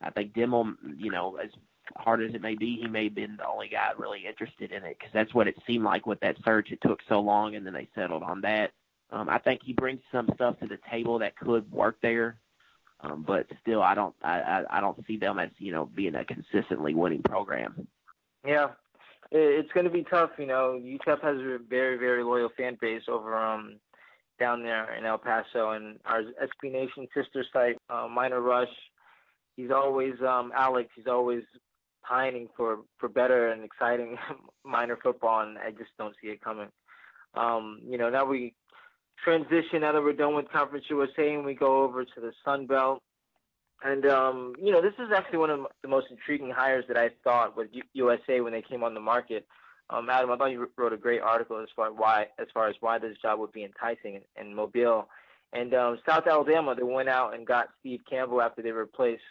I 0.02 0.10
think 0.10 0.34
Dimel, 0.34 0.74
you 0.98 1.12
know, 1.12 1.38
as 1.38 1.52
hard 1.96 2.22
as 2.22 2.34
it 2.34 2.42
may 2.42 2.56
be, 2.56 2.78
he 2.82 2.88
may 2.88 3.06
have 3.06 3.16
been 3.16 3.38
the 3.38 3.48
only 3.48 3.70
guy 3.70 3.92
really 3.98 4.26
interested 4.28 4.72
in 4.72 4.84
it 4.84 4.98
because 4.98 5.14
that's 5.14 5.34
what 5.34 5.48
it 5.48 5.56
seemed 5.68 5.84
like 5.84 6.06
with 6.06 6.20
that 6.22 6.38
search. 6.44 6.72
It 6.72 6.82
took 6.82 7.00
so 7.08 7.20
long, 7.20 7.56
and 7.56 7.66
then 7.66 7.74
they 7.74 7.90
settled 7.96 8.24
on 8.24 8.42
that. 8.42 8.72
Um, 9.12 9.28
I 9.30 9.40
think 9.40 9.62
he 9.64 9.74
brings 9.74 10.02
some 10.12 10.30
stuff 10.36 10.60
to 10.60 10.68
the 10.68 10.80
table 10.90 11.20
that 11.20 11.36
could 11.36 11.70
work 11.72 11.98
there, 12.02 12.38
um, 13.02 13.24
but 13.28 13.48
still, 13.62 13.82
I 13.82 13.94
don't, 13.94 14.16
I, 14.22 14.40
I, 14.40 14.78
I 14.78 14.82
don't 14.82 15.06
see 15.06 15.18
them 15.18 15.38
as 15.40 15.50
you 15.58 15.72
know 15.72 15.86
being 15.86 16.16
a 16.16 16.24
consistently 16.24 16.94
winning 16.94 17.24
program. 17.24 17.88
Yeah, 18.46 18.70
it's 19.32 19.72
going 19.74 19.86
to 19.86 19.92
be 19.92 20.04
tough. 20.04 20.32
You 20.38 20.46
know, 20.46 20.80
UTEP 20.82 21.22
has 21.22 21.38
a 21.38 21.58
very, 21.68 21.98
very 21.98 22.24
loyal 22.24 22.50
fan 22.56 22.78
base 22.80 23.04
over 23.08 23.36
um 23.36 23.78
down 24.40 24.64
there 24.64 24.96
in 24.96 25.06
El 25.06 25.18
Paso, 25.18 25.72
and 25.72 26.00
our 26.06 26.24
SB 26.24 26.72
Nation 26.72 27.08
sister 27.14 27.46
site, 27.52 27.78
uh, 27.90 28.08
Miner 28.08 28.42
Rush. 28.42 28.74
He's 29.58 29.72
always 29.72 30.16
um 30.22 30.52
Alex. 30.56 30.90
He's 30.96 31.08
always 31.08 31.44
pining 32.08 32.48
for 32.56 32.80
for 32.98 33.10
better 33.10 33.50
and 33.50 33.64
exciting 33.64 34.18
Miner 34.66 34.98
football, 35.02 35.42
and 35.42 35.58
I 35.58 35.72
just 35.72 35.92
don't 35.98 36.16
see 36.22 36.30
it 36.30 36.42
coming. 36.42 36.70
Um, 37.34 37.82
you 37.88 37.98
know, 37.98 38.10
now 38.10 38.26
we 38.26 38.54
transition 39.24 39.84
out 39.84 39.96
of 39.96 40.04
we're 40.04 40.14
done 40.14 40.36
with 40.36 40.52
Conference 40.52 40.86
USA 40.90 41.34
and 41.34 41.46
we 41.46 41.54
go 41.54 41.84
over 41.84 42.04
to 42.04 42.20
the 42.20 42.32
Sun 42.44 42.68
Belt. 42.68 43.02
And 43.84 44.06
um, 44.06 44.54
you 44.62 44.72
know, 44.72 44.82
this 44.82 44.94
is 45.00 45.12
actually 45.16 45.40
one 45.40 45.50
of 45.50 45.62
the 45.82 45.88
most 45.88 46.08
intriguing 46.12 46.52
hires 46.52 46.86
that 46.88 46.98
I 46.98 47.10
thought 47.24 47.58
with 47.58 47.70
USA 47.94 48.42
when 48.42 48.54
they 48.54 48.62
came 48.62 48.84
on 48.84 48.94
the 48.94 49.00
market. 49.00 49.48
Um, 49.90 50.10
Adam, 50.10 50.32
I 50.32 50.38
thought 50.38 50.52
you 50.52 50.70
wrote 50.78 50.94
a 50.94 50.98
great 50.98 51.22
article 51.22 51.60
as 51.60 51.68
far 51.76 51.92
why 51.92 52.28
as 52.40 52.48
far 52.54 52.68
as 52.68 52.76
why 52.80 53.00
this 53.00 53.18
job 53.22 53.40
would 53.40 53.52
be 53.52 53.64
enticing 53.64 54.16
in, 54.16 54.48
in 54.48 54.56
Mobile. 54.56 55.08
And 55.54 55.74
um, 55.74 56.00
South 56.08 56.28
Alabama, 56.28 56.76
they 56.76 56.84
went 56.84 57.10
out 57.10 57.34
and 57.34 57.46
got 57.46 57.70
Steve 57.80 58.02
Campbell 58.10 58.42
after 58.42 58.62
they 58.62 58.72
replaced 58.72 59.24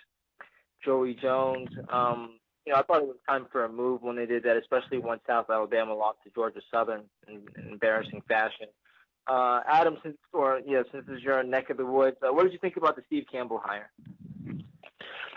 Joey 0.84 1.14
Jones. 1.14 1.68
Um, 1.88 2.39
you 2.66 2.72
know, 2.72 2.78
I 2.78 2.82
thought 2.82 3.02
it 3.02 3.08
was 3.08 3.16
time 3.28 3.46
for 3.50 3.64
a 3.64 3.68
move 3.68 4.02
when 4.02 4.16
they 4.16 4.26
did 4.26 4.42
that, 4.44 4.56
especially 4.56 4.98
when 4.98 5.18
South 5.26 5.46
Alabama 5.50 5.94
lost 5.94 6.18
to 6.24 6.30
Georgia 6.30 6.60
Southern 6.70 7.02
in, 7.26 7.42
in 7.56 7.72
embarrassing 7.72 8.22
fashion. 8.28 8.66
Uh, 9.26 9.60
Adam, 9.68 9.96
since 10.02 10.16
or 10.32 10.60
yeah, 10.66 10.82
since 10.92 11.06
this 11.06 11.18
is 11.18 11.22
your 11.22 11.42
neck 11.42 11.70
of 11.70 11.76
the 11.76 11.86
woods, 11.86 12.16
uh, 12.22 12.32
what 12.32 12.44
did 12.44 12.52
you 12.52 12.58
think 12.58 12.76
about 12.76 12.96
the 12.96 13.02
Steve 13.06 13.24
Campbell 13.30 13.60
hire? 13.62 13.90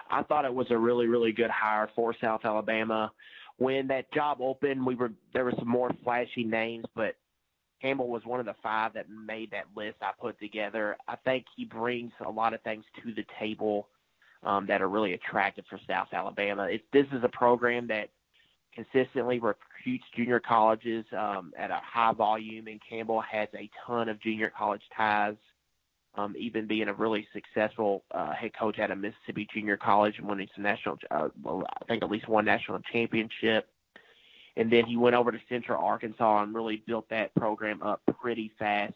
I 0.10 0.24
thought 0.24 0.46
it 0.46 0.54
was 0.54 0.68
a 0.70 0.78
really, 0.78 1.08
really 1.08 1.32
good 1.32 1.50
hire 1.50 1.90
for 1.96 2.16
South 2.22 2.42
Alabama. 2.44 3.12
When 3.58 3.88
that 3.88 4.12
job 4.14 4.40
opened, 4.42 4.86
we 4.86 4.96
were 4.96 5.12
there 5.34 5.46
were 5.46 5.54
some 5.58 5.68
more 5.68 5.92
flashy 6.04 6.44
names, 6.44 6.86
but 6.96 7.16
Campbell 7.82 8.08
was 8.08 8.26
one 8.26 8.40
of 8.40 8.46
the 8.46 8.56
five 8.64 8.94
that 8.94 9.08
made 9.10 9.52
that 9.52 9.66
list 9.76 9.98
I 10.02 10.12
put 10.20 10.40
together. 10.40 10.98
I 11.08 11.16
think 11.18 11.46
he 11.56 11.66
brings 11.66 12.12
a 12.26 12.30
lot 12.30 12.54
of 12.54 12.62
things 12.62 12.86
to 13.04 13.14
the 13.14 13.26
table 13.40 13.90
um, 14.44 14.66
that 14.68 14.82
are 14.82 14.90
really 14.90 15.14
attractive 15.14 15.66
for 15.70 15.80
South 15.88 16.10
Alabama. 16.14 16.64
It, 16.64 16.84
this 16.92 17.06
is 17.12 17.24
a 17.24 17.30
program 17.30 17.88
that 17.88 18.10
consistently 18.74 19.40
recruits 19.40 20.06
junior 20.16 20.40
colleges 20.40 21.06
um, 21.18 21.54
at 21.58 21.72
a 21.72 21.80
high 21.84 22.14
volume, 22.14 22.68
and 22.68 22.80
Campbell 22.88 23.22
has 23.22 23.48
a 23.56 23.70
ton 23.86 24.10
of 24.10 24.22
junior 24.22 24.52
college 24.56 24.82
ties 24.96 25.36
um, 26.16 26.36
even 26.38 26.68
being 26.68 26.88
a 26.88 26.94
really 26.94 27.28
successful 27.34 28.04
uh, 28.12 28.34
head 28.34 28.52
coach 28.58 28.80
at 28.80 28.92
a 28.92 28.96
Mississippi 28.96 29.48
junior 29.54 29.78
college 29.78 30.16
and 30.18 30.28
winning 30.28 30.48
some 30.54 30.64
national, 30.64 30.98
uh, 31.10 31.30
well, 31.42 31.64
I 31.82 31.86
think 31.86 32.04
at 32.04 32.12
least 32.12 32.28
one 32.28 32.46
national 32.46 32.80
championship. 32.92 33.68
And 34.56 34.72
then 34.72 34.86
he 34.86 34.96
went 34.96 35.16
over 35.16 35.32
to 35.32 35.40
Central 35.50 35.84
Arkansas 35.84 36.44
and 36.44 36.54
really 36.54 36.84
built 36.86 37.10
that 37.10 37.34
program 37.34 37.82
up 37.82 38.02
pretty 38.22 38.52
fast 38.60 38.94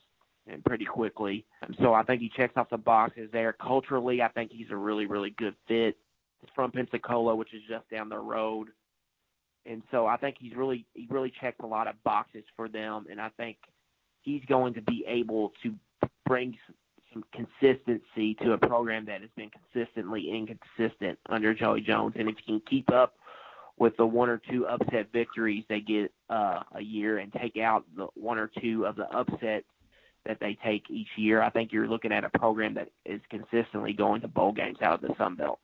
and 0.48 0.64
pretty 0.64 0.86
quickly. 0.86 1.46
And 1.62 1.76
so 1.82 1.94
I 1.94 2.04
think 2.04 2.22
he 2.22 2.30
checks 2.36 2.54
off 2.56 2.70
the 2.70 2.78
boxes 2.78 3.30
there. 3.32 3.54
Culturally, 3.54 4.22
I 4.22 4.30
think 4.30 4.52
he's 4.52 4.72
a 4.72 4.76
really, 4.76 5.06
really 5.06 5.32
good 5.32 5.56
fit. 5.68 5.98
He's 6.42 6.50
from 6.56 6.72
Pensacola, 6.72 7.36
which 7.36 7.54
is 7.54 7.62
just 7.70 7.90
down 7.90 8.10
the 8.10 8.18
road. 8.18 8.70
And 9.66 9.84
so 9.92 10.08
I 10.08 10.18
think 10.18 10.38
he's 10.40 10.56
really 10.56 10.86
he 10.94 11.08
really 11.10 11.32
checks 11.42 11.58
a 11.62 11.68
lot 11.68 11.88
of 11.88 12.02
boxes 12.04 12.46
for 12.56 12.70
them 12.70 13.06
and 13.12 13.20
I 13.20 13.30
think 13.36 13.58
he's 14.22 14.44
going 14.48 14.74
to 14.74 14.82
be 14.82 15.04
able 15.08 15.52
to 15.64 15.74
bring 16.26 16.58
some 17.14 17.24
consistency 17.34 18.36
to 18.36 18.54
a 18.54 18.58
program 18.58 19.06
that 19.06 19.22
has 19.22 19.30
been 19.36 19.50
consistently 19.50 20.30
inconsistent 20.30 21.18
under 21.30 21.54
Joey 21.54 21.82
Jones. 21.82 22.16
And 22.18 22.30
if 22.30 22.36
you 22.46 22.60
can 22.60 22.62
keep 22.70 22.92
up 22.92 23.16
with 23.78 23.96
the 23.98 24.06
one 24.06 24.30
or 24.30 24.42
two 24.50 24.68
upset 24.68 25.08
victories 25.14 25.64
they 25.70 25.80
get 25.80 26.12
uh, 26.30 26.62
a 26.76 26.82
year 26.82 27.20
and 27.20 27.32
take 27.34 27.58
out 27.58 27.86
the 27.96 28.08
one 28.16 28.38
or 28.38 28.50
two 28.62 28.86
of 28.86 28.96
the 28.96 29.10
upsets 29.16 29.66
that 30.28 30.40
they 30.40 30.58
take 30.64 30.90
each 30.90 31.10
year, 31.18 31.42
I 31.42 31.50
think 31.50 31.72
you're 31.72 31.88
looking 31.88 32.12
at 32.12 32.24
a 32.24 32.30
program 32.30 32.76
that 32.76 32.90
is 33.06 33.22
consistently 33.30 33.94
going 33.94 34.22
to 34.22 34.28
bowl 34.28 34.52
games 34.52 34.78
out 34.82 35.02
of 35.04 35.10
the 35.10 35.16
Sun 35.18 35.36
Belt. 35.36 35.60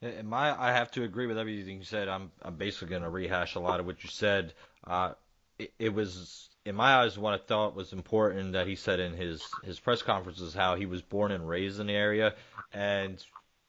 In 0.00 0.26
my, 0.26 0.58
I 0.60 0.72
have 0.72 0.90
to 0.92 1.04
agree 1.04 1.26
with 1.26 1.38
everything 1.38 1.78
you 1.78 1.84
said. 1.84 2.08
I'm, 2.08 2.32
I'm 2.42 2.56
basically 2.56 2.88
going 2.88 3.02
to 3.02 3.10
rehash 3.10 3.54
a 3.54 3.60
lot 3.60 3.78
of 3.78 3.86
what 3.86 4.02
you 4.02 4.10
said. 4.10 4.52
Uh, 4.84 5.12
it, 5.58 5.72
it 5.78 5.94
was 5.94 6.48
in 6.64 6.74
my 6.74 6.94
eyes, 6.94 7.18
what 7.18 7.34
I 7.34 7.38
thought 7.38 7.74
was 7.74 7.92
important 7.92 8.52
that 8.52 8.66
he 8.66 8.76
said 8.76 9.00
in 9.00 9.14
his 9.14 9.44
his 9.64 9.80
press 9.80 10.02
conferences 10.02 10.54
how 10.54 10.76
he 10.76 10.86
was 10.86 11.02
born 11.02 11.32
and 11.32 11.48
raised 11.48 11.80
in 11.80 11.88
the 11.88 11.94
area, 11.94 12.34
and 12.72 13.22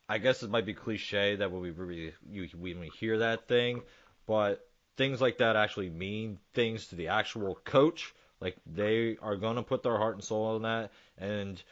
I 0.07 0.19
guess 0.19 0.43
it 0.43 0.49
might 0.49 0.65
be 0.65 0.73
cliche 0.73 1.35
that 1.37 1.51
when 1.51 1.61
we 1.61 1.71
really 1.71 2.13
you, 2.29 2.47
when 2.55 2.79
we 2.79 2.89
hear 2.89 3.19
that 3.19 3.47
thing, 3.47 3.81
but 4.27 4.67
things 4.95 5.21
like 5.21 5.39
that 5.39 5.55
actually 5.55 5.89
mean 5.89 6.39
things 6.53 6.87
to 6.87 6.95
the 6.95 7.07
actual 7.07 7.55
coach. 7.63 8.13
Like 8.43 8.57
they 8.65 9.17
are 9.21 9.37
going 9.37 9.55
to 9.55 9.63
put 9.63 9.83
their 9.83 9.97
heart 9.97 10.15
and 10.15 10.23
soul 10.23 10.57
in 10.57 10.63
that. 10.63 10.91
And 11.17 11.63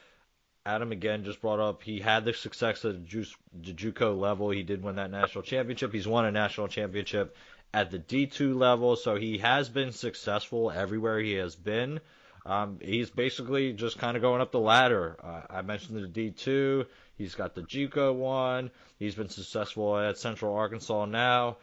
Adam 0.66 0.94
again 0.94 1.26
just 1.26 1.42
brought 1.42 1.60
up 1.60 1.84
he 1.84 2.00
had 2.00 2.24
the 2.24 2.34
success 2.34 2.86
at 2.86 3.06
the 3.06 3.74
JUCO 3.74 4.18
level. 4.18 4.50
He 4.52 4.64
did 4.64 4.82
win 4.82 4.96
that 4.96 5.12
national 5.12 5.44
championship. 5.44 5.92
He's 5.92 6.08
won 6.08 6.26
a 6.26 6.32
national 6.32 6.70
championship 6.70 7.36
at 7.74 7.92
the 7.92 8.00
D2 8.00 8.56
level, 8.56 8.96
so 8.96 9.16
he 9.16 9.40
has 9.40 9.68
been 9.68 9.92
successful 9.92 10.72
everywhere 10.72 11.20
he 11.20 11.34
has 11.34 11.58
been. 11.58 12.00
Um, 12.46 12.80
he's 12.82 13.10
basically 13.10 13.74
just 13.74 14.00
kind 14.00 14.16
of 14.16 14.22
going 14.22 14.42
up 14.42 14.52
the 14.52 14.60
ladder. 14.60 15.18
Uh, 15.22 15.42
I 15.50 15.62
mentioned 15.62 16.02
the 16.02 16.32
D2. 16.32 16.86
He's 17.18 17.36
got 17.36 17.54
the 17.54 17.64
JUCO 17.64 18.16
one. 18.16 18.72
He's 18.98 19.16
been 19.16 19.30
successful 19.30 19.98
at 19.98 20.18
Central 20.18 20.56
Arkansas 20.56 21.06
now. 21.06 21.58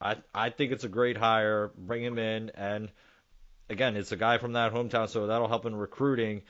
I 0.00 0.16
I 0.32 0.50
think 0.50 0.72
it's 0.72 0.84
a 0.84 0.88
great 0.88 1.16
hire. 1.16 1.72
Bring 1.76 2.04
him 2.04 2.18
in, 2.18 2.50
and 2.50 2.90
again, 3.68 3.96
it's 3.96 4.12
a 4.12 4.16
guy 4.16 4.38
from 4.38 4.52
that 4.54 4.72
hometown, 4.72 5.08
so 5.08 5.26
that'll 5.26 5.48
help 5.48 5.66
in 5.66 5.74
recruiting. 5.74 6.42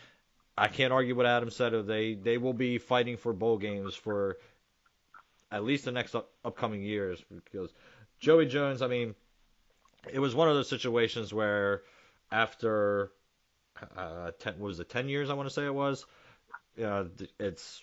I 0.56 0.68
can't 0.68 0.92
argue 0.92 1.14
what 1.14 1.26
Adam 1.26 1.50
said. 1.50 1.86
They 1.86 2.14
they 2.14 2.38
will 2.38 2.54
be 2.54 2.78
fighting 2.78 3.16
for 3.16 3.32
bowl 3.32 3.58
games 3.58 3.94
for 3.94 4.38
at 5.50 5.64
least 5.64 5.84
the 5.84 5.92
next 5.92 6.14
up, 6.14 6.30
upcoming 6.44 6.82
years 6.82 7.22
because 7.44 7.70
Joey 8.18 8.46
Jones, 8.46 8.82
I 8.82 8.88
mean, 8.88 9.14
it 10.10 10.18
was 10.18 10.34
one 10.34 10.48
of 10.48 10.54
those 10.54 10.68
situations 10.68 11.32
where 11.32 11.82
after 12.32 13.12
uh, 13.96 14.30
ten, 14.38 14.58
was 14.58 14.80
it 14.80 14.88
ten 14.88 15.08
years? 15.08 15.30
I 15.30 15.34
want 15.34 15.48
to 15.48 15.54
say 15.54 15.66
it 15.66 15.74
was. 15.74 16.06
Uh, 16.82 17.04
it's 17.38 17.82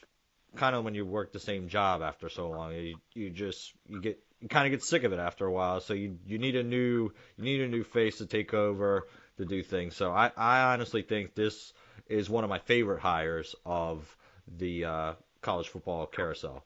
kind 0.55 0.75
of 0.75 0.83
when 0.83 0.93
you 0.93 1.05
work 1.05 1.31
the 1.31 1.39
same 1.39 1.67
job 1.67 2.01
after 2.01 2.29
so 2.29 2.49
long, 2.49 2.73
you 2.73 2.95
you 3.13 3.29
just 3.29 3.73
you 3.87 4.01
get 4.01 4.19
you 4.39 4.47
kind 4.47 4.65
of 4.65 4.71
get 4.71 4.83
sick 4.83 5.03
of 5.03 5.13
it 5.13 5.19
after 5.19 5.45
a 5.45 5.51
while. 5.51 5.79
So 5.79 5.93
you 5.93 6.17
you 6.25 6.37
need 6.37 6.55
a 6.55 6.63
new 6.63 7.11
you 7.37 7.43
need 7.43 7.61
a 7.61 7.67
new 7.67 7.83
face 7.83 8.17
to 8.17 8.25
take 8.25 8.53
over 8.53 9.07
to 9.37 9.45
do 9.45 9.63
things. 9.63 9.95
So 9.95 10.11
I 10.11 10.31
I 10.37 10.73
honestly 10.73 11.01
think 11.01 11.35
this 11.35 11.73
is 12.07 12.29
one 12.29 12.43
of 12.43 12.49
my 12.49 12.59
favorite 12.59 12.99
hires 12.99 13.55
of 13.65 14.15
the 14.47 14.85
uh, 14.85 15.13
college 15.41 15.69
football 15.69 16.05
carousel. 16.05 16.63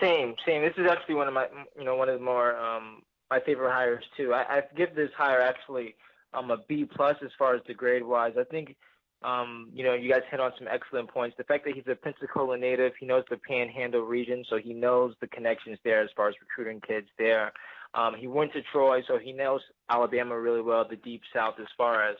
Same, 0.00 0.34
same. 0.44 0.62
This 0.62 0.74
is 0.76 0.90
actually 0.90 1.14
one 1.14 1.28
of 1.28 1.34
my, 1.34 1.46
you 1.78 1.84
know, 1.84 1.94
one 1.94 2.08
of 2.08 2.18
the 2.18 2.24
more 2.24 2.56
um, 2.56 3.02
my 3.30 3.40
favorite 3.40 3.70
hires 3.70 4.04
too. 4.16 4.34
I, 4.34 4.58
I 4.58 4.62
give 4.76 4.94
this 4.94 5.10
hire 5.16 5.40
actually 5.40 5.94
um, 6.32 6.50
a 6.50 6.58
B 6.68 6.84
plus 6.84 7.16
as 7.24 7.30
far 7.38 7.54
as 7.54 7.62
the 7.66 7.74
grade 7.74 8.02
wise. 8.02 8.32
I 8.38 8.44
think, 8.44 8.74
um, 9.22 9.70
you 9.72 9.84
know, 9.84 9.94
you 9.94 10.10
guys 10.10 10.22
hit 10.30 10.40
on 10.40 10.52
some 10.58 10.66
excellent 10.68 11.08
points. 11.08 11.36
The 11.38 11.44
fact 11.44 11.64
that 11.64 11.74
he's 11.74 11.84
a 11.86 11.94
Pensacola 11.94 12.58
native, 12.58 12.92
he 12.98 13.06
knows 13.06 13.24
the 13.30 13.36
Panhandle 13.36 14.02
region, 14.02 14.44
so 14.50 14.58
he 14.58 14.74
knows 14.74 15.14
the 15.20 15.28
connections 15.28 15.78
there 15.84 16.02
as 16.02 16.10
far 16.16 16.28
as 16.28 16.34
recruiting 16.40 16.80
kids 16.80 17.06
there. 17.16 17.52
Um, 17.94 18.14
he 18.18 18.26
went 18.26 18.52
to 18.54 18.62
Troy, 18.72 19.02
so 19.06 19.18
he 19.18 19.32
knows 19.32 19.60
Alabama 19.88 20.38
really 20.38 20.62
well, 20.62 20.84
the 20.88 20.96
Deep 20.96 21.22
South, 21.32 21.54
as 21.60 21.66
far 21.76 22.02
as 22.02 22.16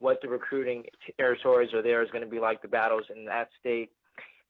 what 0.00 0.20
the 0.20 0.28
recruiting 0.28 0.84
territories 1.16 1.72
are 1.72 1.82
there 1.82 2.02
is 2.02 2.10
going 2.10 2.24
to 2.24 2.30
be 2.30 2.40
like, 2.40 2.60
the 2.60 2.68
battles 2.68 3.04
in 3.14 3.24
that 3.26 3.48
state. 3.60 3.90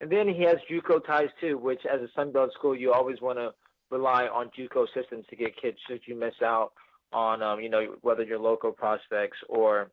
And 0.01 0.11
then 0.11 0.27
he 0.27 0.41
has 0.43 0.57
JUCO 0.69 1.05
ties 1.05 1.29
too, 1.39 1.57
which 1.57 1.81
as 1.85 2.01
a 2.01 2.07
Sun 2.15 2.31
Belt 2.31 2.51
school, 2.53 2.75
you 2.75 2.91
always 2.91 3.21
want 3.21 3.37
to 3.37 3.53
rely 3.91 4.25
on 4.25 4.49
JUCO 4.57 4.87
systems 4.93 5.25
to 5.29 5.35
get 5.35 5.55
kids 5.61 5.77
should 5.87 6.01
you 6.07 6.15
miss 6.15 6.33
out 6.43 6.73
on, 7.13 7.43
um, 7.43 7.59
you 7.61 7.69
know, 7.69 7.95
whether 8.01 8.23
you're 8.23 8.39
local 8.39 8.71
prospects 8.71 9.37
or 9.47 9.91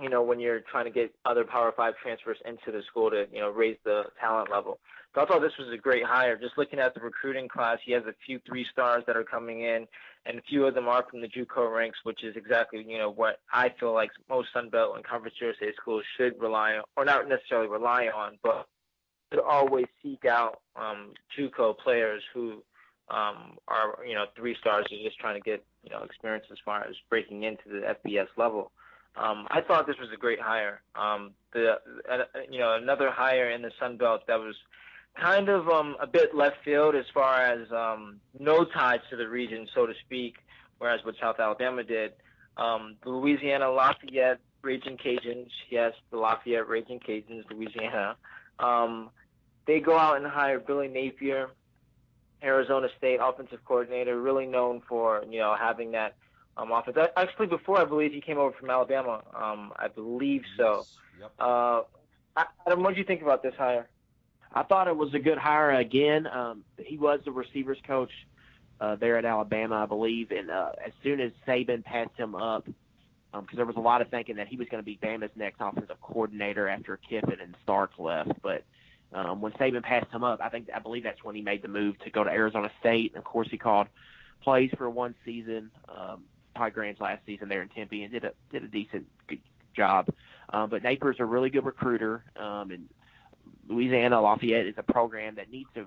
you 0.00 0.08
know, 0.08 0.22
when 0.22 0.40
you're 0.40 0.60
trying 0.60 0.86
to 0.86 0.90
get 0.90 1.14
other 1.24 1.44
Power 1.44 1.72
Five 1.76 1.94
transfers 2.02 2.38
into 2.44 2.70
the 2.76 2.82
school 2.88 3.10
to, 3.10 3.26
you 3.32 3.40
know, 3.40 3.50
raise 3.50 3.76
the 3.84 4.04
talent 4.20 4.50
level. 4.50 4.78
So 5.14 5.20
I 5.20 5.26
thought 5.26 5.42
this 5.42 5.58
was 5.58 5.68
a 5.72 5.76
great 5.76 6.04
hire. 6.04 6.38
Just 6.38 6.56
looking 6.56 6.78
at 6.78 6.94
the 6.94 7.00
recruiting 7.00 7.48
class, 7.48 7.78
he 7.84 7.92
has 7.92 8.04
a 8.04 8.14
few 8.24 8.40
three 8.46 8.66
stars 8.72 9.04
that 9.06 9.16
are 9.16 9.24
coming 9.24 9.60
in, 9.60 9.86
and 10.24 10.38
a 10.38 10.42
few 10.42 10.66
of 10.66 10.74
them 10.74 10.88
are 10.88 11.04
from 11.10 11.20
the 11.20 11.28
JUCO 11.28 11.74
ranks, 11.74 11.98
which 12.04 12.24
is 12.24 12.34
exactly, 12.34 12.84
you 12.88 12.96
know, 12.96 13.10
what 13.10 13.40
I 13.52 13.70
feel 13.78 13.92
like 13.92 14.10
most 14.30 14.48
Sun 14.54 14.70
Belt 14.70 14.96
and 14.96 15.04
Conference 15.04 15.36
USA 15.40 15.72
schools 15.78 16.04
should 16.16 16.40
rely 16.40 16.74
on, 16.74 16.84
or 16.96 17.04
not 17.04 17.28
necessarily 17.28 17.68
rely 17.68 18.06
on, 18.06 18.38
but 18.42 18.66
should 19.32 19.42
always 19.42 19.86
seek 20.02 20.24
out 20.24 20.60
um, 20.76 21.12
JUCO 21.38 21.76
players 21.78 22.22
who 22.32 22.62
um, 23.10 23.58
are, 23.68 23.98
you 24.06 24.14
know, 24.14 24.24
three 24.34 24.56
stars 24.60 24.86
and 24.90 25.00
just 25.04 25.18
trying 25.18 25.34
to 25.34 25.40
get, 25.40 25.62
you 25.82 25.90
know, 25.90 26.02
experience 26.02 26.46
as 26.50 26.58
far 26.64 26.82
as 26.84 26.94
breaking 27.10 27.42
into 27.42 27.64
the 27.66 27.94
FBS 28.06 28.28
level. 28.38 28.72
Um, 29.16 29.46
I 29.50 29.60
thought 29.60 29.86
this 29.86 29.98
was 29.98 30.08
a 30.12 30.16
great 30.16 30.40
hire. 30.40 30.80
Um, 30.94 31.32
the 31.52 31.78
uh, 32.10 32.24
you 32.50 32.58
know 32.58 32.76
another 32.76 33.10
hire 33.10 33.50
in 33.50 33.62
the 33.62 33.70
Sun 33.78 33.98
Belt 33.98 34.22
that 34.26 34.38
was 34.38 34.54
kind 35.20 35.48
of 35.48 35.68
um, 35.68 35.96
a 36.00 36.06
bit 36.06 36.34
left 36.34 36.56
field 36.64 36.94
as 36.94 37.04
far 37.12 37.42
as 37.42 37.70
um, 37.72 38.20
no 38.38 38.64
ties 38.64 39.00
to 39.10 39.16
the 39.16 39.28
region, 39.28 39.68
so 39.74 39.86
to 39.86 39.92
speak. 40.04 40.36
Whereas 40.78 41.04
what 41.04 41.14
South 41.20 41.38
Alabama 41.38 41.84
did, 41.84 42.12
um, 42.56 42.96
the 43.04 43.10
Louisiana 43.10 43.70
Lafayette 43.70 44.40
Raging 44.62 44.96
Cajuns, 44.96 45.50
yes, 45.70 45.92
the 46.10 46.16
Lafayette 46.16 46.68
Raging 46.68 47.00
Cajuns, 47.00 47.44
Louisiana. 47.50 48.16
Um, 48.58 49.10
they 49.66 49.80
go 49.80 49.96
out 49.96 50.16
and 50.16 50.26
hire 50.26 50.58
Billy 50.58 50.88
Napier, 50.88 51.50
Arizona 52.42 52.88
State 52.98 53.20
offensive 53.22 53.60
coordinator, 53.64 54.20
really 54.20 54.46
known 54.46 54.82
for 54.88 55.22
you 55.28 55.38
know 55.38 55.54
having 55.58 55.92
that 55.92 56.14
um, 56.56 56.70
offense. 56.70 56.96
Actually, 57.16 57.46
before 57.46 57.78
I 57.78 57.84
believe 57.84 58.12
he 58.12 58.20
came 58.20 58.38
over 58.38 58.52
from 58.58 58.70
Alabama. 58.70 59.22
Um, 59.34 59.72
I 59.76 59.88
believe 59.88 60.42
so. 60.56 60.86
Yep. 61.20 61.32
Uh, 61.38 61.82
Adam, 62.66 62.82
what 62.82 62.90
did 62.90 62.98
you 62.98 63.04
think 63.04 63.22
about 63.22 63.42
this 63.42 63.54
hire? 63.56 63.88
I 64.54 64.62
thought 64.62 64.88
it 64.88 64.96
was 64.96 65.14
a 65.14 65.18
good 65.18 65.38
hire 65.38 65.72
again. 65.72 66.26
Um, 66.26 66.64
he 66.78 66.98
was 66.98 67.20
the 67.24 67.32
receivers 67.32 67.78
coach 67.86 68.10
uh, 68.80 68.96
there 68.96 69.16
at 69.16 69.24
Alabama, 69.24 69.76
I 69.76 69.86
believe, 69.86 70.30
and 70.30 70.50
uh, 70.50 70.72
as 70.84 70.92
soon 71.02 71.20
as 71.20 71.32
Saban 71.46 71.84
passed 71.84 72.16
him 72.16 72.34
up, 72.34 72.64
because 72.64 72.76
um, 73.32 73.46
there 73.56 73.64
was 73.64 73.76
a 73.76 73.80
lot 73.80 74.02
of 74.02 74.08
thinking 74.08 74.36
that 74.36 74.48
he 74.48 74.56
was 74.56 74.68
going 74.68 74.82
to 74.82 74.84
be 74.84 74.98
Bama's 75.02 75.30
next 75.36 75.56
offensive 75.60 76.00
coordinator 76.02 76.68
after 76.68 76.98
Kiffin 77.08 77.40
and 77.40 77.56
Stark 77.62 77.92
left, 77.98 78.32
but 78.42 78.64
um, 79.14 79.40
when 79.40 79.52
Saban 79.52 79.82
passed 79.82 80.10
him 80.10 80.24
up, 80.24 80.40
I 80.42 80.48
think 80.48 80.68
I 80.74 80.78
believe 80.78 81.02
that's 81.02 81.22
when 81.22 81.34
he 81.34 81.42
made 81.42 81.62
the 81.62 81.68
move 81.68 81.98
to 82.00 82.10
go 82.10 82.24
to 82.24 82.30
Arizona 82.30 82.70
State. 82.80 83.12
And 83.12 83.18
of 83.18 83.24
course, 83.24 83.48
he 83.50 83.58
called 83.58 83.86
plays 84.42 84.70
for 84.76 84.88
one 84.88 85.14
season. 85.24 85.70
Um, 85.88 86.24
Todd 86.56 86.74
Graham's 86.74 87.00
last 87.00 87.24
season 87.26 87.48
there 87.48 87.62
in 87.62 87.68
Tempe 87.68 88.02
and 88.02 88.12
did 88.12 88.24
a 88.24 88.32
did 88.50 88.64
a 88.64 88.68
decent 88.68 89.06
job. 89.74 90.08
Um, 90.50 90.68
but 90.70 90.82
Napier's 90.82 91.16
a 91.18 91.24
really 91.24 91.50
good 91.50 91.64
recruiter, 91.64 92.24
um, 92.36 92.70
and 92.70 92.88
Louisiana 93.68 94.20
Lafayette 94.20 94.66
is 94.66 94.74
a 94.76 94.82
program 94.82 95.36
that 95.36 95.50
needs 95.50 95.68
to 95.74 95.86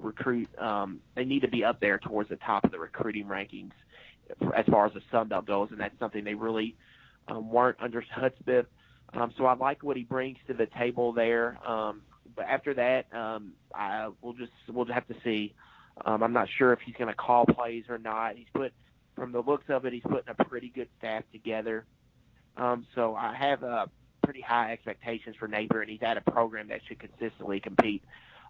recruit. 0.00 0.48
Um, 0.58 1.00
they 1.14 1.24
need 1.24 1.40
to 1.40 1.48
be 1.48 1.64
up 1.64 1.80
there 1.80 1.98
towards 1.98 2.28
the 2.28 2.36
top 2.36 2.64
of 2.64 2.70
the 2.70 2.78
recruiting 2.78 3.26
rankings 3.26 3.72
as 4.56 4.64
far 4.66 4.86
as 4.86 4.92
the 4.92 5.02
Sun 5.10 5.28
Belt 5.28 5.46
goes, 5.46 5.68
and 5.70 5.80
that's 5.80 5.98
something 5.98 6.24
they 6.24 6.34
really 6.34 6.76
um, 7.28 7.50
weren't 7.50 7.76
under 7.80 8.02
Hudspeth. 8.02 8.66
Um, 9.14 9.32
so 9.36 9.46
I 9.46 9.54
like 9.54 9.82
what 9.82 9.96
he 9.96 10.02
brings 10.02 10.38
to 10.48 10.54
the 10.54 10.66
table 10.66 11.12
there. 11.12 11.58
Um, 11.66 12.02
but 12.34 12.46
after 12.46 12.74
that, 12.74 13.12
um, 13.14 13.52
I 13.74 14.08
we'll 14.20 14.34
just 14.34 14.52
we'll 14.68 14.84
have 14.86 15.06
to 15.08 15.14
see. 15.24 15.54
Um, 16.04 16.22
I'm 16.22 16.32
not 16.32 16.48
sure 16.58 16.72
if 16.72 16.80
he's 16.84 16.94
going 16.96 17.08
to 17.08 17.14
call 17.14 17.46
plays 17.46 17.84
or 17.88 17.98
not. 17.98 18.36
He's 18.36 18.48
put 18.52 18.72
from 19.16 19.32
the 19.32 19.40
looks 19.40 19.68
of 19.68 19.84
it, 19.86 19.92
he's 19.92 20.02
putting 20.02 20.28
a 20.28 20.44
pretty 20.44 20.68
good 20.68 20.88
staff 20.98 21.24
together. 21.32 21.84
Um, 22.56 22.86
so 22.94 23.16
I 23.16 23.34
have 23.34 23.64
uh, 23.64 23.86
pretty 24.22 24.40
high 24.42 24.72
expectations 24.72 25.36
for 25.36 25.48
Napier, 25.48 25.80
and 25.80 25.90
he's 25.90 26.02
at 26.02 26.16
a 26.16 26.20
program 26.20 26.68
that 26.68 26.80
should 26.86 26.98
consistently 26.98 27.60
compete 27.60 28.02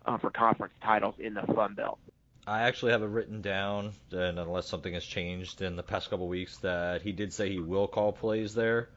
uh, 0.05 0.19
for 0.19 0.31
conference 0.31 0.75
titles 0.83 1.15
in 1.19 1.35
the 1.35 1.45
Sun 1.55 1.75
Belt. 1.75 1.99
I 2.47 2.63
actually 2.63 2.93
have 2.93 3.03
it 3.03 3.07
written 3.07 3.43
down, 3.43 3.93
and 4.13 4.39
unless 4.39 4.69
something 4.69 4.95
has 4.95 5.05
changed 5.05 5.63
in 5.63 5.75
the 5.75 5.83
past 5.83 6.11
couple 6.11 6.29
weeks, 6.29 6.59
that 6.59 7.03
he 7.03 7.13
did 7.13 7.33
say 7.33 7.51
he 7.51 7.59
will 7.59 7.89
call 7.89 8.13
plays 8.13 8.55
there. 8.55 8.89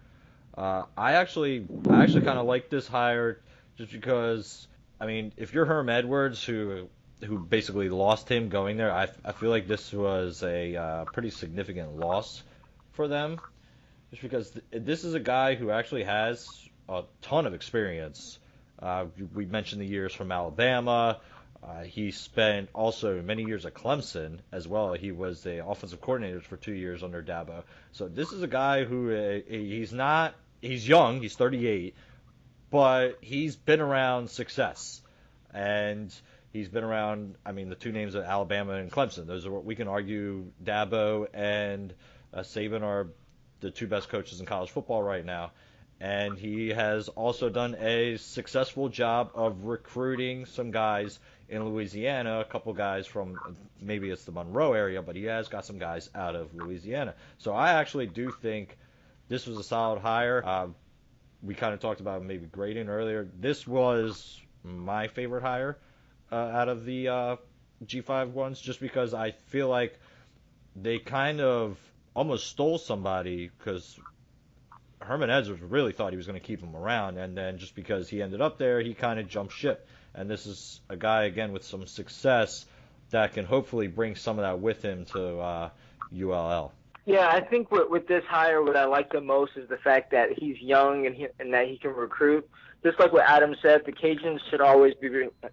Uh, 0.55 0.84
I 0.95 1.13
actually, 1.13 1.65
I 1.89 2.03
actually 2.03 2.22
kind 2.22 2.38
of 2.38 2.45
like 2.45 2.70
this 2.70 2.88
hire, 2.88 3.41
just 3.78 3.91
because, 3.91 4.67
I 4.99 5.07
mean, 5.07 5.34
if 5.38 5.53
you're 5.53 5.65
Herm 5.65 5.89
Edwards, 5.89 6.43
who 6.43 6.89
who 7.26 7.38
basically 7.39 7.89
lost 7.89 8.30
him 8.30 8.49
going 8.49 8.78
there. 8.78 8.91
I, 8.91 9.07
I 9.26 9.32
feel 9.34 9.49
like 9.49 9.67
this 9.67 9.91
was 9.91 10.43
a 10.43 10.76
uh, 10.76 11.05
pretty 11.05 11.30
significant 11.30 11.97
loss 11.97 12.43
for 12.93 13.07
them, 13.07 13.39
just 14.09 14.22
because 14.22 14.51
th- 14.51 14.65
this 14.72 15.03
is 15.03 15.13
a 15.13 15.20
guy 15.20 15.55
who 15.55 15.72
actually 15.72 16.03
has 16.03 16.47
a 16.88 17.03
ton 17.22 17.45
of 17.45 17.53
experience. 17.53 18.39
Uh, 18.82 19.05
we 19.34 19.45
mentioned 19.45 19.82
the 19.82 19.86
years 19.86 20.13
from 20.13 20.32
Alabama. 20.32 21.20
Uh, 21.61 21.84
he 21.84 22.11
spent 22.11 22.70
also 22.74 23.22
many 23.22 23.43
years 23.43 23.65
at 23.65 23.74
Clemson 23.74 24.39
as 24.53 24.65
well. 24.65 24.93
He 24.93 25.11
was 25.11 25.43
the 25.43 25.65
offensive 25.65 25.99
coordinator 25.99 26.39
for 26.39 26.55
two 26.55 26.74
years 26.74 27.03
under 27.03 27.22
Dabo. 27.22 27.63
So 27.91 28.07
this 28.07 28.32
is 28.32 28.41
a 28.41 28.47
guy 28.47 28.86
who 28.86 29.13
uh, 29.13 29.39
he's 29.45 29.91
not 29.91 30.36
he's 30.61 30.88
young. 30.88 31.20
He's 31.22 31.36
38, 31.36 31.95
but 32.72 33.17
he's 33.20 33.57
been 33.57 33.82
around 33.82 34.30
success 34.30 35.01
and 35.53 36.13
He's 36.52 36.68
been 36.68 36.84
around. 36.84 37.36
I 37.45 37.52
mean, 37.52 37.70
the 37.70 37.76
two 37.76 37.91
names 37.91 38.16
of 38.16 38.24
Alabama 38.24 38.74
and 38.74 38.91
Clemson. 38.91 39.28
Those 39.28 39.45
are 39.45 39.52
what 39.52 39.66
we 39.66 39.76
can 39.76 39.88
argue. 39.88 40.45
Dabo 40.64 41.28
and 41.34 41.93
uh, 42.34 42.39
Saban 42.39 42.82
are 42.82 43.08
the 43.60 43.72
two 43.72 43.88
best 43.88 44.10
coaches 44.10 44.39
in 44.39 44.45
college 44.45 44.72
football 44.72 45.04
right 45.04 45.26
now. 45.26 45.52
And 46.02 46.38
he 46.38 46.70
has 46.70 47.10
also 47.10 47.50
done 47.50 47.76
a 47.76 48.18
successful 48.18 48.88
job 48.88 49.32
of 49.36 49.66
recruiting 49.66 50.45
some 50.45 50.72
guys 50.72 51.20
in 51.50 51.66
Louisiana, 51.66 52.39
a 52.39 52.45
couple 52.45 52.74
guys 52.74 53.06
from 53.06 53.38
maybe 53.82 54.10
it's 54.10 54.24
the 54.24 54.32
Monroe 54.32 54.74
area, 54.74 55.02
but 55.02 55.16
he 55.16 55.26
has 55.26 55.50
got 55.50 55.66
some 55.66 55.78
guys 55.78 56.10
out 56.16 56.36
of 56.36 56.56
Louisiana. 56.56 57.16
So 57.38 57.54
I 57.54 57.74
actually 57.74 58.08
do 58.08 58.32
think 58.32 58.78
this 59.28 59.45
was 59.45 59.58
a 59.58 59.64
solid 59.64 60.00
hire. 60.00 60.41
Uh, 60.45 60.68
we 61.43 61.54
kind 61.54 61.74
of 61.74 61.82
talked 61.82 62.00
about 62.00 62.24
maybe 62.24 62.45
grading 62.45 62.88
earlier. 62.88 63.28
This 63.38 63.68
was 63.68 64.39
my 64.64 65.08
favorite 65.10 65.41
hire 65.41 65.78
uh, 66.32 66.36
out 66.36 66.70
of 66.70 66.86
the 66.86 67.08
uh, 67.08 67.36
G5 67.86 68.32
ones, 68.32 68.60
just 68.60 68.80
because 68.80 69.14
I 69.14 69.32
feel 69.32 69.68
like 69.68 70.00
they 70.76 71.00
kind 71.00 71.42
of 71.42 71.78
almost 72.16 72.48
stole 72.48 72.78
somebody 72.78 73.50
because 73.58 74.00
Herman 75.02 75.30
Edwards 75.30 75.62
really 75.62 75.92
thought 75.92 76.12
he 76.12 76.18
was 76.18 76.28
going 76.28 76.40
to 76.40 76.46
keep 76.46 76.62
him 76.62 76.76
around, 76.76 77.18
and 77.18 77.38
then 77.38 77.58
just 77.58 77.76
because 77.76 78.10
he 78.10 78.22
ended 78.22 78.42
up 78.42 78.58
there, 78.58 78.82
he 78.82 78.94
kind 78.94 79.20
of 79.20 79.28
jumped 79.28 79.54
ship. 79.54 79.88
And 80.14 80.30
this 80.30 80.46
is 80.46 80.82
a 80.90 80.98
guy 80.98 81.24
again 81.24 81.54
with 81.54 81.64
some 81.64 81.86
success 81.88 82.66
that 83.12 83.34
can 83.34 83.46
hopefully 83.46 83.88
bring 83.88 84.16
some 84.16 84.38
of 84.40 84.44
that 84.44 84.60
with 84.60 84.82
him 84.82 85.06
to 85.06 85.40
uh, 85.40 85.70
ULL. 86.14 86.74
Yeah, 87.06 87.28
I 87.28 87.42
think 87.42 87.72
with, 87.72 87.90
with 87.90 88.08
this 88.08 88.24
hire, 88.26 88.62
what 88.62 88.76
I 88.76 88.86
like 88.86 89.12
the 89.12 89.22
most 89.22 89.54
is 89.56 89.68
the 89.70 89.78
fact 89.78 90.12
that 90.12 90.38
he's 90.38 90.60
young 90.60 91.08
and, 91.08 91.16
he, 91.16 91.28
and 91.40 91.54
that 91.54 91.68
he 91.68 91.78
can 91.78 91.92
recruit 91.92 92.48
just 92.84 93.00
like 93.00 93.12
what 93.12 93.24
Adam 93.28 93.56
said, 93.62 93.82
the 93.86 93.92
Cajuns 93.92 94.40
should 94.50 94.62
always 94.62 94.94
be 94.96 95.10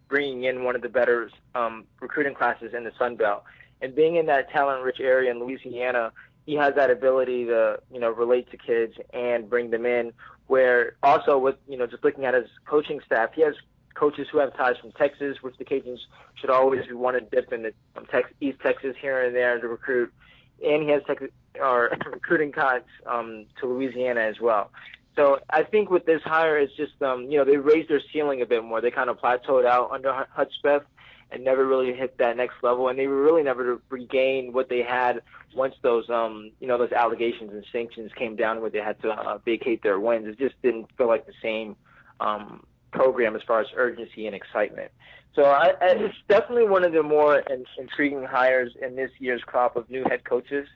bringing 0.09 0.45
in 0.45 0.65
one 0.65 0.77
of 0.77 0.83
the 0.83 0.89
better 0.89 1.31
um, 1.55 1.85
recruiting 2.01 2.35
classes 2.35 2.73
in 2.75 2.85
the 2.85 2.93
Sun 2.99 3.17
Belt. 3.17 3.43
And 3.83 3.95
being 3.95 4.17
in 4.17 4.27
that 4.27 4.51
talent-rich 4.51 5.01
area 5.01 5.31
in 5.31 5.41
Louisiana, 5.41 6.13
he 6.47 6.55
has 6.55 6.75
that 6.77 6.91
ability 6.91 7.47
to, 7.47 7.81
you 7.93 7.99
know, 7.99 8.11
relate 8.11 8.51
to 8.53 8.57
kids 8.57 8.95
and 9.13 9.51
bring 9.51 9.71
them 9.71 9.85
in. 9.85 10.13
Where 10.47 10.95
also 11.03 11.39
with, 11.39 11.57
you 11.69 11.77
know, 11.77 11.89
just 11.89 12.05
looking 12.05 12.25
at 12.25 12.35
his 12.35 12.47
coaching 12.67 13.01
staff, 13.05 13.31
he 13.35 13.43
has 13.43 13.55
coaches 13.95 14.29
who 14.31 14.39
have 14.39 14.57
ties 14.57 14.77
from 14.81 14.93
Texas, 14.93 15.39
which 15.41 15.57
the 15.59 15.65
Cajuns 15.65 15.99
should 16.37 16.51
always 16.51 16.83
want 16.93 17.19
to 17.19 17.37
dip 17.37 17.53
into 17.53 17.73
um, 17.97 18.07
Tex- 18.07 18.31
East 18.41 18.59
Texas 18.63 18.95
here 19.01 19.25
and 19.25 19.35
there 19.35 19.59
to 19.61 19.67
recruit. 19.67 20.13
And 20.65 20.85
he 20.85 20.91
has 20.91 21.03
Texas 21.07 21.31
or 21.61 21.97
recruiting 22.13 22.53
ties 22.53 22.83
um, 23.07 23.47
to 23.61 23.67
Louisiana 23.67 24.21
as 24.21 24.39
well. 24.41 24.71
So 25.17 25.41
I 25.49 25.63
think 25.63 25.91
with 25.91 26.05
this 26.05 26.21
hire, 26.23 26.59
it's 26.59 26.75
just 26.77 27.01
um, 27.03 27.31
you 27.31 27.39
know 27.39 27.45
they 27.45 27.57
raised 27.57 27.89
their 27.89 28.03
ceiling 28.13 28.43
a 28.43 28.47
bit 28.47 28.63
more. 28.63 28.81
They 28.81 28.91
kind 28.91 29.09
of 29.09 29.19
plateaued 29.19 29.65
out 29.65 29.91
under 29.91 30.27
Hudspeth 30.37 30.85
and 31.33 31.43
never 31.43 31.67
really 31.67 31.93
hit 31.93 32.19
that 32.19 32.37
next 32.37 32.57
level, 32.63 32.89
and 32.89 32.99
they 32.99 33.07
really 33.07 33.43
never 33.43 33.65
to 33.65 33.83
regain 33.89 34.53
what 34.53 34.69
they 34.69 34.83
had 34.83 35.23
once 35.55 35.75
those 35.83 36.09
um 36.11 36.51
you 36.61 36.67
know 36.67 36.77
those 36.77 36.93
allegations 36.93 37.51
and 37.51 37.65
sanctions 37.73 38.11
came 38.15 38.37
down 38.37 38.61
where 38.61 38.69
they 38.69 38.79
had 38.79 39.01
to 39.01 39.11
uh, 39.11 39.39
vacate 39.39 39.83
their 39.83 39.99
wins. 39.99 40.27
It 40.29 40.39
just 40.39 40.61
didn't 40.63 40.87
feel 40.99 41.09
like 41.09 41.27
the 41.27 41.33
same 41.43 41.77
um, 42.21 42.65
program 42.93 43.35
as 43.37 43.43
far 43.43 43.61
as 43.61 43.67
urgency 43.75 44.27
and 44.27 44.37
excitement. 44.37 44.91
So 45.35 45.45
I, 45.45 45.73
I, 45.81 45.89
it's 45.97 46.15
definitely 46.29 46.67
one 46.67 46.85
of 46.85 46.93
the 46.93 47.03
more 47.03 47.39
in, 47.39 47.65
intriguing 47.79 48.25
hires 48.25 48.73
in 48.81 48.97
this 48.97 49.11
year's 49.19 49.43
crop 49.43 49.77
of 49.77 49.89
new 49.91 50.05
head 50.05 50.25
coaches. 50.25 50.67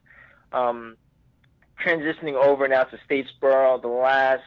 Um, 0.52 0.96
transitioning 1.84 2.34
over 2.34 2.68
now 2.68 2.84
to 2.84 2.98
Statesboro, 3.08 3.80
the 3.80 3.88
last 3.88 4.42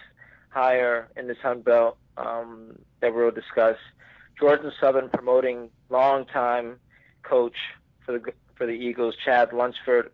hire 0.50 1.10
in 1.18 1.28
the 1.28 1.36
Sun 1.42 1.62
Belt 1.62 1.98
um, 2.18 2.78
that 3.02 3.14
we'll 3.14 3.32
discuss. 3.32 3.78
Georgia 4.40 4.72
Southern 4.80 5.10
promoting 5.10 5.70
longtime 5.90 6.80
coach 7.24 7.56
for 8.06 8.18
the 8.18 8.34
for 8.56 8.66
the 8.66 8.74
Eagles, 8.74 9.16
Chad 9.24 9.54
Lunsford. 9.54 10.12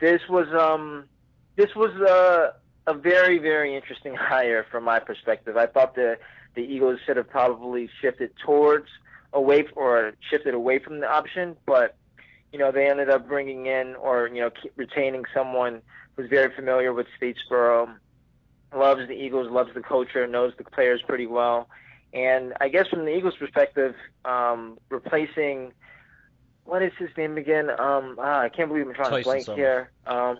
This 0.00 0.20
was 0.28 0.46
um 0.58 1.04
this 1.56 1.74
was 1.74 1.90
a 2.00 2.54
a 2.90 2.94
very 2.94 3.38
very 3.38 3.74
interesting 3.74 4.14
hire 4.18 4.66
from 4.70 4.84
my 4.84 4.98
perspective. 4.98 5.56
I 5.56 5.66
thought 5.66 5.94
the 5.94 6.18
the 6.54 6.62
Eagles 6.62 7.00
should 7.06 7.16
have 7.16 7.28
probably 7.28 7.88
shifted 8.00 8.30
towards 8.44 8.88
away 9.32 9.66
or 9.74 10.12
shifted 10.30 10.54
away 10.54 10.78
from 10.78 11.00
the 11.00 11.10
option, 11.10 11.56
but 11.66 11.96
you 12.52 12.58
know 12.58 12.70
they 12.70 12.88
ended 12.88 13.08
up 13.08 13.26
bringing 13.26 13.66
in 13.66 13.94
or 13.96 14.28
you 14.28 14.40
know 14.40 14.50
retaining 14.76 15.24
someone 15.34 15.82
who's 16.16 16.28
very 16.28 16.54
familiar 16.54 16.92
with 16.92 17.06
Statesboro, 17.20 17.94
loves 18.74 19.06
the 19.08 19.14
Eagles, 19.14 19.50
loves 19.50 19.72
the 19.74 19.82
culture, 19.82 20.26
knows 20.26 20.52
the 20.58 20.64
players 20.64 21.02
pretty 21.02 21.26
well, 21.26 21.68
and 22.12 22.52
I 22.60 22.68
guess 22.68 22.88
from 22.88 23.04
the 23.04 23.16
Eagles' 23.16 23.36
perspective, 23.36 23.94
um, 24.24 24.78
replacing 24.90 25.72
what 26.64 26.82
is 26.82 26.92
his 26.98 27.10
name 27.16 27.36
again? 27.38 27.70
Um, 27.70 28.16
ah, 28.18 28.40
I 28.40 28.48
can't 28.48 28.68
believe 28.68 28.86
I'm 28.86 28.94
trying 28.94 29.10
Tyson 29.10 29.18
to 29.18 29.24
blank 29.24 29.44
Summers. 29.44 29.58
here. 29.58 29.90
Um, 30.06 30.38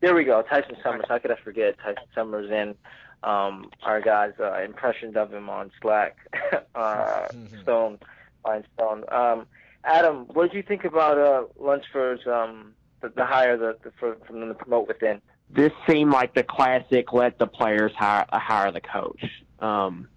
there 0.00 0.14
we 0.14 0.24
go, 0.24 0.42
Tyson 0.42 0.76
Summers. 0.82 1.04
How 1.08 1.18
could 1.18 1.30
I 1.30 1.36
forget 1.36 1.76
Tyson 1.78 2.04
Summers 2.14 2.50
and 2.50 2.74
um, 3.22 3.70
our 3.82 4.00
guys' 4.00 4.34
uh, 4.40 4.60
impressions 4.62 5.16
of 5.16 5.32
him 5.32 5.48
on 5.50 5.70
Slack, 5.80 6.16
uh, 6.74 7.28
Stone, 7.62 7.98
Fine 8.42 8.64
Stone. 8.74 9.04
Um, 9.10 9.46
Adam, 9.84 10.26
what 10.32 10.50
did 10.50 10.56
you 10.56 10.62
think 10.62 10.84
about 10.84 11.18
uh, 11.18 11.44
Lunsford's 11.58 12.26
um, 12.26 12.74
the, 13.00 13.08
the 13.08 13.24
the, 13.24 13.76
the, 13.82 13.92
for, 13.98 14.16
from 14.26 14.40
them 14.40 14.48
to 14.48 14.54
promote 14.54 14.88
within? 14.88 15.20
This 15.50 15.72
seemed 15.88 16.12
like 16.12 16.34
the 16.34 16.42
classic 16.42 17.12
let 17.12 17.38
the 17.38 17.46
players 17.46 17.92
hire 17.96 18.26
hire 18.30 18.70
the 18.70 18.80
coach. 18.80 19.24
Um, 19.60 20.08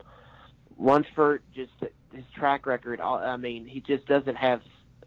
Lunsford 0.78 1.44
just 1.56 1.72
his 2.14 2.26
track 2.36 2.66
record. 2.66 3.00
I 3.00 3.38
mean, 3.38 3.66
he 3.66 3.80
just 3.80 4.06
doesn't 4.08 4.36
have 4.36 4.62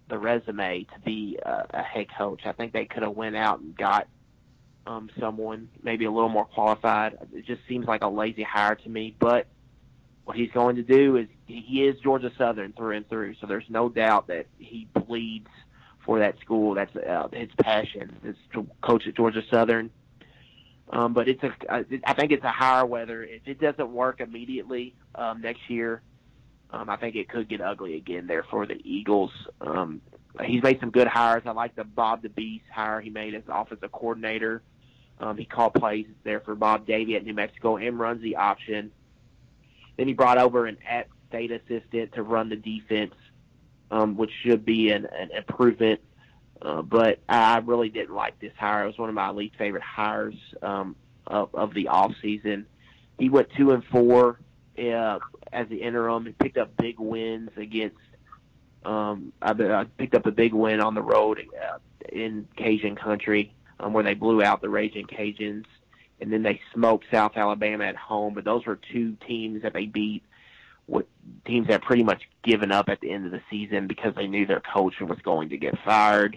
the 0.09 0.18
resume 0.18 0.85
to 0.85 1.01
be 1.05 1.39
a, 1.45 1.66
a 1.70 1.83
head 1.83 2.07
coach. 2.16 2.43
I 2.47 2.53
think 2.53 2.72
they 2.72 2.85
could 2.85 3.03
have 3.03 3.14
went 3.14 3.37
out 3.37 3.61
and 3.61 3.77
got 3.77 4.09
um, 4.87 5.11
someone 5.18 5.68
maybe 5.83 6.05
a 6.05 6.11
little 6.11 6.29
more 6.29 6.45
qualified. 6.45 7.18
It 7.33 7.47
just 7.47 7.62
seems 7.68 7.87
like 7.87 8.03
a 8.03 8.09
lazy 8.09 8.43
hire 8.43 8.75
to 8.75 8.89
me. 8.89 9.14
But 9.18 9.47
what 10.25 10.37
he's 10.37 10.51
going 10.53 10.77
to 10.77 10.83
do 10.83 11.16
is 11.16 11.29
he 11.47 11.85
is 11.85 11.99
Georgia 12.01 12.33
Southern 12.37 12.72
through 12.72 12.97
and 12.97 13.09
through. 13.09 13.35
So 13.41 13.47
there's 13.47 13.68
no 13.68 13.89
doubt 13.89 14.29
that 14.29 14.47
he 14.59 14.89
bleeds 14.95 15.49
for 16.05 16.19
that 16.19 16.39
school. 16.41 16.75
That's 16.75 16.95
uh, 16.97 17.29
his 17.33 17.51
passion 17.59 18.17
is 18.25 18.37
to 18.53 18.67
coach 18.83 19.07
at 19.07 19.17
Georgia 19.17 19.43
Southern. 19.51 19.91
Um, 20.91 21.15
but 21.15 21.29
it's 21.29 21.43
a, 21.43 21.53
I 21.71 22.15
think 22.15 22.31
it's 22.31 22.45
a 22.45 22.51
hire 22.51 22.85
whether 22.85 23.23
if 23.23 23.43
it 23.47 23.61
doesn't 23.61 23.91
work 23.91 24.21
immediately 24.21 24.95
um, 25.15 25.41
next 25.41 25.69
year, 25.69 26.03
um, 26.71 26.91
I 26.91 26.97
think 26.97 27.17
it 27.17 27.29
could 27.29 27.49
get 27.49 27.61
ugly 27.61 27.97
again 27.97 28.27
there 28.27 28.45
for 28.51 28.67
the 28.67 28.81
Eagles. 28.85 29.31
Um, 29.61 30.03
he's 30.45 30.63
made 30.63 30.81
some 30.81 30.91
good 30.91 31.07
hires. 31.07 31.43
I 31.47 31.53
like 31.53 31.75
the 31.75 31.85
Bob 31.85 32.23
DeBesse 32.23 32.63
hire 32.73 33.01
he 33.01 33.11
made 33.11 33.35
as 33.35 33.43
offensive 33.49 33.93
coordinator. 33.93 34.63
Um, 35.21 35.37
he 35.37 35.45
called 35.45 35.75
plays 35.75 36.07
there 36.25 36.41
for 36.41 36.55
Bob 36.55 36.87
Davie 36.87 37.17
at 37.17 37.25
New 37.25 37.35
Mexico 37.35 37.77
and 37.77 37.99
runs 37.99 38.21
the 38.23 38.37
option. 38.37 38.91
Then 39.97 40.09
he 40.09 40.15
brought 40.15 40.39
over 40.39 40.67
an 40.67 40.77
App 40.87 41.09
State 41.29 41.51
assistant 41.51 42.13
to 42.13 42.23
run 42.23 42.49
the 42.49 42.57
defense, 42.57 43.15
um, 43.95 44.17
which 44.17 44.33
should 44.43 44.65
be 44.65 44.91
an, 44.91 45.07
an 45.07 45.31
improvement. 45.31 46.01
Uh, 46.61 46.83
but 46.83 47.21
I 47.29 47.59
really 47.59 47.91
didn't 47.91 48.15
like 48.15 48.39
this 48.41 48.53
hire. 48.59 48.85
It 48.85 48.89
was 48.89 48.99
one 48.99 49.09
of 49.09 49.15
my 49.15 49.31
least 49.31 49.55
favorite 49.57 49.85
hires 49.85 50.35
um, 50.63 50.97
of, 51.27 51.55
of 51.55 51.75
the 51.75 51.89
off 51.89 52.13
season. 52.21 52.67
He 53.19 53.29
went 53.29 53.51
two 53.57 53.71
and 53.71 53.85
four 53.85 54.41
uh, 54.79 55.19
as 55.53 55.69
the 55.69 55.77
interim. 55.77 56.27
He 56.27 56.33
picked 56.33 56.57
up 56.59 56.77
big 56.77 56.99
wins 56.99 57.51
against. 57.57 57.97
Um, 58.85 59.33
I, 59.41 59.53
I 59.53 59.85
picked 59.97 60.15
up 60.15 60.27
a 60.27 60.33
big 60.33 60.53
win 60.53 60.81
on 60.81 60.95
the 60.95 61.03
road 61.03 61.41
uh, 61.55 61.79
in 62.11 62.49
Cajun 62.57 62.97
country 62.97 63.55
um, 63.79 63.93
where 63.93 64.03
they 64.03 64.15
blew 64.15 64.43
out 64.43 64.61
the 64.61 64.69
Raging 64.69 65.07
Cajuns, 65.07 65.67
and 66.21 66.33
then 66.33 66.43
they 66.43 66.61
smoked 66.75 67.05
South 67.13 67.37
Alabama 67.37 67.85
at 67.85 67.97
home. 67.97 68.35
But 68.35 68.45
those 68.45 68.67
were 68.67 68.79
two 68.93 69.17
teams 69.27 69.63
that 69.63 69.73
they 69.73 69.87
beat, 69.87 70.25
with 70.87 71.07
teams 71.47 71.68
that 71.68 71.82
pretty 71.82 72.03
much 72.03 72.22
given 72.43 72.72
up 72.72 72.89
at 72.89 73.01
the 73.01 73.11
end 73.11 73.26
of 73.26 73.32
the 73.32 73.41
season 73.51 73.87
because 73.87 74.14
they 74.14 74.26
knew 74.26 74.47
their 74.47 74.61
coach 74.61 74.95
was 75.01 75.18
going 75.22 75.51
to 75.51 75.57
get 75.57 75.74
fired. 75.85 76.37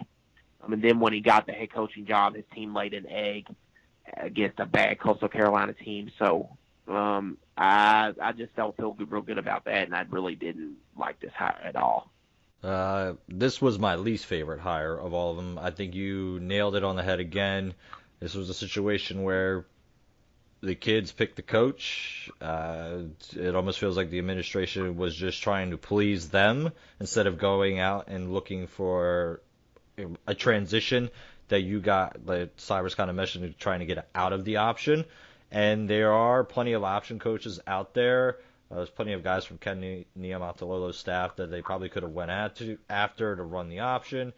Um, 0.64 0.74
and 0.74 0.82
then 0.82 1.00
when 1.00 1.14
he 1.14 1.22
got 1.22 1.46
the 1.46 1.54
head 1.54 1.72
coaching 1.72 2.06
job, 2.06 2.36
his 2.36 2.46
team 2.54 2.74
laid 2.74 2.94
an 2.94 3.08
egg 3.08 3.48
against 4.16 4.60
a 4.60 4.66
bad 4.66 5.00
Coastal 5.00 5.28
Carolina 5.28 5.74
team. 5.74 6.12
So 6.18 6.50
um, 6.88 7.38
I 7.58 8.14
I 8.22 8.32
just 8.32 8.56
don't 8.56 8.76
feel 8.78 8.94
good, 8.94 9.12
real 9.12 9.22
good 9.22 9.38
about 9.38 9.66
that, 9.66 9.86
and 9.86 9.96
I 9.96 10.06
really 10.10 10.36
didn't 10.36 10.78
like 10.98 11.20
this 11.20 11.34
hire 11.34 11.60
at 11.64 11.76
all. 11.76 12.12
Uh, 12.64 13.14
this 13.28 13.62
was 13.62 13.78
my 13.78 13.96
least 13.96 14.26
favorite 14.26 14.60
hire 14.60 14.98
of 14.98 15.14
all 15.14 15.32
of 15.32 15.38
them. 15.38 15.60
I 15.60 15.70
think 15.72 15.94
you 15.94 16.40
nailed 16.42 16.76
it 16.76 16.84
on 16.84 16.96
the 16.96 17.04
head 17.04 17.20
again. 17.20 17.74
This 18.20 18.34
was 18.34 18.50
a 18.50 18.54
situation 18.54 19.24
where 19.24 19.66
the 20.62 20.76
kids 20.76 21.12
picked 21.12 21.36
the 21.36 21.42
coach. 21.42 22.30
Uh, 22.42 23.04
it 23.36 23.56
almost 23.56 23.80
feels 23.80 23.96
like 23.96 24.10
the 24.10 24.20
administration 24.20 24.98
was 24.98 25.16
just 25.16 25.42
trying 25.42 25.72
to 25.72 25.78
please 25.78 26.30
them 26.30 26.72
instead 27.00 27.28
of 27.28 27.38
going 27.38 27.80
out 27.80 28.08
and 28.08 28.34
looking 28.34 28.68
for 28.68 29.42
a 30.26 30.36
transition 30.36 31.10
that 31.50 31.62
you 31.62 31.80
got, 31.80 32.26
that 32.26 32.60
Cyrus 32.60 32.96
kind 32.96 33.10
of 33.10 33.16
mentioned, 33.16 33.56
trying 33.58 33.80
to 33.80 33.86
get 33.86 34.08
out 34.14 34.34
of 34.34 34.46
the 34.46 34.58
option. 34.58 35.06
And 35.52 35.90
there 35.90 36.12
are 36.12 36.44
plenty 36.44 36.74
of 36.74 36.84
option 36.84 37.20
coaches 37.20 37.60
out 37.66 37.94
there. 37.94 38.38
Uh, 38.70 38.76
there's 38.76 38.90
plenty 38.90 39.14
of 39.14 39.24
guys 39.24 39.46
from 39.46 39.58
Ken 39.58 40.06
Niumatalolo's 40.20 40.98
staff 40.98 41.38
that 41.38 41.50
they 41.50 41.62
probably 41.62 41.88
could 41.88 42.04
have 42.04 42.12
went 42.12 42.32
at 42.32 42.58
to 42.58 42.78
after 42.90 43.36
to 43.36 43.44
run 43.44 43.70
the 43.70 43.80
option, 43.80 44.34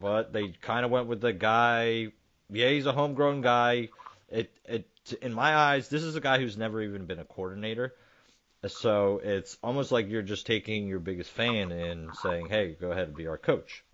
but 0.00 0.32
they 0.32 0.48
kind 0.62 0.84
of 0.84 0.90
went 0.90 1.08
with 1.08 1.20
the 1.20 1.32
guy. 1.32 2.08
Yeah, 2.48 2.70
he's 2.70 2.86
a 2.86 2.92
homegrown 2.92 3.42
guy. 3.42 3.90
It 4.30 4.50
it 4.64 4.88
in 5.20 5.32
my 5.32 5.54
eyes, 5.54 5.88
this 5.88 6.02
is 6.02 6.16
a 6.16 6.20
guy 6.20 6.38
who's 6.38 6.56
never 6.56 6.82
even 6.82 7.06
been 7.06 7.18
a 7.18 7.24
coordinator. 7.24 7.94
So 8.66 9.20
it's 9.22 9.56
almost 9.62 9.90
like 9.90 10.08
you're 10.08 10.22
just 10.22 10.46
taking 10.46 10.86
your 10.86 10.98
biggest 10.98 11.30
fan 11.30 11.72
and 11.72 12.14
saying, 12.14 12.48
"Hey, 12.48 12.76
go 12.78 12.92
ahead 12.92 13.08
and 13.08 13.16
be 13.16 13.26
our 13.26 13.38
coach." 13.38 13.84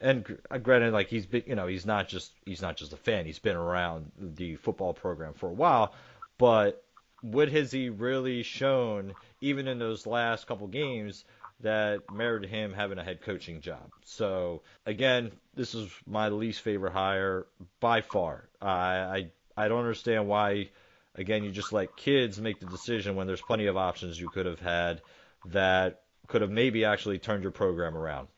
And 0.00 0.38
uh, 0.50 0.58
granted, 0.58 0.92
like 0.92 1.08
he's 1.08 1.26
been, 1.26 1.44
you 1.46 1.54
know, 1.54 1.66
he's 1.66 1.86
not 1.86 2.08
just 2.08 2.32
he's 2.44 2.62
not 2.62 2.76
just 2.76 2.92
a 2.92 2.96
fan. 2.96 3.26
He's 3.26 3.38
been 3.38 3.56
around 3.56 4.12
the 4.18 4.56
football 4.56 4.94
program 4.94 5.34
for 5.34 5.48
a 5.48 5.52
while, 5.52 5.94
but 6.38 6.84
what 7.20 7.48
has 7.50 7.70
he 7.70 7.88
really 7.88 8.42
shown, 8.42 9.14
even 9.40 9.68
in 9.68 9.78
those 9.78 10.06
last 10.06 10.46
couple 10.46 10.66
games, 10.66 11.24
that 11.60 12.10
merited 12.10 12.50
him 12.50 12.72
having 12.72 12.98
a 12.98 13.04
head 13.04 13.22
coaching 13.22 13.60
job? 13.60 13.90
So 14.04 14.62
again, 14.86 15.32
this 15.54 15.74
is 15.74 15.88
my 16.06 16.28
least 16.28 16.60
favorite 16.62 16.92
hire 16.92 17.46
by 17.80 18.00
far. 18.00 18.48
I 18.60 18.68
I, 18.68 19.30
I 19.56 19.68
don't 19.68 19.80
understand 19.80 20.28
why. 20.28 20.70
Again, 21.14 21.44
you 21.44 21.50
just 21.50 21.72
let 21.72 21.94
kids 21.96 22.40
make 22.40 22.58
the 22.58 22.66
decision 22.66 23.16
when 23.16 23.26
there's 23.26 23.42
plenty 23.42 23.66
of 23.66 23.76
options 23.76 24.18
you 24.18 24.30
could 24.30 24.46
have 24.46 24.60
had 24.60 25.02
that 25.46 26.02
could 26.26 26.40
have 26.40 26.50
maybe 26.50 26.84
actually 26.84 27.18
turned 27.18 27.42
your 27.42 27.52
program 27.52 27.96
around. 27.96 28.28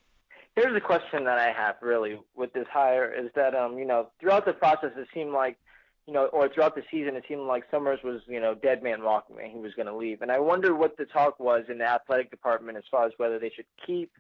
Here's 0.57 0.77
a 0.77 0.81
question 0.81 1.25
that 1.25 1.39
I 1.39 1.53
have 1.53 1.77
really 1.83 2.19
with 2.35 2.53
this 2.53 2.67
hire 2.73 3.13
is 3.13 3.31
that 3.35 3.55
um 3.55 3.79
you 3.79 3.85
know 3.85 4.09
throughout 4.21 4.45
the 4.45 4.53
process 4.53 4.91
it 4.97 5.09
seemed 5.13 5.33
like 5.33 5.59
you 6.07 6.13
know, 6.13 6.27
or 6.27 6.49
throughout 6.49 6.75
the 6.75 6.83
season, 6.91 7.17
it 7.17 7.25
seemed 7.27 7.43
like 7.43 7.65
Summers 7.71 8.01
was, 8.05 8.21
you 8.27 8.41
know, 8.41 8.55
dead 8.55 8.83
man 8.83 9.03
walking 9.03 9.37
and 9.43 9.51
he 9.51 9.59
was 9.59 9.73
going 9.75 9.87
to 9.87 9.97
leave. 9.97 10.21
And 10.21 10.31
I 10.31 10.39
wonder 10.39 10.75
what 10.75 10.97
the 10.97 11.07
talk 11.07 11.41
was 11.41 11.65
in 11.69 11.79
the 11.79 11.87
athletic 11.87 12.31
department 12.31 12.77
as 12.77 12.85
far 12.91 13.07
as 13.07 13.13
whether 13.17 13.39
they 13.39 13.51
should 13.55 13.65
keep, 13.87 14.13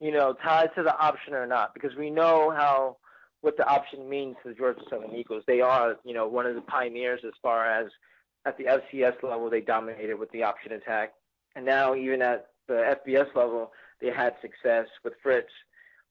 you 0.00 0.12
know, 0.12 0.34
tied 0.34 0.74
to 0.76 0.82
the 0.82 0.96
option 0.96 1.34
or 1.34 1.46
not, 1.46 1.74
because 1.74 1.96
we 1.96 2.10
know 2.10 2.50
how 2.50 2.98
what 3.46 3.56
the 3.56 3.66
option 3.68 4.08
means 4.08 4.34
to 4.42 4.48
the 4.48 4.54
Georgia 4.56 4.80
Southern 4.90 5.14
Eagles. 5.14 5.44
They 5.46 5.60
are, 5.60 5.94
you 6.04 6.12
know, 6.12 6.26
one 6.26 6.46
of 6.46 6.56
the 6.56 6.62
pioneers 6.62 7.20
as 7.24 7.32
far 7.40 7.64
as 7.64 7.86
at 8.44 8.58
the 8.58 8.64
FCS 8.64 9.22
level 9.22 9.48
they 9.48 9.60
dominated 9.60 10.18
with 10.18 10.32
the 10.32 10.42
option 10.42 10.72
attack, 10.72 11.12
and 11.54 11.64
now 11.64 11.94
even 11.94 12.22
at 12.22 12.48
the 12.66 12.96
FBS 13.06 13.32
level 13.36 13.70
they 14.00 14.08
had 14.08 14.34
success 14.42 14.88
with 15.04 15.12
Fritz. 15.22 15.52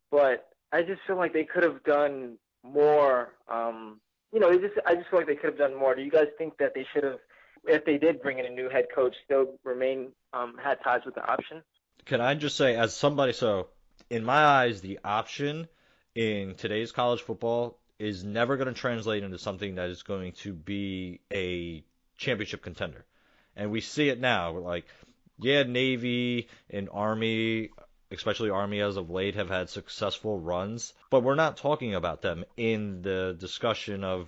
But 0.10 0.48
I 0.72 0.82
just 0.82 1.02
feel 1.06 1.18
like 1.18 1.34
they 1.34 1.44
could 1.44 1.64
have 1.64 1.84
done 1.84 2.38
more. 2.64 3.34
Um, 3.50 4.00
you 4.32 4.40
know, 4.40 4.50
just 4.58 4.76
I 4.88 4.96
just 4.96 5.10
feel 5.10 5.20
like 5.20 5.28
they 5.28 5.36
could 5.36 5.50
have 5.50 5.60
done 5.60 5.78
more. 5.78 5.94
Do 5.94 6.04
you 6.04 6.12
guys 6.12 6.28
think 6.38 6.58
that 6.60 6.74
they 6.74 6.88
should 6.94 7.04
have, 7.04 7.20
if 7.66 7.84
they 7.84 7.98
did 7.98 8.22
bring 8.22 8.40
in 8.40 8.46
a 8.46 8.50
new 8.50 8.70
head 8.70 8.86
coach, 8.96 9.14
still 9.26 9.60
remain 9.66 10.14
um, 10.32 10.56
had 10.64 10.78
ties 10.86 11.02
with 11.06 11.16
the 11.16 11.30
option? 11.30 11.64
Can 12.06 12.22
I 12.22 12.36
just 12.36 12.56
say, 12.56 12.78
as 12.78 12.96
somebody, 12.96 13.34
so 13.34 13.68
in 14.10 14.24
my 14.24 14.46
eyes, 14.46 14.80
the 14.80 15.00
option 15.04 15.68
in 16.16 16.56
today's 16.56 16.92
college 16.92 17.22
football 17.22 17.78
is 18.00 18.24
never 18.24 18.58
going 18.58 18.74
to 18.74 18.80
translate 18.80 19.24
into 19.24 19.38
something 19.38 19.76
that 19.76 19.90
is 19.90 20.04
going 20.04 20.32
to 20.34 20.54
be 20.54 21.20
a 21.32 21.84
championship 22.18 22.62
contender. 22.62 23.06
And 23.56 23.72
we 23.72 23.82
see 23.82 24.10
it 24.10 24.20
now. 24.20 24.58
Like, 24.58 24.86
yeah, 25.40 25.64
Navy 25.64 26.48
and 26.70 26.90
Army 26.92 27.70
especially 28.12 28.50
Army 28.50 28.82
as 28.82 28.98
of 28.98 29.10
late, 29.10 29.36
have 29.36 29.50
had 29.50 29.70
successful 29.70 30.40
runs, 30.40 30.94
but 31.10 31.22
we're 31.24 31.36
not 31.36 31.58
talking 31.58 31.96
about 31.96 32.22
them 32.22 32.46
in 32.58 33.02
the 33.02 33.36
discussion 33.40 34.04
of 34.04 34.28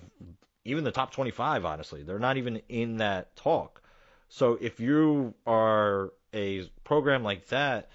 even 0.64 0.84
the 0.84 0.90
top 0.90 1.12
25, 1.12 1.64
honestly. 1.64 2.02
They're 2.02 2.18
not 2.18 2.36
even 2.36 2.62
in 2.68 2.98
that 2.98 3.34
talk. 3.36 3.82
So 4.28 4.58
if 4.60 4.80
you 4.80 5.34
are 5.46 6.12
a 6.34 6.68
program 6.84 7.22
like 7.22 7.48
that, 7.48 7.88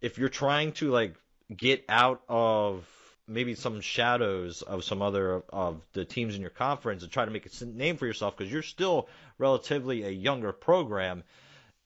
if 0.00 0.18
you're 0.18 0.28
trying 0.28 0.72
to 0.72 0.90
like 0.90 1.14
get 1.54 1.84
out 1.88 2.22
of 2.28 2.86
maybe 3.28 3.54
some 3.54 3.80
shadows 3.80 4.62
of 4.62 4.84
some 4.84 5.02
other 5.02 5.42
of 5.50 5.80
the 5.92 6.04
teams 6.04 6.34
in 6.34 6.40
your 6.40 6.50
conference 6.50 7.02
and 7.02 7.10
try 7.10 7.24
to 7.24 7.30
make 7.30 7.46
a 7.46 7.64
name 7.64 7.96
for 7.96 8.06
yourself 8.06 8.36
because 8.36 8.52
you're 8.52 8.62
still 8.62 9.08
relatively 9.38 10.04
a 10.04 10.10
younger 10.10 10.52
program 10.52 11.24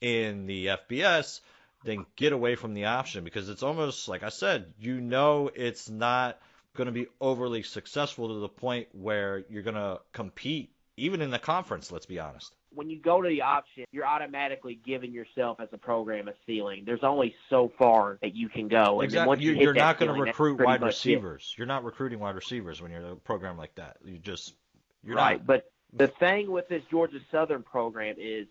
in 0.00 0.46
the 0.46 0.66
FBS, 0.66 1.40
then 1.84 2.06
get 2.16 2.32
away 2.32 2.54
from 2.56 2.74
the 2.74 2.86
option 2.86 3.24
because 3.24 3.48
it's 3.48 3.62
almost 3.62 4.08
like 4.08 4.22
I 4.22 4.28
said, 4.28 4.72
you 4.78 5.00
know 5.00 5.50
it's 5.54 5.88
not 5.88 6.38
going 6.74 6.86
to 6.86 6.92
be 6.92 7.06
overly 7.20 7.62
successful 7.62 8.28
to 8.28 8.40
the 8.40 8.48
point 8.48 8.88
where 8.92 9.44
you're 9.48 9.62
going 9.62 9.74
to 9.74 10.00
compete 10.12 10.72
even 10.96 11.22
in 11.22 11.30
the 11.30 11.38
conference, 11.38 11.90
let's 11.90 12.06
be 12.06 12.20
honest 12.20 12.52
when 12.72 12.88
you 12.88 13.00
go 13.00 13.20
to 13.20 13.28
the 13.28 13.42
option, 13.42 13.84
you're 13.90 14.06
automatically 14.06 14.80
giving 14.84 15.12
yourself 15.12 15.60
as 15.60 15.68
a 15.72 15.78
program 15.78 16.28
a 16.28 16.32
ceiling. 16.46 16.84
There's 16.86 17.02
only 17.02 17.34
so 17.48 17.72
far 17.78 18.18
that 18.22 18.34
you 18.34 18.48
can 18.48 18.68
go. 18.68 19.00
exactly. 19.00 19.44
You 19.44 19.68
are 19.68 19.74
not 19.74 19.98
going 19.98 20.14
to 20.14 20.20
recruit 20.20 20.60
wide 20.60 20.82
receivers. 20.82 21.52
It. 21.52 21.58
You're 21.58 21.66
not 21.66 21.84
recruiting 21.84 22.20
wide 22.20 22.36
receivers 22.36 22.80
when 22.80 22.90
you're 22.90 23.12
a 23.12 23.16
program 23.16 23.56
like 23.56 23.74
that. 23.76 23.96
You 24.04 24.18
just 24.18 24.54
you're 25.04 25.16
right. 25.16 25.38
Not. 25.38 25.46
But 25.46 25.70
the 25.92 26.08
thing 26.08 26.50
with 26.50 26.68
this 26.68 26.82
Georgia 26.90 27.18
Southern 27.30 27.62
program 27.62 28.16
is 28.18 28.46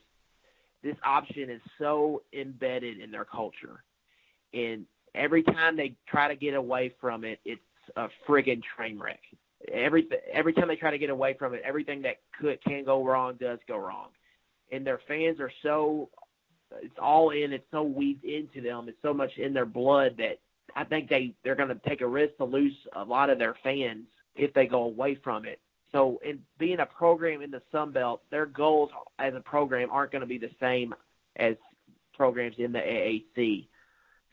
this 0.83 0.97
option 1.03 1.49
is 1.49 1.61
so 1.77 2.23
embedded 2.33 2.99
in 2.99 3.11
their 3.11 3.25
culture, 3.25 3.83
and 4.53 4.85
every 5.15 5.43
time 5.43 5.77
they 5.77 5.95
try 6.07 6.27
to 6.27 6.35
get 6.35 6.53
away 6.53 6.93
from 6.99 7.23
it, 7.23 7.39
it's 7.45 7.61
a 7.95 8.09
friggin' 8.27 8.61
train 8.63 8.99
wreck 8.99 9.21
every 9.71 10.07
every 10.31 10.53
time 10.53 10.67
they 10.67 10.75
try 10.75 10.91
to 10.91 10.97
get 10.97 11.09
away 11.09 11.35
from 11.37 11.53
it, 11.53 11.61
everything 11.65 12.01
that 12.03 12.17
could 12.39 12.63
can 12.63 12.83
go 12.83 13.03
wrong 13.03 13.35
does 13.39 13.59
go 13.67 13.77
wrong, 13.77 14.07
and 14.71 14.85
their 14.85 15.01
fans 15.07 15.39
are 15.39 15.51
so 15.63 16.09
it's 16.81 16.97
all 17.01 17.31
in, 17.31 17.51
it's 17.51 17.65
so 17.71 17.81
weaved 17.83 18.23
into 18.23 18.61
them, 18.61 18.87
it's 18.87 19.01
so 19.01 19.13
much 19.13 19.31
in 19.37 19.53
their 19.53 19.65
blood 19.65 20.15
that 20.17 20.39
I 20.75 20.83
think 20.83 21.09
they 21.09 21.33
they're 21.43 21.55
going 21.55 21.69
to 21.69 21.81
take 21.87 22.01
a 22.01 22.07
risk 22.07 22.37
to 22.37 22.45
lose 22.45 22.75
a 22.95 23.03
lot 23.03 23.29
of 23.29 23.39
their 23.39 23.55
fans 23.63 24.05
if 24.35 24.53
they 24.53 24.67
go 24.67 24.83
away 24.83 25.15
from 25.23 25.45
it. 25.45 25.59
So, 25.91 26.19
in 26.23 26.39
being 26.59 26.79
a 26.79 26.85
program 26.85 27.41
in 27.41 27.49
the 27.49 27.61
Sun 27.71 27.91
Belt, 27.91 28.21
their 28.29 28.45
goals 28.45 28.91
as 29.17 29.33
a 29.33 29.39
program 29.39 29.89
aren't 29.91 30.11
going 30.11 30.21
to 30.21 30.27
be 30.27 30.37
the 30.37 30.51
same 30.59 30.93
as 31.35 31.55
programs 32.13 32.55
in 32.59 32.71
the 32.71 32.79
AAC. 32.79 33.67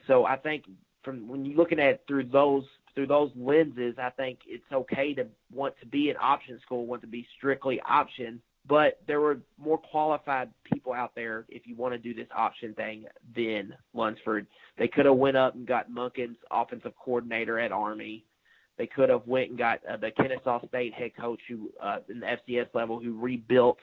So, 0.07 0.27
I 0.27 0.37
think 0.37 0.65
from 1.03 1.27
when 1.27 1.47
you're 1.47 1.57
looking 1.57 1.81
at 1.81 1.91
it 1.91 2.05
through 2.07 2.25
those 2.25 2.65
through 2.97 3.07
those 3.07 3.31
lenses, 3.37 3.95
I 3.99 4.11
think 4.11 4.41
it's 4.47 4.65
okay 4.73 5.15
to 5.15 5.27
want 5.53 5.75
to 5.81 5.87
be 5.87 6.11
an 6.11 6.17
option 6.21 6.59
school, 6.63 6.87
want 6.87 7.03
to 7.03 7.07
be 7.07 7.29
strictly 7.37 7.81
option. 7.87 8.41
But 8.67 9.01
there 9.07 9.21
were 9.21 9.39
more 9.59 9.79
qualified 9.79 10.51
people 10.65 10.93
out 10.93 11.15
there 11.15 11.45
if 11.49 11.67
you 11.67 11.77
want 11.77 11.95
to 11.95 11.99
do 11.99 12.15
this 12.15 12.27
option 12.35 12.75
thing 12.75 13.05
than 13.37 13.75
Lunsford. 13.95 14.47
They 14.77 14.89
could 14.89 15.07
have 15.07 15.17
went 15.17 15.37
up 15.37 15.55
and 15.55 15.67
got 15.67 15.91
Monken's 15.91 16.39
offensive 16.51 16.93
coordinator 16.99 17.61
at 17.61 17.71
Army. 17.71 18.25
They 18.77 18.87
could 18.87 19.09
have 19.09 19.27
went 19.27 19.51
and 19.51 19.59
got 19.59 19.81
uh, 19.87 19.99
the 19.99 20.11
Kennesaw 20.11 20.67
State 20.67 20.95
head 20.95 21.13
coach 21.19 21.41
who 21.49 21.71
uh, 21.81 21.99
in 22.09 22.21
the 22.21 22.27
FCS 22.27 22.75
level 22.75 22.99
who 22.99 23.19
rebuilt 23.19 23.79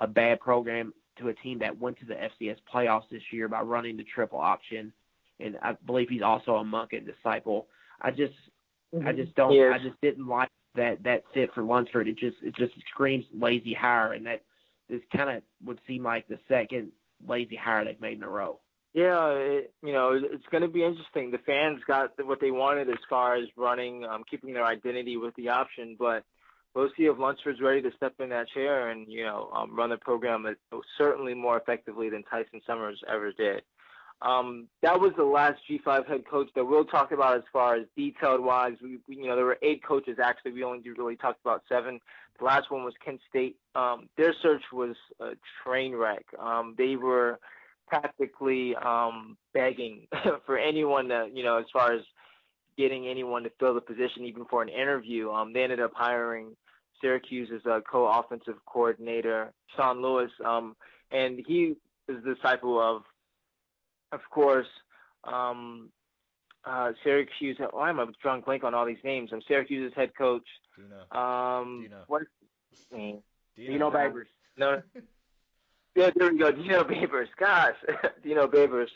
a 0.00 0.06
bad 0.06 0.40
program 0.40 0.92
to 1.18 1.28
a 1.28 1.34
team 1.34 1.60
that 1.60 1.78
went 1.78 1.98
to 2.00 2.06
the 2.06 2.14
FCS 2.14 2.56
playoffs 2.72 3.08
this 3.10 3.22
year 3.30 3.46
by 3.46 3.60
running 3.60 3.96
the 3.96 4.04
triple 4.04 4.40
option. 4.40 4.92
And 5.38 5.56
I 5.62 5.76
believe 5.86 6.08
he's 6.08 6.22
also 6.22 6.56
a 6.56 6.64
Monken 6.64 7.06
disciple. 7.06 7.68
I 8.00 8.10
just 8.10 8.34
Mm-hmm. 8.94 9.06
I 9.06 9.12
just 9.12 9.34
don't. 9.34 9.52
Yes. 9.52 9.78
I 9.80 9.82
just 9.82 10.00
didn't 10.00 10.26
like 10.26 10.50
that 10.74 11.02
that 11.04 11.22
fit 11.32 11.52
for 11.54 11.62
Lunsford. 11.62 12.08
It 12.08 12.18
just 12.18 12.36
it 12.42 12.54
just 12.56 12.72
screams 12.90 13.24
lazy 13.32 13.74
hire, 13.74 14.12
and 14.12 14.26
that 14.26 14.42
this 14.88 15.00
kind 15.14 15.30
of 15.30 15.42
would 15.64 15.80
seem 15.86 16.02
like 16.02 16.26
the 16.28 16.38
second 16.48 16.92
lazy 17.26 17.56
hire 17.56 17.84
they've 17.84 18.00
made 18.00 18.18
in 18.18 18.22
a 18.22 18.28
row. 18.28 18.60
Yeah, 18.92 19.30
it, 19.30 19.72
you 19.82 19.92
know, 19.92 20.12
it's 20.12 20.46
going 20.52 20.62
to 20.62 20.68
be 20.68 20.84
interesting. 20.84 21.32
The 21.32 21.38
fans 21.38 21.80
got 21.86 22.12
what 22.24 22.40
they 22.40 22.52
wanted 22.52 22.88
as 22.88 22.98
far 23.10 23.34
as 23.34 23.48
running, 23.56 24.04
um, 24.04 24.22
keeping 24.30 24.54
their 24.54 24.64
identity 24.64 25.16
with 25.16 25.34
the 25.34 25.48
option, 25.48 25.96
but 25.98 26.22
we'll 26.74 26.90
see 26.96 27.04
if 27.04 27.18
Lunsford's 27.18 27.60
ready 27.60 27.82
to 27.82 27.90
step 27.96 28.14
in 28.20 28.28
that 28.30 28.48
chair 28.50 28.90
and 28.90 29.10
you 29.10 29.24
know 29.24 29.50
um, 29.54 29.74
run 29.74 29.90
the 29.90 29.96
program 29.96 30.46
certainly 30.98 31.34
more 31.34 31.56
effectively 31.56 32.08
than 32.08 32.22
Tyson 32.24 32.60
Summers 32.66 33.02
ever 33.08 33.32
did. 33.32 33.62
Um, 34.24 34.68
that 34.82 34.98
was 34.98 35.12
the 35.16 35.24
last 35.24 35.60
G5 35.70 36.08
head 36.08 36.24
coach 36.26 36.48
that 36.54 36.64
we'll 36.64 36.86
talk 36.86 37.12
about 37.12 37.36
as 37.36 37.42
far 37.52 37.76
as 37.76 37.84
detailed 37.94 38.42
wise. 38.42 38.72
We, 38.82 38.98
we, 39.06 39.16
you 39.16 39.26
know, 39.26 39.36
there 39.36 39.44
were 39.44 39.58
eight 39.60 39.84
coaches 39.84 40.18
actually. 40.22 40.52
We 40.52 40.64
only 40.64 40.88
really 40.90 41.16
talked 41.16 41.40
about 41.44 41.62
seven. 41.68 42.00
The 42.38 42.44
last 42.46 42.70
one 42.70 42.84
was 42.84 42.94
Kent 43.04 43.20
State. 43.28 43.56
Um, 43.74 44.08
their 44.16 44.34
search 44.42 44.62
was 44.72 44.96
a 45.20 45.32
train 45.62 45.94
wreck. 45.94 46.24
Um, 46.38 46.74
they 46.78 46.96
were 46.96 47.38
practically 47.86 48.74
um, 48.76 49.36
begging 49.52 50.06
for 50.46 50.56
anyone 50.56 51.08
to, 51.08 51.28
you 51.32 51.44
know, 51.44 51.58
as 51.58 51.66
far 51.70 51.92
as 51.92 52.00
getting 52.78 53.06
anyone 53.06 53.42
to 53.42 53.50
fill 53.60 53.74
the 53.74 53.80
position, 53.80 54.24
even 54.24 54.46
for 54.46 54.62
an 54.62 54.70
interview. 54.70 55.30
Um, 55.30 55.52
they 55.52 55.62
ended 55.62 55.80
up 55.80 55.92
hiring 55.94 56.56
Syracuse 57.00 57.50
as 57.54 57.64
a 57.66 57.82
co-offensive 57.82 58.56
coordinator, 58.66 59.52
Sean 59.76 60.00
Lewis, 60.00 60.30
um, 60.44 60.74
and 61.12 61.40
he 61.46 61.74
is 62.08 62.22
the 62.24 62.34
disciple 62.34 62.80
of 62.80 63.02
of 64.12 64.20
course, 64.30 64.66
um, 65.24 65.90
uh, 66.64 66.92
Syracuse. 67.02 67.58
Oh, 67.60 67.80
I'm 67.80 67.98
a 67.98 68.06
drunk 68.22 68.46
blank 68.46 68.64
on 68.64 68.74
all 68.74 68.86
these 68.86 69.04
names. 69.04 69.30
I'm 69.32 69.42
Syracuse's 69.46 69.94
head 69.94 70.16
coach. 70.16 70.46
Dino. 70.76 71.20
Um, 71.20 71.82
Dino. 71.82 72.04
What 72.06 72.22
is 72.22 72.28
his 72.70 72.86
name? 72.92 73.18
Dino, 73.56 73.72
Dino 73.72 73.90
Babers. 73.90 74.26
No. 74.56 74.82
yeah, 75.94 76.10
there 76.16 76.32
we 76.32 76.38
go. 76.38 76.50
Dino 76.50 76.84
Babers. 76.84 77.28
Gosh, 77.38 77.76
Dino 78.22 78.46
Babers. 78.46 78.88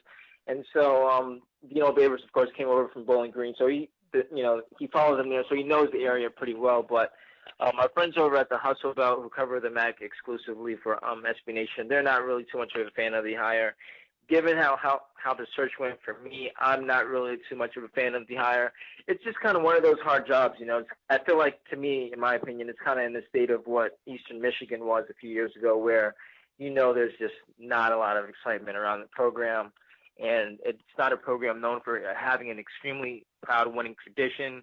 And 0.46 0.64
so, 0.72 1.08
um, 1.08 1.42
Dino 1.68 1.92
Babers, 1.92 2.24
of 2.24 2.32
course, 2.32 2.48
came 2.56 2.68
over 2.68 2.88
from 2.88 3.04
Bowling 3.04 3.30
Green. 3.30 3.54
So 3.58 3.66
he, 3.66 3.90
you 4.34 4.42
know, 4.42 4.62
he 4.78 4.86
follows 4.86 5.18
them 5.18 5.28
there, 5.28 5.44
so 5.48 5.54
he 5.54 5.62
knows 5.62 5.88
the 5.92 6.04
area 6.04 6.30
pretty 6.30 6.54
well. 6.54 6.82
But 6.88 7.12
um, 7.60 7.72
our 7.78 7.90
friends 7.90 8.16
over 8.16 8.36
at 8.36 8.48
the 8.48 8.56
Hustle 8.56 8.94
Belt, 8.94 9.20
who 9.22 9.28
cover 9.28 9.60
the 9.60 9.70
MAC 9.70 10.00
exclusively 10.00 10.76
for 10.82 11.04
um, 11.04 11.24
SB 11.24 11.54
Nation, 11.54 11.88
they're 11.88 12.02
not 12.02 12.24
really 12.24 12.46
too 12.50 12.58
much 12.58 12.72
of 12.74 12.86
a 12.86 12.90
fan 12.90 13.14
of 13.14 13.24
the 13.24 13.34
hire 13.34 13.76
given 14.28 14.56
how, 14.56 14.76
how, 14.76 15.02
how 15.14 15.34
the 15.34 15.46
search 15.56 15.72
went 15.80 15.98
for 16.04 16.18
me, 16.20 16.50
I'm 16.60 16.86
not 16.86 17.06
really 17.06 17.36
too 17.48 17.56
much 17.56 17.76
of 17.76 17.84
a 17.84 17.88
fan 17.88 18.14
of 18.14 18.26
the 18.28 18.36
hire. 18.36 18.72
It's 19.06 19.22
just 19.24 19.40
kind 19.40 19.56
of 19.56 19.62
one 19.62 19.76
of 19.76 19.82
those 19.82 19.98
hard 20.02 20.26
jobs, 20.26 20.56
you 20.58 20.66
know. 20.66 20.78
It's, 20.78 20.88
I 21.10 21.18
feel 21.18 21.38
like, 21.38 21.58
to 21.70 21.76
me, 21.76 22.10
in 22.12 22.20
my 22.20 22.34
opinion, 22.34 22.68
it's 22.68 22.78
kind 22.84 23.00
of 23.00 23.06
in 23.06 23.14
the 23.14 23.22
state 23.28 23.50
of 23.50 23.66
what 23.66 23.98
Eastern 24.06 24.40
Michigan 24.40 24.84
was 24.84 25.04
a 25.10 25.14
few 25.14 25.30
years 25.30 25.52
ago, 25.56 25.76
where 25.76 26.14
you 26.58 26.70
know 26.70 26.92
there's 26.92 27.16
just 27.18 27.34
not 27.58 27.92
a 27.92 27.96
lot 27.96 28.16
of 28.16 28.28
excitement 28.28 28.76
around 28.76 29.00
the 29.00 29.06
program, 29.06 29.72
and 30.22 30.58
it's 30.64 30.78
not 30.98 31.12
a 31.12 31.16
program 31.16 31.60
known 31.60 31.80
for 31.84 32.00
having 32.16 32.50
an 32.50 32.58
extremely 32.58 33.24
proud 33.42 33.74
winning 33.74 33.96
tradition. 34.02 34.62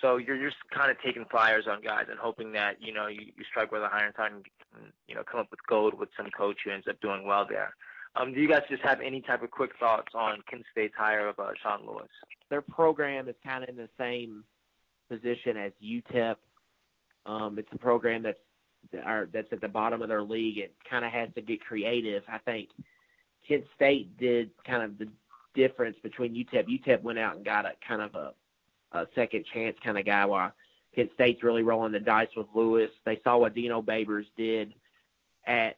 So 0.00 0.16
you're 0.16 0.42
just 0.42 0.56
kind 0.74 0.90
of 0.90 0.96
taking 1.04 1.26
flyers 1.30 1.66
on 1.70 1.82
guys 1.82 2.06
and 2.08 2.18
hoping 2.18 2.52
that 2.52 2.76
you 2.80 2.94
know 2.94 3.08
you, 3.08 3.26
you 3.36 3.44
strike 3.48 3.70
with 3.70 3.82
a 3.82 3.90
iron 3.92 4.12
time 4.14 4.42
and 4.74 4.92
you 5.06 5.14
know 5.14 5.22
come 5.22 5.40
up 5.40 5.50
with 5.50 5.60
gold 5.68 5.94
with 5.98 6.08
some 6.16 6.30
coach 6.30 6.58
who 6.64 6.70
ends 6.70 6.86
up 6.88 7.00
doing 7.00 7.26
well 7.26 7.46
there. 7.48 7.74
Um, 8.14 8.34
do 8.34 8.40
you 8.40 8.48
guys 8.48 8.62
just 8.68 8.82
have 8.82 9.00
any 9.00 9.20
type 9.20 9.42
of 9.42 9.50
quick 9.50 9.70
thoughts 9.80 10.12
on 10.14 10.42
Kent 10.48 10.64
State's 10.70 10.94
hire 10.96 11.28
of 11.28 11.38
uh, 11.38 11.50
Sean 11.62 11.86
Lewis? 11.86 12.08
Their 12.50 12.60
program 12.60 13.28
is 13.28 13.34
kind 13.44 13.62
of 13.62 13.70
in 13.70 13.76
the 13.76 13.88
same 13.98 14.44
position 15.08 15.56
as 15.56 15.72
UTEP. 15.82 16.36
Um, 17.24 17.58
it's 17.58 17.68
a 17.72 17.78
program 17.78 18.22
that's 18.22 18.38
are, 19.04 19.28
that's 19.32 19.52
at 19.52 19.60
the 19.60 19.68
bottom 19.68 20.02
of 20.02 20.08
their 20.08 20.22
league. 20.22 20.58
It 20.58 20.74
kind 20.88 21.04
of 21.04 21.12
has 21.12 21.28
to 21.36 21.40
get 21.40 21.60
creative. 21.64 22.22
I 22.28 22.38
think 22.38 22.68
Kent 23.46 23.64
State 23.76 24.18
did 24.18 24.50
kind 24.66 24.82
of 24.82 24.98
the 24.98 25.08
difference 25.54 25.96
between 26.02 26.34
UTEP. 26.34 26.66
UTEP 26.66 27.02
went 27.02 27.18
out 27.18 27.36
and 27.36 27.44
got 27.44 27.64
a 27.64 27.72
kind 27.86 28.02
of 28.02 28.14
a, 28.14 28.32
a 28.92 29.06
second 29.14 29.44
chance 29.52 29.76
kind 29.84 29.98
of 29.98 30.04
guy, 30.04 30.24
while 30.26 30.52
Kent 30.94 31.10
State's 31.14 31.42
really 31.42 31.62
rolling 31.62 31.92
the 31.92 32.00
dice 32.00 32.28
with 32.36 32.46
Lewis. 32.54 32.90
They 33.04 33.20
saw 33.24 33.38
what 33.38 33.54
Dino 33.54 33.80
Babers 33.80 34.26
did 34.36 34.74
at 35.46 35.76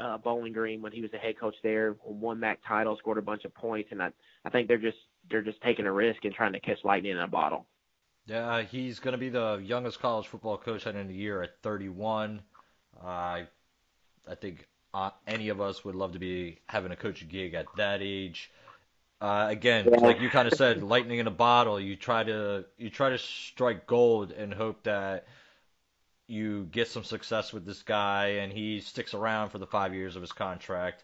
uh, 0.00 0.18
Bowling 0.18 0.52
Green 0.52 0.82
when 0.82 0.92
he 0.92 1.02
was 1.02 1.10
the 1.10 1.18
head 1.18 1.38
coach 1.38 1.56
there, 1.62 1.96
won 2.04 2.40
MAC 2.40 2.60
title, 2.66 2.96
scored 2.98 3.18
a 3.18 3.22
bunch 3.22 3.44
of 3.44 3.54
points, 3.54 3.90
and 3.92 4.02
I 4.02 4.10
I 4.44 4.50
think 4.50 4.68
they're 4.68 4.78
just 4.78 4.98
they're 5.30 5.42
just 5.42 5.60
taking 5.62 5.86
a 5.86 5.92
risk 5.92 6.24
and 6.24 6.34
trying 6.34 6.52
to 6.52 6.60
catch 6.60 6.78
lightning 6.84 7.12
in 7.12 7.18
a 7.18 7.28
bottle. 7.28 7.66
Yeah, 8.26 8.62
he's 8.62 8.98
going 8.98 9.12
to 9.12 9.18
be 9.18 9.30
the 9.30 9.60
youngest 9.64 10.00
college 10.00 10.26
football 10.26 10.58
coach 10.58 10.86
at 10.86 10.94
the 10.94 11.14
year 11.14 11.42
at 11.42 11.62
31. 11.62 12.42
Uh, 13.02 13.06
I 13.06 13.46
I 14.28 14.34
think 14.34 14.68
uh, 14.92 15.10
any 15.26 15.48
of 15.48 15.60
us 15.60 15.84
would 15.84 15.94
love 15.94 16.12
to 16.12 16.18
be 16.18 16.58
having 16.68 16.92
a 16.92 16.96
coaching 16.96 17.28
gig 17.28 17.54
at 17.54 17.66
that 17.76 18.00
age. 18.02 18.50
Uh, 19.20 19.46
again, 19.48 19.88
yeah. 19.90 19.98
like 19.98 20.20
you 20.20 20.30
kind 20.30 20.46
of 20.46 20.54
said, 20.54 20.82
lightning 20.82 21.18
in 21.18 21.26
a 21.26 21.32
bottle. 21.32 21.80
You 21.80 21.96
try 21.96 22.22
to 22.22 22.64
you 22.76 22.90
try 22.90 23.10
to 23.10 23.18
strike 23.18 23.86
gold 23.86 24.30
and 24.30 24.54
hope 24.54 24.84
that 24.84 25.26
you 26.28 26.68
get 26.70 26.88
some 26.88 27.04
success 27.04 27.52
with 27.52 27.64
this 27.64 27.82
guy 27.82 28.26
and 28.42 28.52
he 28.52 28.80
sticks 28.80 29.14
around 29.14 29.48
for 29.48 29.58
the 29.58 29.66
five 29.66 29.94
years 29.94 30.14
of 30.14 30.22
his 30.22 30.32
contract. 30.32 31.02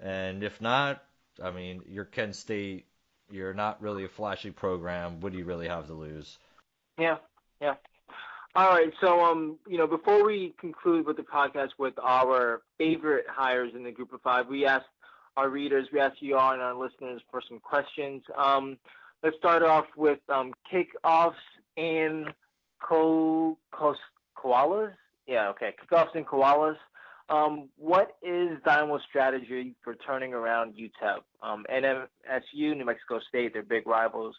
And 0.00 0.42
if 0.42 0.60
not, 0.60 1.02
I 1.42 1.50
mean, 1.52 1.82
you're 1.88 2.04
Kent 2.04 2.34
State. 2.34 2.86
You're 3.30 3.54
not 3.54 3.80
really 3.80 4.04
a 4.04 4.08
flashy 4.08 4.50
program. 4.50 5.20
What 5.20 5.32
do 5.32 5.38
you 5.38 5.44
really 5.44 5.68
have 5.68 5.86
to 5.86 5.94
lose? 5.94 6.38
Yeah, 6.98 7.16
yeah. 7.60 7.74
All 8.54 8.70
right. 8.70 8.92
So, 9.00 9.24
um, 9.24 9.58
you 9.68 9.78
know, 9.78 9.86
before 9.86 10.24
we 10.24 10.54
conclude 10.58 11.06
with 11.06 11.16
the 11.16 11.22
podcast 11.22 11.70
with 11.78 11.94
our 12.02 12.62
favorite 12.78 13.26
hires 13.28 13.72
in 13.74 13.84
the 13.84 13.92
group 13.92 14.12
of 14.12 14.20
five, 14.22 14.48
we 14.48 14.66
asked 14.66 14.86
our 15.36 15.48
readers, 15.48 15.88
we 15.92 16.00
asked 16.00 16.22
you 16.22 16.36
all 16.36 16.52
and 16.52 16.62
our 16.62 16.74
listeners 16.74 17.20
for 17.30 17.42
some 17.46 17.60
questions. 17.60 18.22
Um, 18.36 18.78
let's 19.22 19.36
start 19.36 19.62
off 19.62 19.86
with 19.96 20.20
um, 20.28 20.54
kickoffs 20.72 21.34
and 21.76 22.32
co- 22.80 23.58
co- 23.72 23.94
koalas. 24.36 24.92
Yeah, 25.26 25.48
okay, 25.50 25.74
kickoffs 25.82 26.14
and 26.14 26.26
koalas. 26.26 26.76
Um, 27.28 27.68
what 27.76 28.16
is 28.22 28.58
Dynamo's 28.64 29.02
strategy 29.08 29.74
for 29.82 29.96
turning 29.96 30.32
around 30.32 30.74
UTEP? 30.74 31.18
Um, 31.42 31.66
NMSU, 31.72 32.76
New 32.76 32.84
Mexico 32.84 33.18
State, 33.28 33.52
their 33.52 33.64
big 33.64 33.86
rivals, 33.86 34.36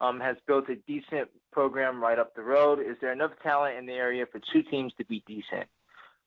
um, 0.00 0.18
has 0.20 0.36
built 0.46 0.70
a 0.70 0.76
decent 0.86 1.28
program 1.52 2.02
right 2.02 2.18
up 2.18 2.34
the 2.34 2.42
road. 2.42 2.78
Is 2.78 2.96
there 3.02 3.12
enough 3.12 3.32
talent 3.42 3.76
in 3.76 3.84
the 3.84 3.92
area 3.92 4.24
for 4.30 4.40
two 4.52 4.62
teams 4.62 4.92
to 4.96 5.04
be 5.04 5.22
decent? 5.26 5.68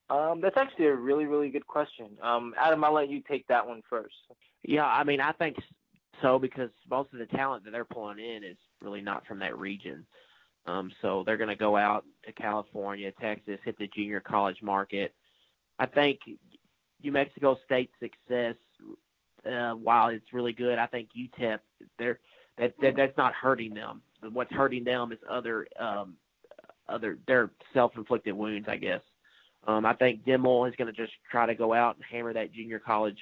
Um, 0.10 0.42
that's 0.42 0.58
actually 0.58 0.86
a 0.86 0.96
really, 0.96 1.26
really 1.26 1.50
good 1.50 1.66
question. 1.66 2.10
Um, 2.22 2.54
Adam, 2.60 2.84
I'll 2.84 2.94
let 2.94 3.10
you 3.10 3.24
take 3.28 3.48
that 3.48 3.66
one 3.66 3.82
first. 3.90 4.14
Yeah, 4.62 4.86
I 4.86 5.04
mean, 5.04 5.20
I 5.20 5.32
think 5.32 5.56
so 6.22 6.38
because 6.38 6.70
most 6.90 7.12
of 7.14 7.20
the 7.20 7.26
talent 7.26 7.64
that 7.64 7.72
they're 7.72 7.86
pulling 7.86 8.20
in 8.20 8.44
is 8.44 8.58
really 8.82 9.02
not 9.02 9.26
from 9.26 9.40
that 9.40 9.58
region. 9.58 10.06
Um, 10.66 10.92
so 11.02 11.24
they're 11.26 11.38
going 11.38 11.50
to 11.50 11.56
go 11.56 11.76
out 11.76 12.06
to 12.26 12.32
California, 12.32 13.12
Texas, 13.20 13.60
hit 13.66 13.78
the 13.78 13.88
junior 13.88 14.20
college 14.20 14.62
market. 14.62 15.14
I 15.78 15.86
think 15.86 16.20
New 17.04 17.12
Mexico 17.12 17.58
State's 17.66 17.94
success, 18.00 18.56
uh, 19.46 19.74
while 19.74 20.08
it's 20.08 20.32
really 20.32 20.54
good, 20.54 20.80
I 20.80 20.86
think 20.86 21.10
UTEP 21.18 21.60
they're 22.00 22.20
that, 22.58 22.74
that 22.82 22.96
that's 22.96 23.18
not 23.18 23.34
hurting 23.34 23.74
them. 23.74 24.02
What's 24.32 24.54
hurting 24.54 24.84
them 24.84 25.12
is 25.12 25.20
other 25.30 25.68
um, 25.78 26.16
other 26.88 27.18
their 27.28 27.52
self-inflicted 27.74 28.34
wounds, 28.34 28.68
I 28.70 28.78
guess. 28.78 29.02
Um, 29.66 29.86
I 29.86 29.94
think 29.94 30.26
Dimel 30.26 30.70
is 30.70 30.76
going 30.76 30.94
to 30.94 31.02
just 31.02 31.14
try 31.30 31.46
to 31.46 31.56
go 31.56 31.74
out 31.74 31.96
and 31.96 32.04
hammer 32.06 32.34
that 32.34 32.54
junior 32.54 32.80
college 32.80 33.20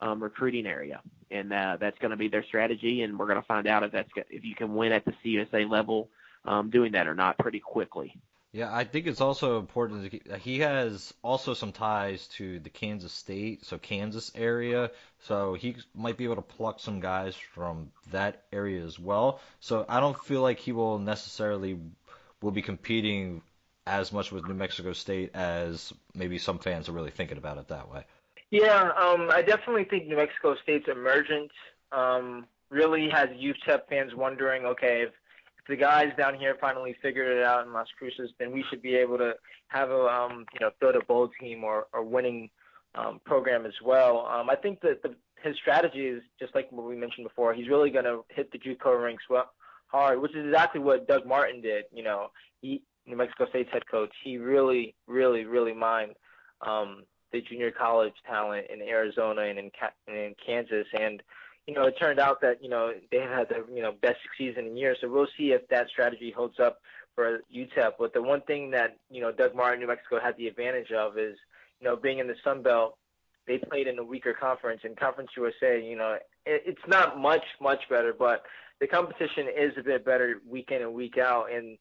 um, 0.00 0.22
recruiting 0.22 0.66
area, 0.66 1.00
and 1.30 1.52
uh, 1.52 1.76
that's 1.80 1.98
going 1.98 2.10
to 2.10 2.16
be 2.16 2.28
their 2.28 2.44
strategy. 2.44 3.02
And 3.02 3.18
we're 3.18 3.26
going 3.26 3.40
to 3.40 3.46
find 3.46 3.66
out 3.66 3.82
if 3.82 3.92
that's 3.92 4.10
if 4.30 4.44
you 4.44 4.54
can 4.54 4.74
win 4.74 4.92
at 4.92 5.04
the 5.04 5.12
CUSA 5.24 5.68
level 5.68 6.08
um, 6.44 6.70
doing 6.70 6.92
that 6.92 7.06
or 7.06 7.14
not 7.14 7.38
pretty 7.38 7.60
quickly. 7.60 8.14
Yeah, 8.52 8.74
I 8.74 8.84
think 8.84 9.06
it's 9.06 9.22
also 9.22 9.58
important. 9.58 10.10
To, 10.10 10.38
he 10.38 10.58
has 10.58 11.14
also 11.22 11.54
some 11.54 11.72
ties 11.72 12.26
to 12.36 12.58
the 12.58 12.68
Kansas 12.68 13.12
State, 13.12 13.64
so 13.64 13.78
Kansas 13.78 14.30
area. 14.34 14.90
So 15.20 15.54
he 15.54 15.76
might 15.94 16.18
be 16.18 16.24
able 16.24 16.36
to 16.36 16.42
pluck 16.42 16.78
some 16.78 17.00
guys 17.00 17.34
from 17.34 17.90
that 18.10 18.44
area 18.52 18.84
as 18.84 18.98
well. 18.98 19.40
So 19.60 19.86
I 19.88 20.00
don't 20.00 20.18
feel 20.18 20.42
like 20.42 20.58
he 20.58 20.72
will 20.72 20.98
necessarily 20.98 21.78
will 22.42 22.50
be 22.50 22.60
competing 22.60 23.40
as 23.86 24.12
much 24.12 24.30
with 24.30 24.46
New 24.46 24.54
Mexico 24.54 24.92
State 24.92 25.34
as 25.34 25.92
maybe 26.14 26.38
some 26.38 26.58
fans 26.58 26.88
are 26.88 26.92
really 26.92 27.10
thinking 27.10 27.38
about 27.38 27.56
it 27.56 27.68
that 27.68 27.90
way. 27.90 28.04
Yeah, 28.50 28.90
um, 29.00 29.30
I 29.30 29.40
definitely 29.40 29.84
think 29.84 30.08
New 30.08 30.16
Mexico 30.16 30.56
State's 30.62 30.88
emergence 30.88 31.52
um, 31.90 32.46
really 32.68 33.08
has 33.08 33.30
UTEP 33.30 33.88
fans 33.88 34.14
wondering, 34.14 34.66
okay, 34.66 35.04
if 35.06 35.12
the 35.68 35.76
guys 35.76 36.12
down 36.16 36.34
here 36.34 36.56
finally 36.60 36.96
figured 37.00 37.36
it 37.36 37.44
out 37.44 37.66
in 37.66 37.72
Las 37.72 37.86
Cruces, 37.98 38.30
then 38.38 38.52
we 38.52 38.64
should 38.68 38.82
be 38.82 38.94
able 38.94 39.18
to 39.18 39.34
have 39.68 39.90
a 39.90 40.06
um, 40.06 40.44
you 40.52 40.60
know 40.60 40.70
build 40.80 40.96
a 40.96 41.04
bowl 41.04 41.30
team 41.40 41.64
or, 41.64 41.86
or 41.92 42.02
winning 42.02 42.50
um, 42.94 43.20
program 43.24 43.64
as 43.66 43.74
well. 43.84 44.26
Um, 44.26 44.50
I 44.50 44.56
think 44.56 44.80
that 44.80 45.02
the, 45.02 45.14
his 45.42 45.56
strategy 45.56 46.06
is 46.06 46.22
just 46.38 46.54
like 46.54 46.70
what 46.70 46.86
we 46.86 46.96
mentioned 46.96 47.26
before. 47.26 47.54
He's 47.54 47.68
really 47.68 47.90
going 47.90 48.04
to 48.04 48.24
hit 48.28 48.50
the 48.52 48.58
JUCO 48.58 49.02
ranks 49.02 49.24
well 49.30 49.50
hard, 49.86 50.20
which 50.20 50.34
is 50.34 50.46
exactly 50.46 50.80
what 50.80 51.06
Doug 51.06 51.26
Martin 51.26 51.60
did. 51.60 51.84
You 51.92 52.02
know, 52.02 52.28
he 52.60 52.82
New 53.06 53.16
Mexico 53.16 53.46
State's 53.48 53.70
head 53.72 53.86
coach. 53.90 54.12
He 54.24 54.38
really, 54.38 54.94
really, 55.06 55.44
really 55.44 55.74
mined 55.74 56.14
um, 56.60 57.02
the 57.32 57.40
junior 57.40 57.70
college 57.70 58.14
talent 58.26 58.66
in 58.72 58.80
Arizona 58.82 59.42
and 59.42 59.58
in, 59.58 59.70
and 60.06 60.16
in 60.16 60.34
Kansas 60.44 60.86
and 60.98 61.22
you 61.66 61.74
know, 61.74 61.86
it 61.86 61.94
turned 61.98 62.18
out 62.18 62.40
that, 62.40 62.62
you 62.62 62.68
know, 62.68 62.92
they 63.10 63.18
had 63.18 63.48
the, 63.48 63.64
you 63.72 63.82
know, 63.82 63.92
best 64.02 64.18
season 64.36 64.66
in 64.66 64.76
years. 64.76 64.98
So 65.00 65.08
we'll 65.08 65.28
see 65.38 65.52
if 65.52 65.66
that 65.68 65.88
strategy 65.88 66.30
holds 66.30 66.58
up 66.58 66.80
for 67.14 67.40
UTEP. 67.54 67.92
But 67.98 68.12
the 68.12 68.22
one 68.22 68.40
thing 68.42 68.70
that, 68.72 68.96
you 69.10 69.20
know, 69.20 69.30
Doug 69.30 69.54
Martin, 69.54 69.80
New 69.80 69.86
Mexico 69.86 70.18
had 70.20 70.36
the 70.36 70.48
advantage 70.48 70.90
of 70.90 71.18
is, 71.18 71.36
you 71.80 71.86
know, 71.86 71.96
being 71.96 72.18
in 72.18 72.26
the 72.26 72.34
Sun 72.42 72.62
Belt, 72.62 72.96
they 73.46 73.58
played 73.58 73.86
in 73.86 73.98
a 73.98 74.04
weaker 74.04 74.32
conference. 74.32 74.80
And 74.84 74.96
Conference 74.96 75.30
USA, 75.36 75.82
you 75.82 75.96
know, 75.96 76.16
it, 76.46 76.62
it's 76.66 76.88
not 76.88 77.18
much, 77.18 77.44
much 77.60 77.88
better, 77.88 78.12
but 78.16 78.42
the 78.80 78.86
competition 78.86 79.46
is 79.56 79.72
a 79.78 79.82
bit 79.82 80.04
better 80.04 80.40
week 80.48 80.70
in 80.70 80.82
and 80.82 80.94
week 80.94 81.18
out. 81.18 81.52
And, 81.52 81.78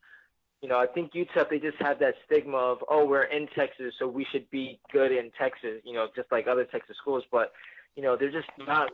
you 0.62 0.70
know, 0.70 0.78
I 0.78 0.86
think 0.86 1.14
UTEP, 1.14 1.50
they 1.50 1.60
just 1.60 1.78
have 1.80 1.98
that 2.00 2.16
stigma 2.26 2.58
of, 2.58 2.80
oh, 2.88 3.06
we're 3.06 3.24
in 3.24 3.48
Texas, 3.56 3.96
so 3.98 4.08
we 4.08 4.26
should 4.32 4.50
be 4.52 4.80
good 4.92 5.12
in 5.12 5.32
Texas, 5.40 5.82
you 5.84 5.94
know, 5.94 6.08
just 6.16 6.32
like 6.32 6.46
other 6.48 6.66
Texas 6.66 6.98
schools. 7.02 7.24
But, 7.32 7.52
you 7.96 8.04
know, 8.04 8.16
they're 8.16 8.32
just 8.32 8.50
not 8.60 8.92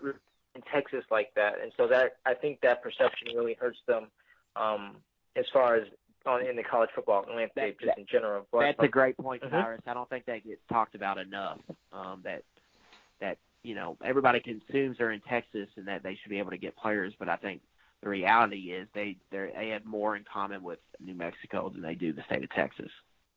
in 0.57 0.63
Texas 0.73 1.05
like 1.09 1.31
that, 1.35 1.53
and 1.61 1.71
so 1.77 1.87
that 1.87 2.17
I 2.25 2.33
think 2.33 2.61
that 2.61 2.81
perception 2.81 3.29
really 3.35 3.55
hurts 3.59 3.79
them 3.87 4.07
um, 4.55 4.97
as 5.35 5.45
far 5.53 5.75
as 5.75 5.87
on 6.25 6.45
in 6.45 6.55
the 6.55 6.63
college 6.63 6.89
football 6.93 7.25
landscape 7.33 7.77
that, 7.79 7.85
just 7.85 7.97
in 7.97 8.05
general. 8.11 8.45
But, 8.51 8.61
that's 8.61 8.79
a 8.79 8.87
great 8.87 9.17
point, 9.17 9.43
uh-huh. 9.43 9.61
Cyrus. 9.61 9.81
I 9.87 9.93
don't 9.93 10.09
think 10.09 10.25
that 10.25 10.45
gets 10.45 10.61
talked 10.69 10.95
about 10.95 11.17
enough. 11.17 11.59
Um, 11.93 12.21
that 12.23 12.43
that 13.21 13.37
you 13.63 13.75
know 13.75 13.97
everybody 14.03 14.39
consumes 14.39 14.97
they're 14.97 15.11
in 15.11 15.21
Texas 15.21 15.69
and 15.77 15.87
that 15.87 16.03
they 16.03 16.17
should 16.21 16.29
be 16.29 16.39
able 16.39 16.51
to 16.51 16.57
get 16.57 16.75
players, 16.75 17.13
but 17.17 17.29
I 17.29 17.37
think 17.37 17.61
the 18.01 18.09
reality 18.09 18.71
is 18.71 18.87
they 18.93 19.17
they 19.31 19.69
have 19.69 19.85
more 19.85 20.15
in 20.15 20.25
common 20.31 20.63
with 20.63 20.79
New 20.99 21.15
Mexico 21.15 21.69
than 21.69 21.81
they 21.81 21.95
do 21.95 22.13
the 22.13 22.23
state 22.23 22.43
of 22.43 22.49
Texas. 22.51 22.91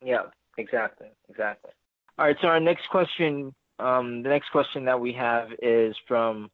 Yeah, 0.05 0.25
exactly, 0.59 1.09
exactly. 1.29 1.71
All 2.19 2.27
right, 2.27 2.37
so 2.43 2.49
our 2.49 2.61
next 2.61 2.89
question, 2.91 3.55
um, 3.79 4.23
the 4.23 4.29
next 4.29 4.51
question 4.51 4.85
that 4.87 5.01
we 5.01 5.13
have 5.15 5.49
is 5.63 5.95
from 6.07 6.51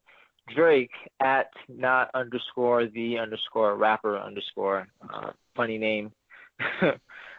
Drake 0.53 0.91
at 1.19 1.51
not 1.67 2.09
underscore 2.13 2.87
the 2.87 3.19
underscore 3.19 3.75
rapper 3.75 4.17
underscore 4.17 4.87
uh, 5.13 5.31
funny 5.55 5.77
name. 5.77 6.11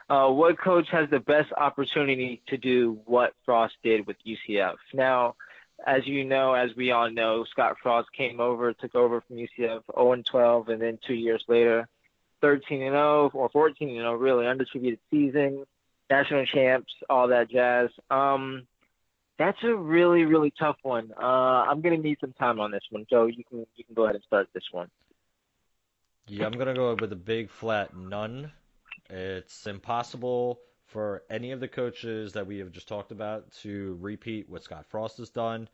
uh, 0.08 0.28
what 0.28 0.58
coach 0.58 0.88
has 0.90 1.08
the 1.10 1.20
best 1.20 1.52
opportunity 1.56 2.42
to 2.48 2.56
do 2.56 3.00
what 3.04 3.34
Frost 3.44 3.74
did 3.82 4.06
with 4.06 4.16
UCF? 4.26 4.76
Now, 4.94 5.36
as 5.86 6.06
you 6.06 6.24
know, 6.24 6.54
as 6.54 6.74
we 6.76 6.90
all 6.90 7.10
know, 7.10 7.44
Scott 7.50 7.76
Frost 7.82 8.12
came 8.12 8.40
over, 8.40 8.72
took 8.72 8.94
over 8.94 9.20
from 9.20 9.36
UCF 9.36 9.82
0 9.94 10.12
and 10.12 10.26
12, 10.26 10.68
and 10.68 10.82
then 10.82 10.98
two 11.06 11.14
years 11.14 11.44
later, 11.48 11.88
13 12.40 12.82
and 12.82 12.92
0 12.92 13.30
or 13.32 13.48
14 13.48 13.88
and 13.88 13.98
0, 13.98 14.14
really 14.14 14.46
undisputed 14.46 14.98
season, 15.10 15.64
national 16.10 16.46
champs, 16.46 16.92
all 17.08 17.28
that 17.28 17.50
jazz. 17.50 17.90
Um, 18.10 18.66
that's 19.38 19.58
a 19.62 19.74
really, 19.74 20.24
really 20.24 20.52
tough 20.58 20.76
one. 20.82 21.12
Uh, 21.16 21.24
I'm 21.24 21.80
gonna 21.80 21.96
need 21.96 22.18
some 22.20 22.32
time 22.32 22.58
on 22.60 22.72
this 22.72 22.82
one, 22.90 23.06
Joe. 23.08 23.26
You 23.26 23.44
can 23.44 23.66
you 23.76 23.84
can 23.84 23.94
go 23.94 24.04
ahead 24.04 24.16
and 24.16 24.24
start 24.24 24.48
this 24.52 24.64
one. 24.72 24.88
Yeah, 26.26 26.46
I'm 26.46 26.52
gonna 26.52 26.74
go 26.74 26.94
with 26.94 27.12
a 27.12 27.16
big 27.16 27.48
flat 27.50 27.96
none. 27.96 28.50
It's 29.08 29.66
impossible 29.66 30.60
for 30.86 31.22
any 31.30 31.52
of 31.52 31.60
the 31.60 31.68
coaches 31.68 32.32
that 32.32 32.46
we 32.46 32.58
have 32.58 32.72
just 32.72 32.88
talked 32.88 33.12
about 33.12 33.50
to 33.62 33.96
repeat 34.00 34.48
what 34.48 34.64
Scott 34.64 34.86
Frost 34.88 35.18
has 35.18 35.30
done. 35.30 35.68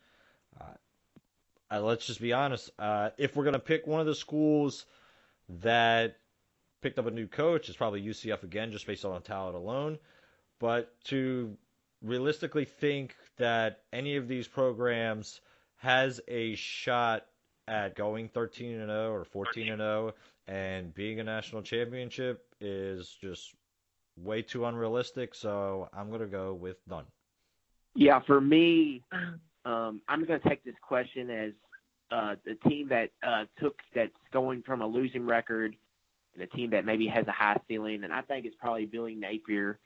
Uh, 0.61 1.81
let's 1.81 2.07
just 2.07 2.21
be 2.21 2.33
honest. 2.33 2.71
Uh, 2.79 3.11
if 3.17 3.35
we're 3.35 3.45
gonna 3.45 3.59
pick 3.59 3.87
one 3.87 4.01
of 4.01 4.07
the 4.07 4.15
schools 4.15 4.85
that 5.49 6.19
picked 6.83 6.99
up 6.99 7.07
a 7.07 7.11
new 7.11 7.27
coach, 7.27 7.69
it's 7.69 7.79
probably 7.79 8.03
UCF 8.03 8.43
again, 8.43 8.73
just 8.73 8.87
based 8.87 9.07
on 9.07 9.23
talent 9.23 9.57
alone. 9.57 9.99
But 10.61 10.93
to 11.05 11.57
realistically 12.03 12.67
think 12.67 13.17
that 13.39 13.80
any 13.93 14.16
of 14.16 14.28
these 14.28 14.49
programs 14.49 15.41
has 15.76 16.20
a 16.28 16.55
shot 16.55 17.26
at 17.66 17.97
going 17.97 18.28
13 18.28 18.80
and 18.80 18.89
0 18.89 19.12
or 19.12 19.24
14 19.24 19.68
and 19.68 19.80
0 19.80 20.12
and 20.47 20.95
being 20.95 21.20
a 21.20 21.24
national 21.24 21.62
championship 21.62 22.45
is 22.61 23.16
just 23.20 23.55
way 24.16 24.43
too 24.43 24.66
unrealistic. 24.66 25.35
So 25.35 25.89
I'm 25.93 26.09
going 26.09 26.20
to 26.20 26.26
go 26.26 26.55
with 26.55 26.76
none. 26.89 27.05
Yeah, 27.95 28.20
for 28.26 28.41
me, 28.41 29.03
um, 29.64 30.01
I'm 30.09 30.24
going 30.24 30.41
to 30.41 30.49
take 30.49 30.64
this 30.64 30.74
question 30.82 31.30
as 31.30 31.53
uh, 32.11 32.35
the 32.45 32.55
team 32.68 32.89
that 32.89 33.11
uh, 33.26 33.45
took 33.61 33.76
that's 33.95 34.12
going 34.32 34.62
from 34.62 34.82
a 34.82 34.87
losing 34.87 35.26
record 35.26 35.74
and 36.35 36.43
a 36.43 36.47
team 36.47 36.70
that 36.70 36.85
maybe 36.85 37.07
has 37.07 37.26
a 37.26 37.32
high 37.32 37.59
ceiling, 37.68 38.05
and 38.05 38.12
I 38.12 38.20
think 38.22 38.45
it's 38.45 38.57
probably 38.59 38.87
Billy 38.87 39.14
Napier 39.14 39.78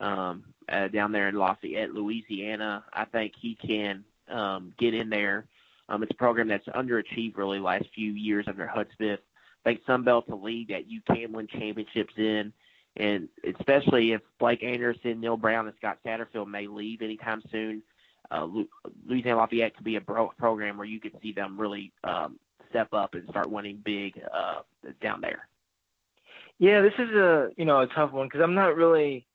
um, 0.00 0.44
uh, 0.68 0.88
down 0.88 1.12
there 1.12 1.28
in 1.28 1.36
Lafayette, 1.36 1.92
Louisiana. 1.92 2.84
I 2.92 3.04
think 3.04 3.34
he 3.38 3.54
can 3.54 4.04
um, 4.28 4.72
get 4.78 4.94
in 4.94 5.10
there. 5.10 5.46
Um, 5.88 6.02
it's 6.02 6.12
a 6.12 6.16
program 6.16 6.48
that's 6.48 6.66
underachieved 6.68 7.36
really 7.36 7.58
last 7.58 7.86
few 7.94 8.12
years 8.12 8.46
under 8.48 8.66
Hudspeth. 8.66 9.18
I 9.64 9.68
think 9.68 9.84
Sunbelt's 9.84 10.30
a 10.30 10.34
league 10.34 10.68
that 10.68 10.88
you 10.88 11.00
can 11.02 11.32
win 11.32 11.46
championships 11.46 12.14
in, 12.16 12.52
and 12.96 13.28
especially 13.58 14.12
if 14.12 14.22
Blake 14.38 14.62
Anderson, 14.62 15.20
Neal 15.20 15.36
Brown, 15.36 15.66
and 15.66 15.76
Scott 15.76 15.98
Satterfield 16.06 16.48
may 16.48 16.66
leave 16.66 17.02
anytime 17.02 17.42
soon. 17.50 17.82
Uh, 18.30 18.46
Louisiana 19.06 19.38
Lafayette 19.38 19.74
could 19.74 19.84
be 19.84 19.96
a 19.96 20.00
bro- 20.00 20.32
program 20.38 20.76
where 20.76 20.86
you 20.86 21.00
could 21.00 21.16
see 21.20 21.32
them 21.32 21.60
really 21.60 21.92
um, 22.04 22.38
step 22.70 22.88
up 22.92 23.14
and 23.14 23.28
start 23.28 23.50
winning 23.50 23.82
big 23.84 24.20
uh, 24.32 24.60
down 25.02 25.20
there. 25.20 25.48
Yeah, 26.58 26.80
this 26.82 26.92
is 26.98 27.10
a 27.10 27.48
you 27.56 27.64
know 27.64 27.80
a 27.80 27.86
tough 27.88 28.12
one 28.12 28.26
because 28.26 28.42
I'm 28.42 28.54
not 28.54 28.76
really 28.76 29.26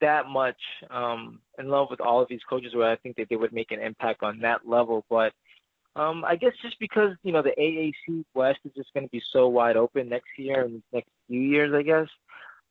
that 0.00 0.28
much 0.28 0.60
um, 0.90 1.40
in 1.58 1.68
love 1.68 1.88
with 1.90 2.00
all 2.00 2.20
of 2.22 2.28
these 2.28 2.42
coaches 2.48 2.74
where 2.74 2.90
I 2.90 2.96
think 2.96 3.16
that 3.16 3.28
they 3.28 3.36
would 3.36 3.52
make 3.52 3.70
an 3.72 3.80
impact 3.80 4.22
on 4.22 4.40
that 4.40 4.66
level. 4.66 5.04
But 5.10 5.32
Um, 5.96 6.24
I 6.24 6.36
guess 6.36 6.52
just 6.62 6.78
because 6.78 7.12
you 7.22 7.32
know 7.32 7.42
the 7.42 7.54
AAC 7.58 8.24
West 8.34 8.60
is 8.64 8.72
just 8.76 8.92
going 8.94 9.06
to 9.06 9.10
be 9.10 9.22
so 9.32 9.48
wide 9.48 9.76
open 9.76 10.08
next 10.08 10.30
year 10.38 10.64
and 10.64 10.82
next 10.92 11.10
few 11.26 11.40
years, 11.40 11.74
I 11.74 11.82
guess. 11.82 12.08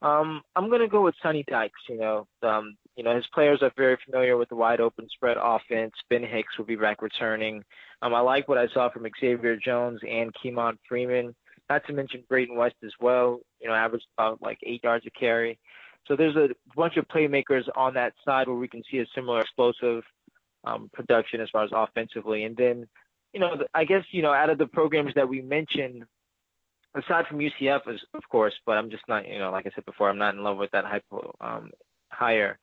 Um, 0.01 0.41
I'm 0.55 0.69
going 0.69 0.79
to 0.81 0.87
go 0.87 1.03
with 1.03 1.15
Sonny 1.21 1.43
Dykes. 1.43 1.81
You 1.89 1.97
know, 1.97 2.27
um, 2.43 2.77
you 2.95 3.03
know 3.03 3.13
his 3.15 3.27
players 3.33 3.61
are 3.61 3.71
very 3.75 3.97
familiar 4.05 4.37
with 4.37 4.47
the 4.49 4.55
wide 4.55 4.79
open 4.79 5.07
spread 5.09 5.37
offense. 5.37 5.93
Ben 6.09 6.23
Hicks 6.23 6.57
will 6.57 6.65
be 6.65 6.77
back 6.77 7.01
returning. 7.01 7.63
Um, 8.01 8.13
I 8.13 8.21
like 8.21 8.47
what 8.47 8.57
I 8.57 8.67
saw 8.69 8.89
from 8.89 9.05
Xavier 9.19 9.57
Jones 9.57 9.99
and 10.09 10.33
Ke'Mon 10.33 10.77
Freeman. 10.87 11.35
Not 11.69 11.85
to 11.87 11.93
mention 11.93 12.23
Braeden 12.29 12.55
West 12.55 12.75
as 12.83 12.93
well. 13.01 13.41
You 13.59 13.67
know, 13.67 13.75
averaged 13.75 14.07
about 14.17 14.41
like 14.41 14.59
eight 14.63 14.83
yards 14.83 15.05
a 15.05 15.11
carry. 15.11 15.59
So 16.09 16.15
there's 16.15 16.35
a 16.35 16.49
bunch 16.75 16.97
of 16.97 17.07
playmakers 17.07 17.63
on 17.75 17.93
that 17.93 18.13
side 18.25 18.47
where 18.47 18.57
we 18.57 18.67
can 18.67 18.81
see 18.91 18.97
a 18.97 19.05
similar 19.13 19.41
explosive 19.41 20.03
um, 20.65 20.89
production 20.91 21.39
as 21.39 21.49
far 21.51 21.63
as 21.63 21.69
offensively. 21.71 22.43
And 22.43 22.57
then, 22.57 22.87
you 23.31 23.39
know, 23.39 23.51
I 23.75 23.85
guess 23.85 24.03
you 24.11 24.23
know 24.23 24.33
out 24.33 24.49
of 24.49 24.57
the 24.57 24.65
programs 24.65 25.13
that 25.15 25.29
we 25.29 25.41
mentioned, 25.41 26.03
aside 26.95 27.27
from 27.27 27.37
UCF, 27.37 27.81
is, 27.93 28.01
of 28.15 28.23
course, 28.27 28.53
but 28.65 28.73
I'm 28.73 28.89
just 28.89 29.03
not, 29.07 29.27
you 29.27 29.37
know, 29.37 29.51
like 29.51 29.67
I 29.67 29.71
said 29.75 29.85
before, 29.85 30.09
I'm 30.09 30.17
not 30.17 30.33
in 30.33 30.43
love 30.43 30.57
with 30.57 30.71
that 30.71 30.85
hypo 30.85 31.35
um, 31.39 31.69
higher. 32.09 32.57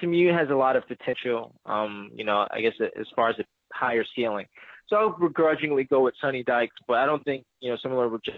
SMU 0.00 0.32
has 0.32 0.50
a 0.50 0.54
lot 0.54 0.76
of 0.76 0.86
potential. 0.86 1.54
Um, 1.64 2.10
you 2.14 2.24
know, 2.24 2.46
I 2.50 2.60
guess 2.60 2.74
as 2.80 3.06
far 3.16 3.30
as 3.30 3.38
a 3.38 3.44
higher 3.72 4.04
ceiling. 4.14 4.46
So 4.88 4.96
I'll 4.96 5.18
begrudgingly 5.18 5.84
go 5.84 6.02
with 6.02 6.14
Sonny 6.20 6.42
Dykes, 6.42 6.76
but 6.86 6.98
I 6.98 7.06
don't 7.06 7.24
think 7.24 7.46
you 7.60 7.70
know 7.70 7.78
similar 7.82 8.10
just 8.22 8.36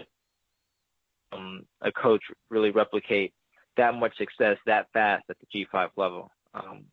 um, 1.33 1.63
a 1.81 1.91
coach 1.91 2.21
really 2.49 2.71
replicate 2.71 3.33
that 3.77 3.95
much 3.95 4.17
success 4.17 4.57
that 4.65 4.87
fast 4.93 5.25
at 5.29 5.37
the 5.39 5.65
G5 5.65 5.89
level. 5.95 6.31
Um, 6.53 6.85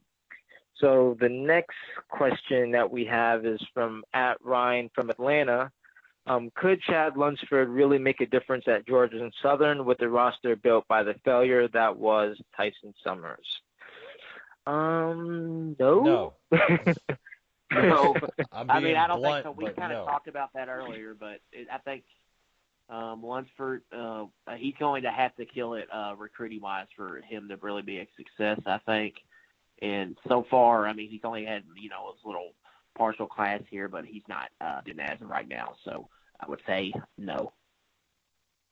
so 0.77 1.17
the 1.21 1.29
next 1.29 1.77
question 2.09 2.73
that 2.73 2.91
we 2.91 3.05
have 3.07 3.47
is 3.47 3.61
from 3.73 4.05
at 4.13 4.37
Ryan 4.43 4.91
from 4.95 5.11
Atlanta. 5.11 5.71
Um, 6.27 6.51
could 6.55 6.81
Chad 6.81 7.17
Lunsford 7.17 7.69
really 7.69 7.99
make 7.99 8.21
a 8.21 8.27
difference 8.27 8.65
at 8.67 8.87
Georgia 8.87 9.23
and 9.23 9.33
Southern 9.43 9.85
with 9.85 9.99
the 9.99 10.09
roster 10.09 10.57
built 10.57 10.89
by 10.89 11.03
the 11.03 11.15
failure 11.25 11.69
that 11.69 11.97
was 11.97 12.41
Tyson 12.57 12.95
Summers? 13.05 13.61
Um, 14.67 15.77
no. 15.79 16.03
No. 16.03 16.35
no. 17.73 18.15
i 18.53 18.81
mean, 18.81 18.97
I 18.97 19.07
don't 19.07 19.21
blunt, 19.21 19.45
think 19.45 19.57
so. 19.57 19.65
We 19.65 19.65
kind 19.73 19.93
of 19.93 20.07
no. 20.07 20.07
talked 20.07 20.29
about 20.29 20.51
that 20.55 20.69
earlier, 20.69 21.15
but 21.19 21.41
it, 21.53 21.69
I 21.71 21.79
think 21.79 22.05
um, 22.95 23.23
Lunsford, 23.25 23.83
uh, 23.97 24.27
he's 24.57 24.75
going 24.79 25.03
to 25.03 25.11
have 25.11 25.35
to 25.37 25.45
kill 25.45 25.75
it 25.75 25.89
uh, 25.93 26.15
recruiting 26.17 26.61
wise 26.61 26.87
for 26.97 27.21
him 27.29 27.49
to 27.49 27.57
really 27.57 27.83
be 27.83 27.99
a 27.99 28.09
success. 28.17 28.61
I 28.67 28.79
think. 28.87 29.15
And 29.83 30.17
so 30.29 30.47
far, 30.49 30.87
I 30.87 30.93
mean, 30.93 31.11
he's 31.11 31.25
only 31.25 31.45
had 31.45 31.65
you 31.77 31.89
know 31.89 32.13
his 32.13 32.25
little 32.25 32.53
partial 32.97 33.27
class 33.27 33.61
here, 33.69 33.89
but 33.89 34.05
he's 34.05 34.23
not 34.29 34.49
uh, 34.61 34.81
doing 34.85 35.01
as 35.01 35.21
of 35.21 35.29
right 35.29 35.49
now. 35.49 35.75
So 35.85 36.09
I 36.41 36.49
would 36.49 36.61
say 36.67 36.93
no. 37.19 37.53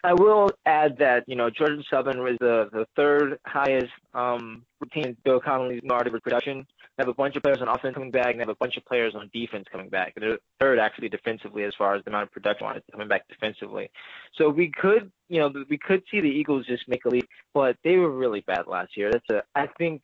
I 0.04 0.14
will 0.14 0.50
add 0.66 0.98
that 0.98 1.24
you 1.28 1.36
know 1.36 1.48
Georgia 1.48 1.82
Southern 1.88 2.22
was 2.22 2.36
the 2.40 2.68
the 2.72 2.86
third 2.96 3.38
highest 3.46 3.92
um, 4.14 4.64
routine 4.80 5.16
Bill 5.24 5.40
Connelly's 5.40 5.82
narrative 5.84 6.20
production. 6.22 6.66
They 6.96 7.02
have 7.02 7.08
a 7.08 7.14
bunch 7.14 7.36
of 7.36 7.42
players 7.42 7.58
on 7.60 7.68
offense 7.68 7.94
coming 7.94 8.10
back, 8.10 8.32
and 8.32 8.38
they 8.38 8.42
have 8.42 8.48
a 8.48 8.56
bunch 8.56 8.76
of 8.76 8.84
players 8.84 9.14
on 9.14 9.30
defense 9.32 9.66
coming 9.70 9.88
back. 9.88 10.14
They're 10.16 10.38
third 10.60 10.80
actually 10.80 11.08
defensively 11.08 11.62
as 11.64 11.72
far 11.78 11.94
as 11.94 12.02
the 12.04 12.10
amount 12.10 12.24
of 12.24 12.32
production 12.32 12.66
on 12.66 12.76
it 12.76 12.84
coming 12.90 13.06
back 13.06 13.28
defensively. 13.28 13.90
So 14.36 14.48
we 14.48 14.72
could 14.72 15.12
you 15.28 15.38
know 15.38 15.52
we 15.70 15.78
could 15.78 16.02
see 16.10 16.20
the 16.20 16.26
Eagles 16.26 16.66
just 16.66 16.88
make 16.88 17.04
a 17.04 17.08
leap, 17.08 17.28
but 17.54 17.76
they 17.84 17.96
were 17.96 18.10
really 18.10 18.40
bad 18.40 18.66
last 18.66 18.96
year. 18.96 19.12
That's 19.12 19.30
a 19.30 19.42
I 19.54 19.68
think 19.78 20.02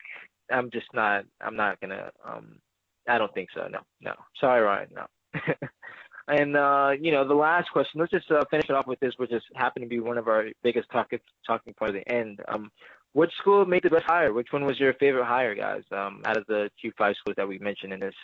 I'm 0.51 0.71
just 0.71 0.87
not 0.95 1.25
I'm 1.41 1.57
not 1.57 1.81
gonna 1.81 2.13
um 2.25 2.59
I 3.09 3.19
don't 3.19 3.35
think 3.35 3.49
so. 3.53 3.67
No 3.67 3.81
no 4.01 4.15
sorry 4.41 4.63
Ryan 4.63 4.91
no. 4.95 5.07
And 6.29 6.57
uh, 6.57 6.91
you 7.01 7.11
know, 7.11 7.27
the 7.27 7.35
last 7.35 7.71
question. 7.71 8.01
Let's 8.01 8.13
just 8.13 8.31
uh, 8.31 8.45
finish 8.51 8.67
it 8.69 8.75
off 8.75 8.87
with 8.87 9.01
this, 9.01 9.15
which 9.17 9.31
just 9.31 9.47
happened 9.55 9.85
to 9.85 9.89
be 9.89 9.99
one 9.99 10.19
of 10.19 10.29
our 10.29 10.47
biggest 10.63 10.91
talking 10.91 11.21
talking 11.47 11.73
point 11.75 11.97
at 11.97 12.05
the 12.05 12.13
end. 12.13 12.41
Um, 12.49 12.71
which 13.15 13.33
school 13.39 13.65
made 13.65 13.83
the 13.83 13.91
best 13.91 14.05
hire? 14.05 14.33
Which 14.33 14.53
one 14.53 14.67
was 14.67 14.79
your 14.79 14.93
favorite 14.95 15.25
hire, 15.25 15.55
guys? 15.55 15.83
Um, 15.91 16.21
out 16.27 16.37
of 16.37 16.45
the 16.47 16.71
two 16.81 16.93
five 16.99 17.17
schools 17.17 17.37
that 17.37 17.49
we 17.49 17.59
mentioned 17.59 17.95
in 17.95 18.01
this 18.01 18.15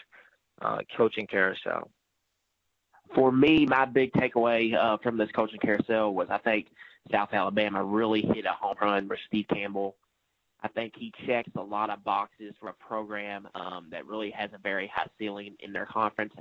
uh, 0.60 0.78
coaching 0.96 1.26
carousel. 1.26 1.90
For 3.14 3.32
me, 3.32 3.64
my 3.64 3.86
big 3.86 4.12
takeaway 4.12 4.74
uh, 4.74 4.98
from 4.98 5.16
this 5.16 5.30
coaching 5.34 5.60
carousel 5.60 6.14
was 6.14 6.28
I 6.30 6.38
think 6.38 6.66
South 7.10 7.30
Alabama 7.32 7.82
really 7.82 8.20
hit 8.20 8.44
a 8.44 8.52
home 8.52 8.76
run 8.80 9.08
with 9.08 9.18
Steve 9.28 9.46
Campbell. 9.52 9.96
I 10.62 10.68
think 10.68 10.94
he 10.96 11.12
checks 11.26 11.50
a 11.56 11.62
lot 11.62 11.90
of 11.90 12.04
boxes 12.04 12.54
for 12.60 12.68
a 12.68 12.74
program 12.74 13.48
um, 13.54 13.88
that 13.90 14.06
really 14.06 14.30
has 14.30 14.50
a 14.54 14.58
very 14.58 14.90
high 14.94 15.06
ceiling 15.18 15.56
in 15.60 15.72
their 15.72 15.86
conference. 15.86 16.32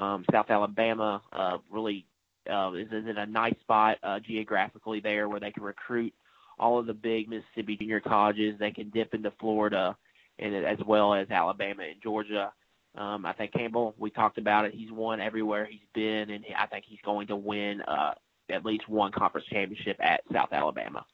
Um, 0.00 0.24
South 0.32 0.50
Alabama 0.50 1.22
uh, 1.32 1.58
really 1.70 2.06
uh, 2.50 2.72
is, 2.72 2.88
is 2.88 3.06
in 3.06 3.18
a 3.18 3.26
nice 3.26 3.58
spot 3.60 3.98
uh, 4.02 4.18
geographically 4.18 5.00
there 5.00 5.28
where 5.28 5.40
they 5.40 5.52
can 5.52 5.62
recruit 5.62 6.12
all 6.58 6.78
of 6.78 6.86
the 6.86 6.94
big 6.94 7.28
Mississippi 7.28 7.76
junior 7.76 8.00
colleges. 8.00 8.58
They 8.58 8.70
can 8.70 8.90
dip 8.90 9.14
into 9.14 9.30
Florida 9.38 9.96
and 10.38 10.54
as 10.54 10.78
well 10.86 11.14
as 11.14 11.30
Alabama 11.30 11.82
and 11.82 12.02
Georgia. 12.02 12.52
Um, 12.96 13.24
I 13.24 13.32
think 13.34 13.52
Campbell, 13.52 13.94
we 13.98 14.10
talked 14.10 14.38
about 14.38 14.64
it. 14.64 14.74
He's 14.74 14.90
won 14.90 15.20
everywhere 15.20 15.64
he's 15.64 15.80
been, 15.94 16.30
and 16.30 16.44
I 16.58 16.66
think 16.66 16.84
he's 16.88 16.98
going 17.04 17.28
to 17.28 17.36
win 17.36 17.82
uh, 17.82 18.14
at 18.50 18.64
least 18.64 18.88
one 18.88 19.12
conference 19.12 19.46
championship 19.48 19.96
at 20.00 20.22
South 20.32 20.52
Alabama. 20.52 21.04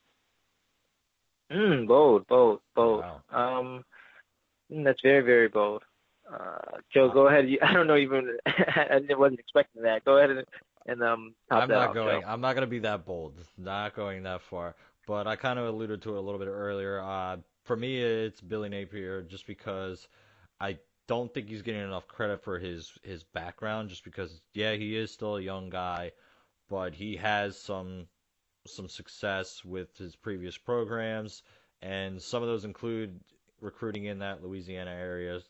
Mm, 1.53 1.87
bold, 1.87 2.27
bold, 2.29 2.61
bold. 2.75 3.05
Wow. 3.31 3.61
Um, 3.61 3.85
that's 4.71 5.01
very, 5.03 5.23
very 5.23 5.49
bold. 5.49 5.83
Uh, 6.33 6.79
Joe, 6.93 7.11
go 7.13 7.29
ahead. 7.29 7.47
I 7.63 7.73
don't 7.73 7.87
know 7.87 7.97
even. 7.97 8.37
I 8.47 9.01
wasn't 9.11 9.41
expecting 9.41 9.83
that. 9.83 10.05
Go 10.05 10.19
ahead 10.19 10.31
and, 10.31 10.45
and 10.87 11.03
um. 11.03 11.35
top 11.51 11.65
I'm 11.65 11.69
not 11.69 11.89
off, 11.89 11.95
going. 11.95 12.21
Joe. 12.21 12.29
I'm 12.29 12.41
not 12.41 12.55
going 12.55 12.67
to 12.67 12.71
be 12.71 12.81
that 12.81 13.07
bold. 13.07 13.35
Not 13.57 13.95
going 13.95 14.23
that 14.25 14.43
far. 14.43 14.75
But 15.07 15.27
I 15.27 15.37
kind 15.37 15.59
of 15.59 15.67
alluded 15.67 16.03
to 16.03 16.17
it 16.17 16.19
a 16.19 16.21
little 16.21 16.41
bit 16.41 16.49
earlier. 16.49 17.01
Uh, 17.01 17.37
for 17.65 17.77
me, 17.77 18.01
it's 18.01 18.41
Billy 18.41 18.69
Napier, 18.69 19.23
just 19.23 19.47
because 19.47 20.09
I 20.61 20.79
don't 21.07 21.33
think 21.33 21.49
he's 21.49 21.63
getting 21.63 21.83
enough 21.83 22.09
credit 22.09 22.43
for 22.43 22.59
his 22.59 22.93
his 23.03 23.23
background. 23.23 23.91
Just 23.91 24.05
because, 24.05 24.41
yeah, 24.53 24.75
he 24.75 24.97
is 24.97 25.13
still 25.13 25.37
a 25.37 25.43
young 25.43 25.71
guy, 25.71 26.13
but 26.69 26.95
he 26.95 27.17
has 27.17 27.59
some 27.59 28.07
some 28.67 28.89
success 28.89 29.65
with 29.65 29.97
his 29.97 30.17
previous 30.17 30.59
programs, 30.59 31.43
and 31.83 32.21
some 32.21 32.43
of 32.43 32.49
those 32.49 32.65
include 32.65 33.21
recruiting 33.61 34.05
in 34.07 34.19
that 34.19 34.43
Louisiana 34.43 34.91
area. 34.91 35.41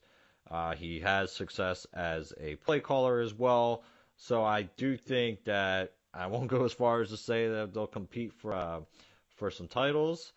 Uh, 0.51 0.75
he 0.75 1.01
has 1.01 1.33
success 1.33 1.87
as 1.93 2.33
a 2.41 2.57
play 2.57 2.81
caller 2.81 3.21
as 3.21 3.35
well. 3.35 3.83
So 4.17 4.45
I 4.45 4.63
do 4.63 4.97
think 4.97 5.45
that 5.45 5.93
I 6.15 6.27
won't 6.27 6.49
go 6.57 6.65
as 6.65 6.73
far 6.73 7.01
as 7.01 7.11
to 7.11 7.17
say 7.17 7.49
that 7.49 7.75
they'll 7.75 7.87
compete 7.87 8.33
for 8.33 8.53
uh, 8.55 8.81
for 9.37 9.51
some 9.51 9.69
titles, 9.69 10.33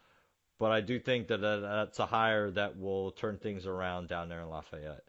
but 0.60 0.72
I 0.72 0.82
do 0.82 1.00
think 1.00 1.28
that 1.28 1.40
that- 1.42 1.62
that's 1.62 2.00
a 2.00 2.06
hire 2.06 2.52
that 2.52 2.78
will 2.78 3.12
turn 3.12 3.38
things 3.38 3.66
around 3.66 4.10
down 4.10 4.28
there 4.28 4.42
in 4.42 4.50
Lafayette. 4.50 5.04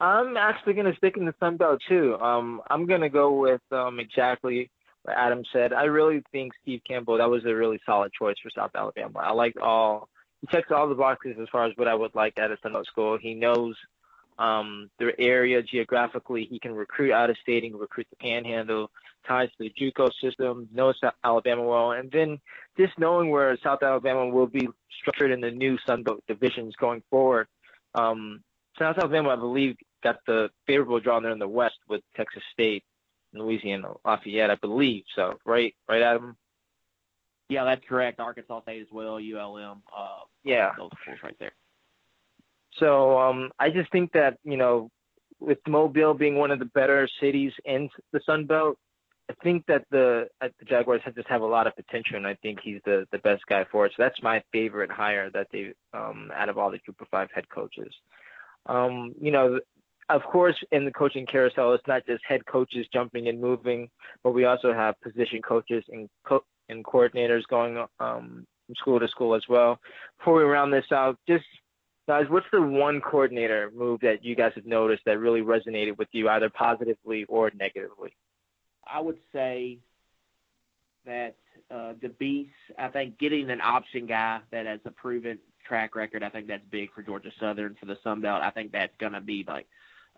I'm 0.00 0.36
actually 0.38 0.72
going 0.72 0.90
to 0.90 0.96
stick 0.96 1.18
in 1.18 1.26
the 1.26 1.34
Sun 1.38 1.58
Belt 1.58 1.80
too. 1.86 2.16
Um, 2.18 2.62
I'm 2.70 2.86
going 2.86 3.02
to 3.02 3.10
go 3.10 3.38
with 3.38 3.60
um, 3.70 4.00
exactly 4.00 4.70
what 5.02 5.16
Adam 5.16 5.42
said. 5.52 5.74
I 5.74 5.84
really 5.84 6.22
think 6.32 6.52
Steve 6.62 6.80
Campbell 6.88 7.18
that 7.18 7.28
was 7.28 7.44
a 7.44 7.54
really 7.54 7.78
solid 7.84 8.10
choice 8.18 8.36
for 8.42 8.50
South 8.50 8.70
Alabama. 8.74 9.18
I 9.18 9.32
liked 9.32 9.58
all 9.58 10.08
he 10.40 10.46
checks 10.46 10.70
all 10.70 10.88
the 10.88 10.94
boxes 10.94 11.36
as 11.40 11.48
far 11.50 11.66
as 11.66 11.72
what 11.76 11.88
I 11.88 11.94
would 11.94 12.14
like 12.14 12.38
at 12.38 12.50
a 12.50 12.56
Sun 12.62 12.72
Belt 12.72 12.86
school. 12.86 13.18
He 13.20 13.34
knows 13.34 13.76
um, 14.38 14.90
the 14.98 15.12
area 15.18 15.62
geographically. 15.62 16.46
He 16.50 16.58
can 16.58 16.72
recruit 16.72 17.12
out 17.12 17.30
of 17.30 17.36
state. 17.42 17.62
Can 17.62 17.78
recruit 17.78 18.06
the 18.10 18.16
Panhandle. 18.16 18.90
Ties 19.28 19.50
to 19.58 19.64
the 19.64 19.72
JUCO 19.78 20.10
system. 20.20 20.68
Knows 20.72 20.98
Alabama 21.22 21.62
well, 21.62 21.92
and 21.92 22.10
then 22.10 22.38
just 22.78 22.98
knowing 22.98 23.30
where 23.30 23.56
South 23.62 23.82
Alabama 23.82 24.26
will 24.28 24.46
be 24.46 24.66
structured 25.00 25.30
in 25.30 25.40
the 25.40 25.50
new 25.50 25.76
Sun 25.86 26.04
Belt 26.04 26.22
divisions 26.26 26.74
going 26.76 27.02
forward. 27.10 27.46
Um, 27.94 28.42
South 28.78 28.96
Alabama, 28.96 29.30
I 29.30 29.36
believe, 29.36 29.76
got 30.02 30.16
the 30.26 30.48
favorable 30.66 31.00
draw 31.00 31.20
there 31.20 31.32
in 31.32 31.38
the 31.38 31.48
West 31.48 31.76
with 31.88 32.00
Texas 32.16 32.42
State, 32.52 32.82
and 33.34 33.42
Louisiana, 33.42 33.92
Lafayette, 34.04 34.50
I 34.50 34.54
believe. 34.54 35.04
So, 35.14 35.38
right, 35.44 35.74
right, 35.88 36.02
Adam. 36.02 36.36
Yeah, 37.50 37.64
that's 37.64 37.82
correct. 37.88 38.20
Arkansas 38.20 38.62
State 38.62 38.80
as 38.80 38.86
well, 38.92 39.18
ULM. 39.18 39.82
Uh, 39.94 40.20
Yeah. 40.44 40.70
those 40.78 40.90
schools 41.02 41.18
right 41.22 41.36
there. 41.38 41.52
So 42.78 43.18
um, 43.18 43.50
I 43.58 43.68
just 43.70 43.90
think 43.90 44.12
that 44.12 44.38
you 44.44 44.56
know, 44.56 44.90
with 45.40 45.58
Mobile 45.66 46.14
being 46.14 46.36
one 46.36 46.50
of 46.52 46.60
the 46.60 46.66
better 46.66 47.08
cities 47.20 47.52
in 47.64 47.88
the 48.12 48.20
Sun 48.24 48.46
Belt, 48.46 48.78
I 49.28 49.34
think 49.42 49.66
that 49.66 49.84
the 49.90 50.28
uh, 50.40 50.48
the 50.60 50.64
Jaguars 50.64 51.02
have 51.04 51.16
just 51.16 51.28
have 51.28 51.42
a 51.42 51.46
lot 51.46 51.66
of 51.66 51.74
potential, 51.74 52.16
and 52.16 52.26
I 52.26 52.34
think 52.42 52.60
he's 52.62 52.80
the 52.84 53.06
the 53.10 53.18
best 53.18 53.44
guy 53.46 53.64
for 53.70 53.86
it. 53.86 53.92
So 53.96 54.02
that's 54.02 54.22
my 54.22 54.42
favorite 54.52 54.90
hire 54.90 55.28
that 55.30 55.48
they 55.52 55.72
um, 55.92 56.30
out 56.34 56.48
of 56.48 56.58
all 56.58 56.70
the 56.70 56.78
Group 56.78 57.00
of 57.00 57.08
Five 57.08 57.28
head 57.34 57.48
coaches. 57.48 57.92
Um, 58.66 59.14
you 59.20 59.32
know, 59.32 59.58
of 60.08 60.22
course, 60.22 60.56
in 60.72 60.84
the 60.84 60.92
coaching 60.92 61.26
carousel, 61.26 61.72
it's 61.74 61.86
not 61.86 62.06
just 62.06 62.24
head 62.24 62.44
coaches 62.46 62.86
jumping 62.92 63.28
and 63.28 63.40
moving, 63.40 63.88
but 64.22 64.32
we 64.32 64.44
also 64.44 64.72
have 64.72 65.00
position 65.00 65.40
coaches 65.42 65.84
and 65.88 66.08
co- 66.24 66.44
and 66.70 66.84
coordinators 66.84 67.46
going 67.48 67.76
um, 67.76 68.46
from 68.66 68.74
school 68.76 69.00
to 69.00 69.08
school 69.08 69.34
as 69.34 69.42
well. 69.48 69.78
Before 70.18 70.36
we 70.36 70.44
round 70.44 70.72
this 70.72 70.90
out, 70.92 71.18
just 71.28 71.44
Guys, 72.10 72.26
what's 72.28 72.46
the 72.50 72.60
one 72.60 73.00
coordinator 73.00 73.70
move 73.72 74.00
that 74.00 74.24
you 74.24 74.34
guys 74.34 74.50
have 74.56 74.66
noticed 74.66 75.04
that 75.06 75.20
really 75.20 75.42
resonated 75.42 75.96
with 75.96 76.08
you, 76.10 76.28
either 76.28 76.50
positively 76.50 77.24
or 77.28 77.52
negatively? 77.54 78.16
I 78.84 79.00
would 79.00 79.18
say 79.32 79.78
that 81.06 81.36
uh, 81.70 81.92
DeBesse, 82.02 82.50
I 82.76 82.88
think 82.88 83.16
getting 83.18 83.48
an 83.48 83.60
option 83.60 84.06
guy 84.06 84.40
that 84.50 84.66
has 84.66 84.80
a 84.84 84.90
proven 84.90 85.38
track 85.64 85.94
record, 85.94 86.24
I 86.24 86.30
think 86.30 86.48
that's 86.48 86.64
big 86.68 86.92
for 86.92 87.02
Georgia 87.02 87.30
Southern 87.38 87.76
for 87.78 87.86
the 87.86 87.96
Sun 88.02 88.22
Belt. 88.22 88.42
I 88.42 88.50
think 88.50 88.72
that's 88.72 88.96
going 88.98 89.12
to 89.12 89.20
be 89.20 89.44
like 89.46 89.68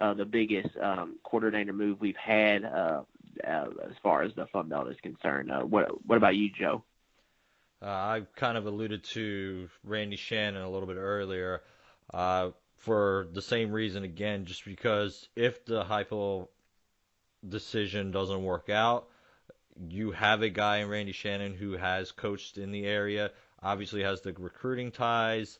uh, 0.00 0.14
the 0.14 0.24
biggest 0.24 0.76
um, 0.78 1.16
coordinator 1.22 1.72
move 1.72 2.00
we've 2.00 2.16
had 2.16 2.64
uh, 2.64 3.02
uh, 3.46 3.66
as 3.84 3.96
far 4.02 4.22
as 4.22 4.34
the 4.34 4.46
Sun 4.52 4.68
Belt 4.68 4.88
is 4.88 5.00
concerned. 5.02 5.50
Uh, 5.50 5.60
what 5.60 6.06
What 6.06 6.16
about 6.16 6.36
you, 6.36 6.50
Joe? 6.50 6.84
Uh, 7.80 7.86
I 7.86 8.22
kind 8.36 8.56
of 8.56 8.66
alluded 8.66 9.02
to 9.04 9.68
Randy 9.84 10.16
Shannon 10.16 10.62
a 10.62 10.70
little 10.70 10.86
bit 10.86 10.96
earlier 10.96 11.62
uh, 12.14 12.50
for 12.76 13.26
the 13.32 13.42
same 13.42 13.72
reason 13.72 14.04
again, 14.04 14.44
just 14.44 14.64
because 14.64 15.28
if 15.34 15.64
the 15.64 15.84
Heupel 15.84 16.48
decision 17.48 18.12
doesn't 18.12 18.42
work 18.42 18.68
out, 18.68 19.08
you 19.88 20.12
have 20.12 20.42
a 20.42 20.48
guy 20.48 20.78
in 20.78 20.88
Randy 20.88 21.12
Shannon 21.12 21.54
who 21.54 21.72
has 21.72 22.12
coached 22.12 22.58
in 22.58 22.70
the 22.70 22.86
area, 22.86 23.32
obviously 23.62 24.02
has 24.02 24.20
the 24.20 24.32
recruiting 24.32 24.92
ties, 24.92 25.58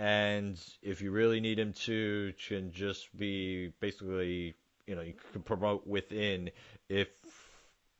and 0.00 0.58
if 0.80 1.02
you 1.02 1.10
really 1.10 1.40
need 1.40 1.58
him 1.58 1.74
to, 1.74 2.32
can 2.48 2.72
just 2.72 3.14
be 3.18 3.70
basically, 3.80 4.54
you 4.86 4.94
know, 4.94 5.02
you 5.02 5.12
can 5.32 5.42
promote 5.42 5.86
within 5.86 6.50
if 6.88 7.08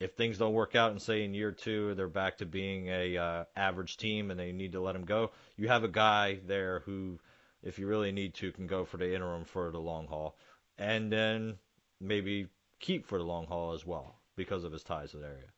if 0.01 0.15
things 0.15 0.39
don't 0.39 0.55
work 0.55 0.75
out 0.75 0.93
and 0.93 1.03
say 1.03 1.25
in 1.25 1.35
year 1.35 1.53
two 1.53 1.95
they're 1.95 2.09
back 2.09 2.39
to 2.39 2.47
being 2.47 2.89
a 2.89 3.19
uh, 3.19 3.45
average 3.55 3.99
team 3.99 4.31
and 4.31 4.41
they 4.41 4.51
need 4.51 4.73
to 4.73 4.81
let 4.81 4.97
him 4.97 5.05
go, 5.05 5.31
you 5.59 5.69
have 5.69 5.85
a 5.85 5.89
guy 5.89 6.39
there 6.47 6.81
who, 6.87 7.19
if 7.63 7.79
you 7.79 7.87
really 7.87 8.13
need 8.13 8.33
to, 8.33 8.51
can 8.51 8.67
go 8.67 8.87
for 8.87 8.97
the 8.97 9.15
interim 9.15 9.45
for 9.45 9.71
the 9.71 9.79
long 9.79 10.07
haul, 10.07 10.39
and 10.79 11.13
then 11.13 11.59
maybe 12.01 12.47
keep 12.79 13.07
for 13.07 13.19
the 13.19 13.25
long 13.25 13.47
haul 13.47 13.75
as 13.75 13.85
well 13.85 14.15
because 14.37 14.65
of 14.65 14.73
his 14.73 14.83
ties 14.83 15.11
to 15.11 15.19
the 15.19 15.27
area. 15.27 15.51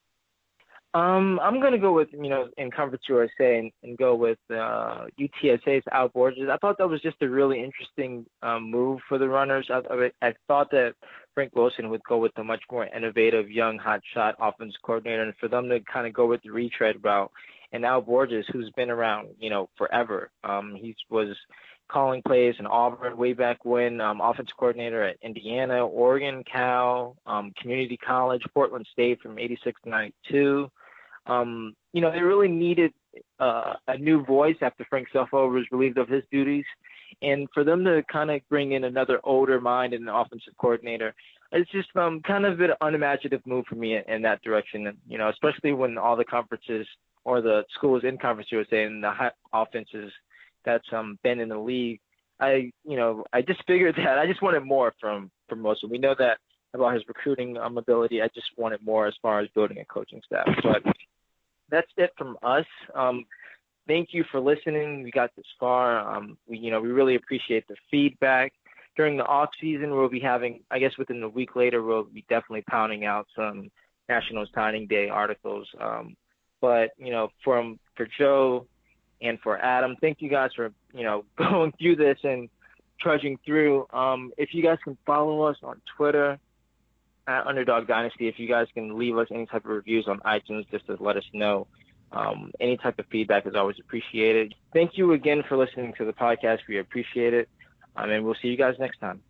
Um, 0.95 1.41
I'm 1.43 1.59
gonna 1.59 1.79
go 1.79 1.95
with 1.95 2.09
you 2.13 2.29
know 2.29 2.49
in 2.59 2.71
Conference 2.71 3.05
USA 3.09 3.59
and, 3.59 3.73
and 3.83 3.97
go 3.97 4.15
with 4.15 4.39
uh, 4.51 5.07
UTSA's 5.19 5.85
Al 5.91 6.09
Borges. 6.09 6.51
I 6.53 6.59
thought 6.59 6.77
that 6.77 6.89
was 6.89 7.01
just 7.01 7.17
a 7.23 7.29
really 7.29 7.65
interesting 7.65 8.27
um, 8.43 8.71
move 8.71 9.01
for 9.09 9.17
the 9.17 9.29
runners. 9.29 9.71
I, 9.71 10.11
I, 10.21 10.35
thought 10.49 10.71
that 10.73 10.95
Frank 11.35 11.57
Wilson 11.57 11.89
would 11.89 12.05
go 12.05 12.19
with 12.19 12.33
a 12.37 12.45
much 12.45 12.63
more 12.71 12.87
innovative, 12.87 13.51
young, 13.51 13.79
hotshot 13.79 14.35
offense 14.39 14.75
coordinator, 14.83 15.23
and 15.23 15.35
for 15.41 15.49
them 15.49 15.71
to 15.71 15.81
kind 15.81 16.07
of 16.07 16.13
go 16.13 16.27
with 16.27 16.43
the 16.43 16.51
retread 16.51 16.97
route. 17.03 17.33
And 17.73 17.87
Al 17.87 18.03
Borges, 18.03 18.45
who's 18.53 18.69
been 18.77 18.91
around, 18.91 19.29
you 19.41 19.49
know, 19.49 19.71
forever. 19.79 20.31
Um, 20.45 20.77
he 20.79 20.95
was 21.09 21.35
calling 21.91 22.21
plays 22.27 22.55
in 22.59 22.67
Auburn 22.67 23.17
way 23.17 23.33
back 23.33 23.65
when, 23.65 23.99
um, 24.03 24.21
offensive 24.21 24.57
coordinator 24.59 25.03
at 25.03 25.17
Indiana, 25.23 25.87
Oregon, 25.87 26.45
Cal, 26.45 27.17
um, 27.25 27.51
Community 27.59 27.97
College, 27.97 28.43
Portland 28.53 28.87
State 28.93 29.23
from 29.23 29.39
86 29.39 29.81
to 29.85 29.89
92. 29.89 30.71
Um, 31.27 31.75
you 31.93 32.01
know, 32.01 32.11
they 32.11 32.21
really 32.21 32.49
needed 32.49 32.93
uh, 33.39 33.75
a 33.89 33.99
new 33.99 34.25
voice 34.25 34.57
after 34.61 34.85
Frank 34.89 35.09
Scelfo 35.15 35.53
was 35.53 35.65
relieved 35.71 35.99
of 35.99 36.09
his 36.09 36.25
duties. 36.31 36.65
And 37.21 37.49
for 37.53 37.65
them 37.65 37.85
to 37.85 38.03
kind 38.11 38.31
of 38.31 38.41
bring 38.49 38.73
in 38.73 38.85
another 38.85 39.21
older 39.25 39.61
mind 39.61 39.93
and 39.95 40.09
an 40.09 40.15
offensive 40.15 40.55
coordinator, 40.59 41.15
it's 41.53 41.71
just 41.71 41.95
um, 41.97 42.21
kind 42.27 42.47
of 42.47 42.61
an 42.61 42.71
unimaginative 42.81 43.47
move 43.47 43.67
for 43.69 43.75
me 43.75 43.97
in, 43.97 44.03
in 44.09 44.23
that 44.23 44.43
direction. 44.43 44.87
And, 44.87 44.97
you 45.07 45.19
know, 45.19 45.29
especially 45.29 45.73
when 45.73 45.99
all 45.99 46.17
the 46.17 46.25
conferences 46.25 46.87
or 47.25 47.41
the 47.41 47.63
schools 47.75 48.03
in 48.05 48.19
Conference 48.19 48.51
USA 48.51 48.85
and 48.85 49.05
the 49.05 49.11
high 49.11 49.31
offenses 49.53 50.11
that's 50.65 50.87
um, 50.93 51.19
been 51.23 51.41
in 51.41 51.51
the 51.51 51.59
league, 51.59 52.01
I, 52.41 52.73
you 52.85 52.97
know, 52.97 53.25
I 53.33 53.43
just 53.43 53.63
figured 53.67 53.95
that 53.99 54.19
I 54.19 54.27
just 54.27 54.43
wanted 54.43 54.65
more 54.65 54.95
from 55.01 55.31
from 55.49 55.63
Wilson. 55.63 55.91
We 55.91 55.99
know 55.99 56.15
that 56.19 56.39
about 56.75 56.95
his 56.95 57.07
recruiting 57.07 57.59
um, 57.59 57.77
ability. 57.77 58.23
I 58.23 58.29
just 58.29 58.47
wanted 58.57 58.83
more 58.83 59.07
as 59.07 59.15
far 59.21 59.41
as 59.41 59.49
building 59.55 59.79
a 59.79 59.85
coaching 59.85 60.23
staff. 60.25 60.49
But 60.63 60.83
that's 61.73 61.91
it 61.97 62.11
from 62.17 62.37
us. 62.43 62.67
Um, 62.95 63.25
thank 63.89 64.11
you 64.13 64.25
for 64.31 64.39
listening. 64.39 65.03
We 65.03 65.11
got 65.11 65.35
this 65.35 65.47
far. 65.59 65.99
Um, 65.99 66.39
we, 66.47 66.59
you 66.59 66.71
know, 66.71 66.81
we 66.81 66.91
really 66.91 67.17
appreciate 67.17 67.67
the 67.67 67.75
feedback. 67.91 68.53
During 68.95 69.17
the 69.17 69.25
off 69.25 69.49
season, 69.59 69.91
we'll 69.91 70.11
be 70.11 70.21
having, 70.21 70.61
I 70.71 70.79
guess, 70.79 70.93
within 70.99 71.23
a 71.23 71.29
week 71.29 71.57
later, 71.57 71.83
we'll 71.83 72.05
be 72.05 72.27
definitely 72.29 72.63
pounding 72.69 73.07
out 73.07 73.27
some 73.35 73.71
National 74.09 74.47
Signing 74.55 74.87
Day 74.87 75.09
articles. 75.09 75.67
Um, 75.81 76.15
but 76.61 76.91
you 76.99 77.11
know, 77.11 77.31
from 77.43 77.81
for 77.97 78.07
Joe 78.19 78.67
and 79.23 79.39
for 79.41 79.59
Adam, 79.59 79.97
thank 80.03 80.21
you 80.21 80.29
guys 80.29 80.51
for 80.55 80.73
you 80.93 81.05
know 81.05 81.25
going 81.39 81.73
through 81.81 81.97
this 81.97 82.19
and 82.23 82.51
trudging 83.01 83.39
through. 83.47 83.87
Um, 83.95 84.31
if 84.37 84.51
you 84.53 84.63
guys 84.63 84.79
can 84.85 84.99
follow 85.07 85.43
us 85.43 85.57
on 85.63 85.81
Twitter 85.97 86.39
at 87.27 87.47
Underdog 87.47 87.87
Dynasty. 87.87 88.29
If 88.29 88.39
you 88.39 88.49
guys 88.49 88.67
can 88.75 88.99
leave 88.99 89.17
us 89.17 89.29
any 89.31 89.47
type 89.47 89.65
of 89.65 89.71
reviews 89.71 90.09
on 90.09 90.21
iTunes 90.21 90.69
just 90.71 90.87
to 90.87 90.97
let 91.01 91.17
us 91.17 91.25
know. 91.33 91.67
Um, 92.13 92.53
any 92.61 92.77
type 92.77 92.99
of 92.99 93.07
feedback 93.07 93.47
is 93.47 93.55
always 93.55 93.77
appreciated. 93.79 94.55
Thank 94.73 94.99
you 94.99 95.13
again 95.13 95.43
for 95.49 95.57
listening 95.57 95.95
to 95.99 96.05
the 96.05 96.13
podcast. 96.13 96.59
We 96.69 96.79
appreciate 96.79 97.33
it. 97.33 97.49
Um, 97.97 98.11
and 98.11 98.25
we'll 98.25 98.37
see 98.41 98.49
you 98.49 98.57
guys 98.57 98.75
next 98.79 98.99
time. 98.99 99.23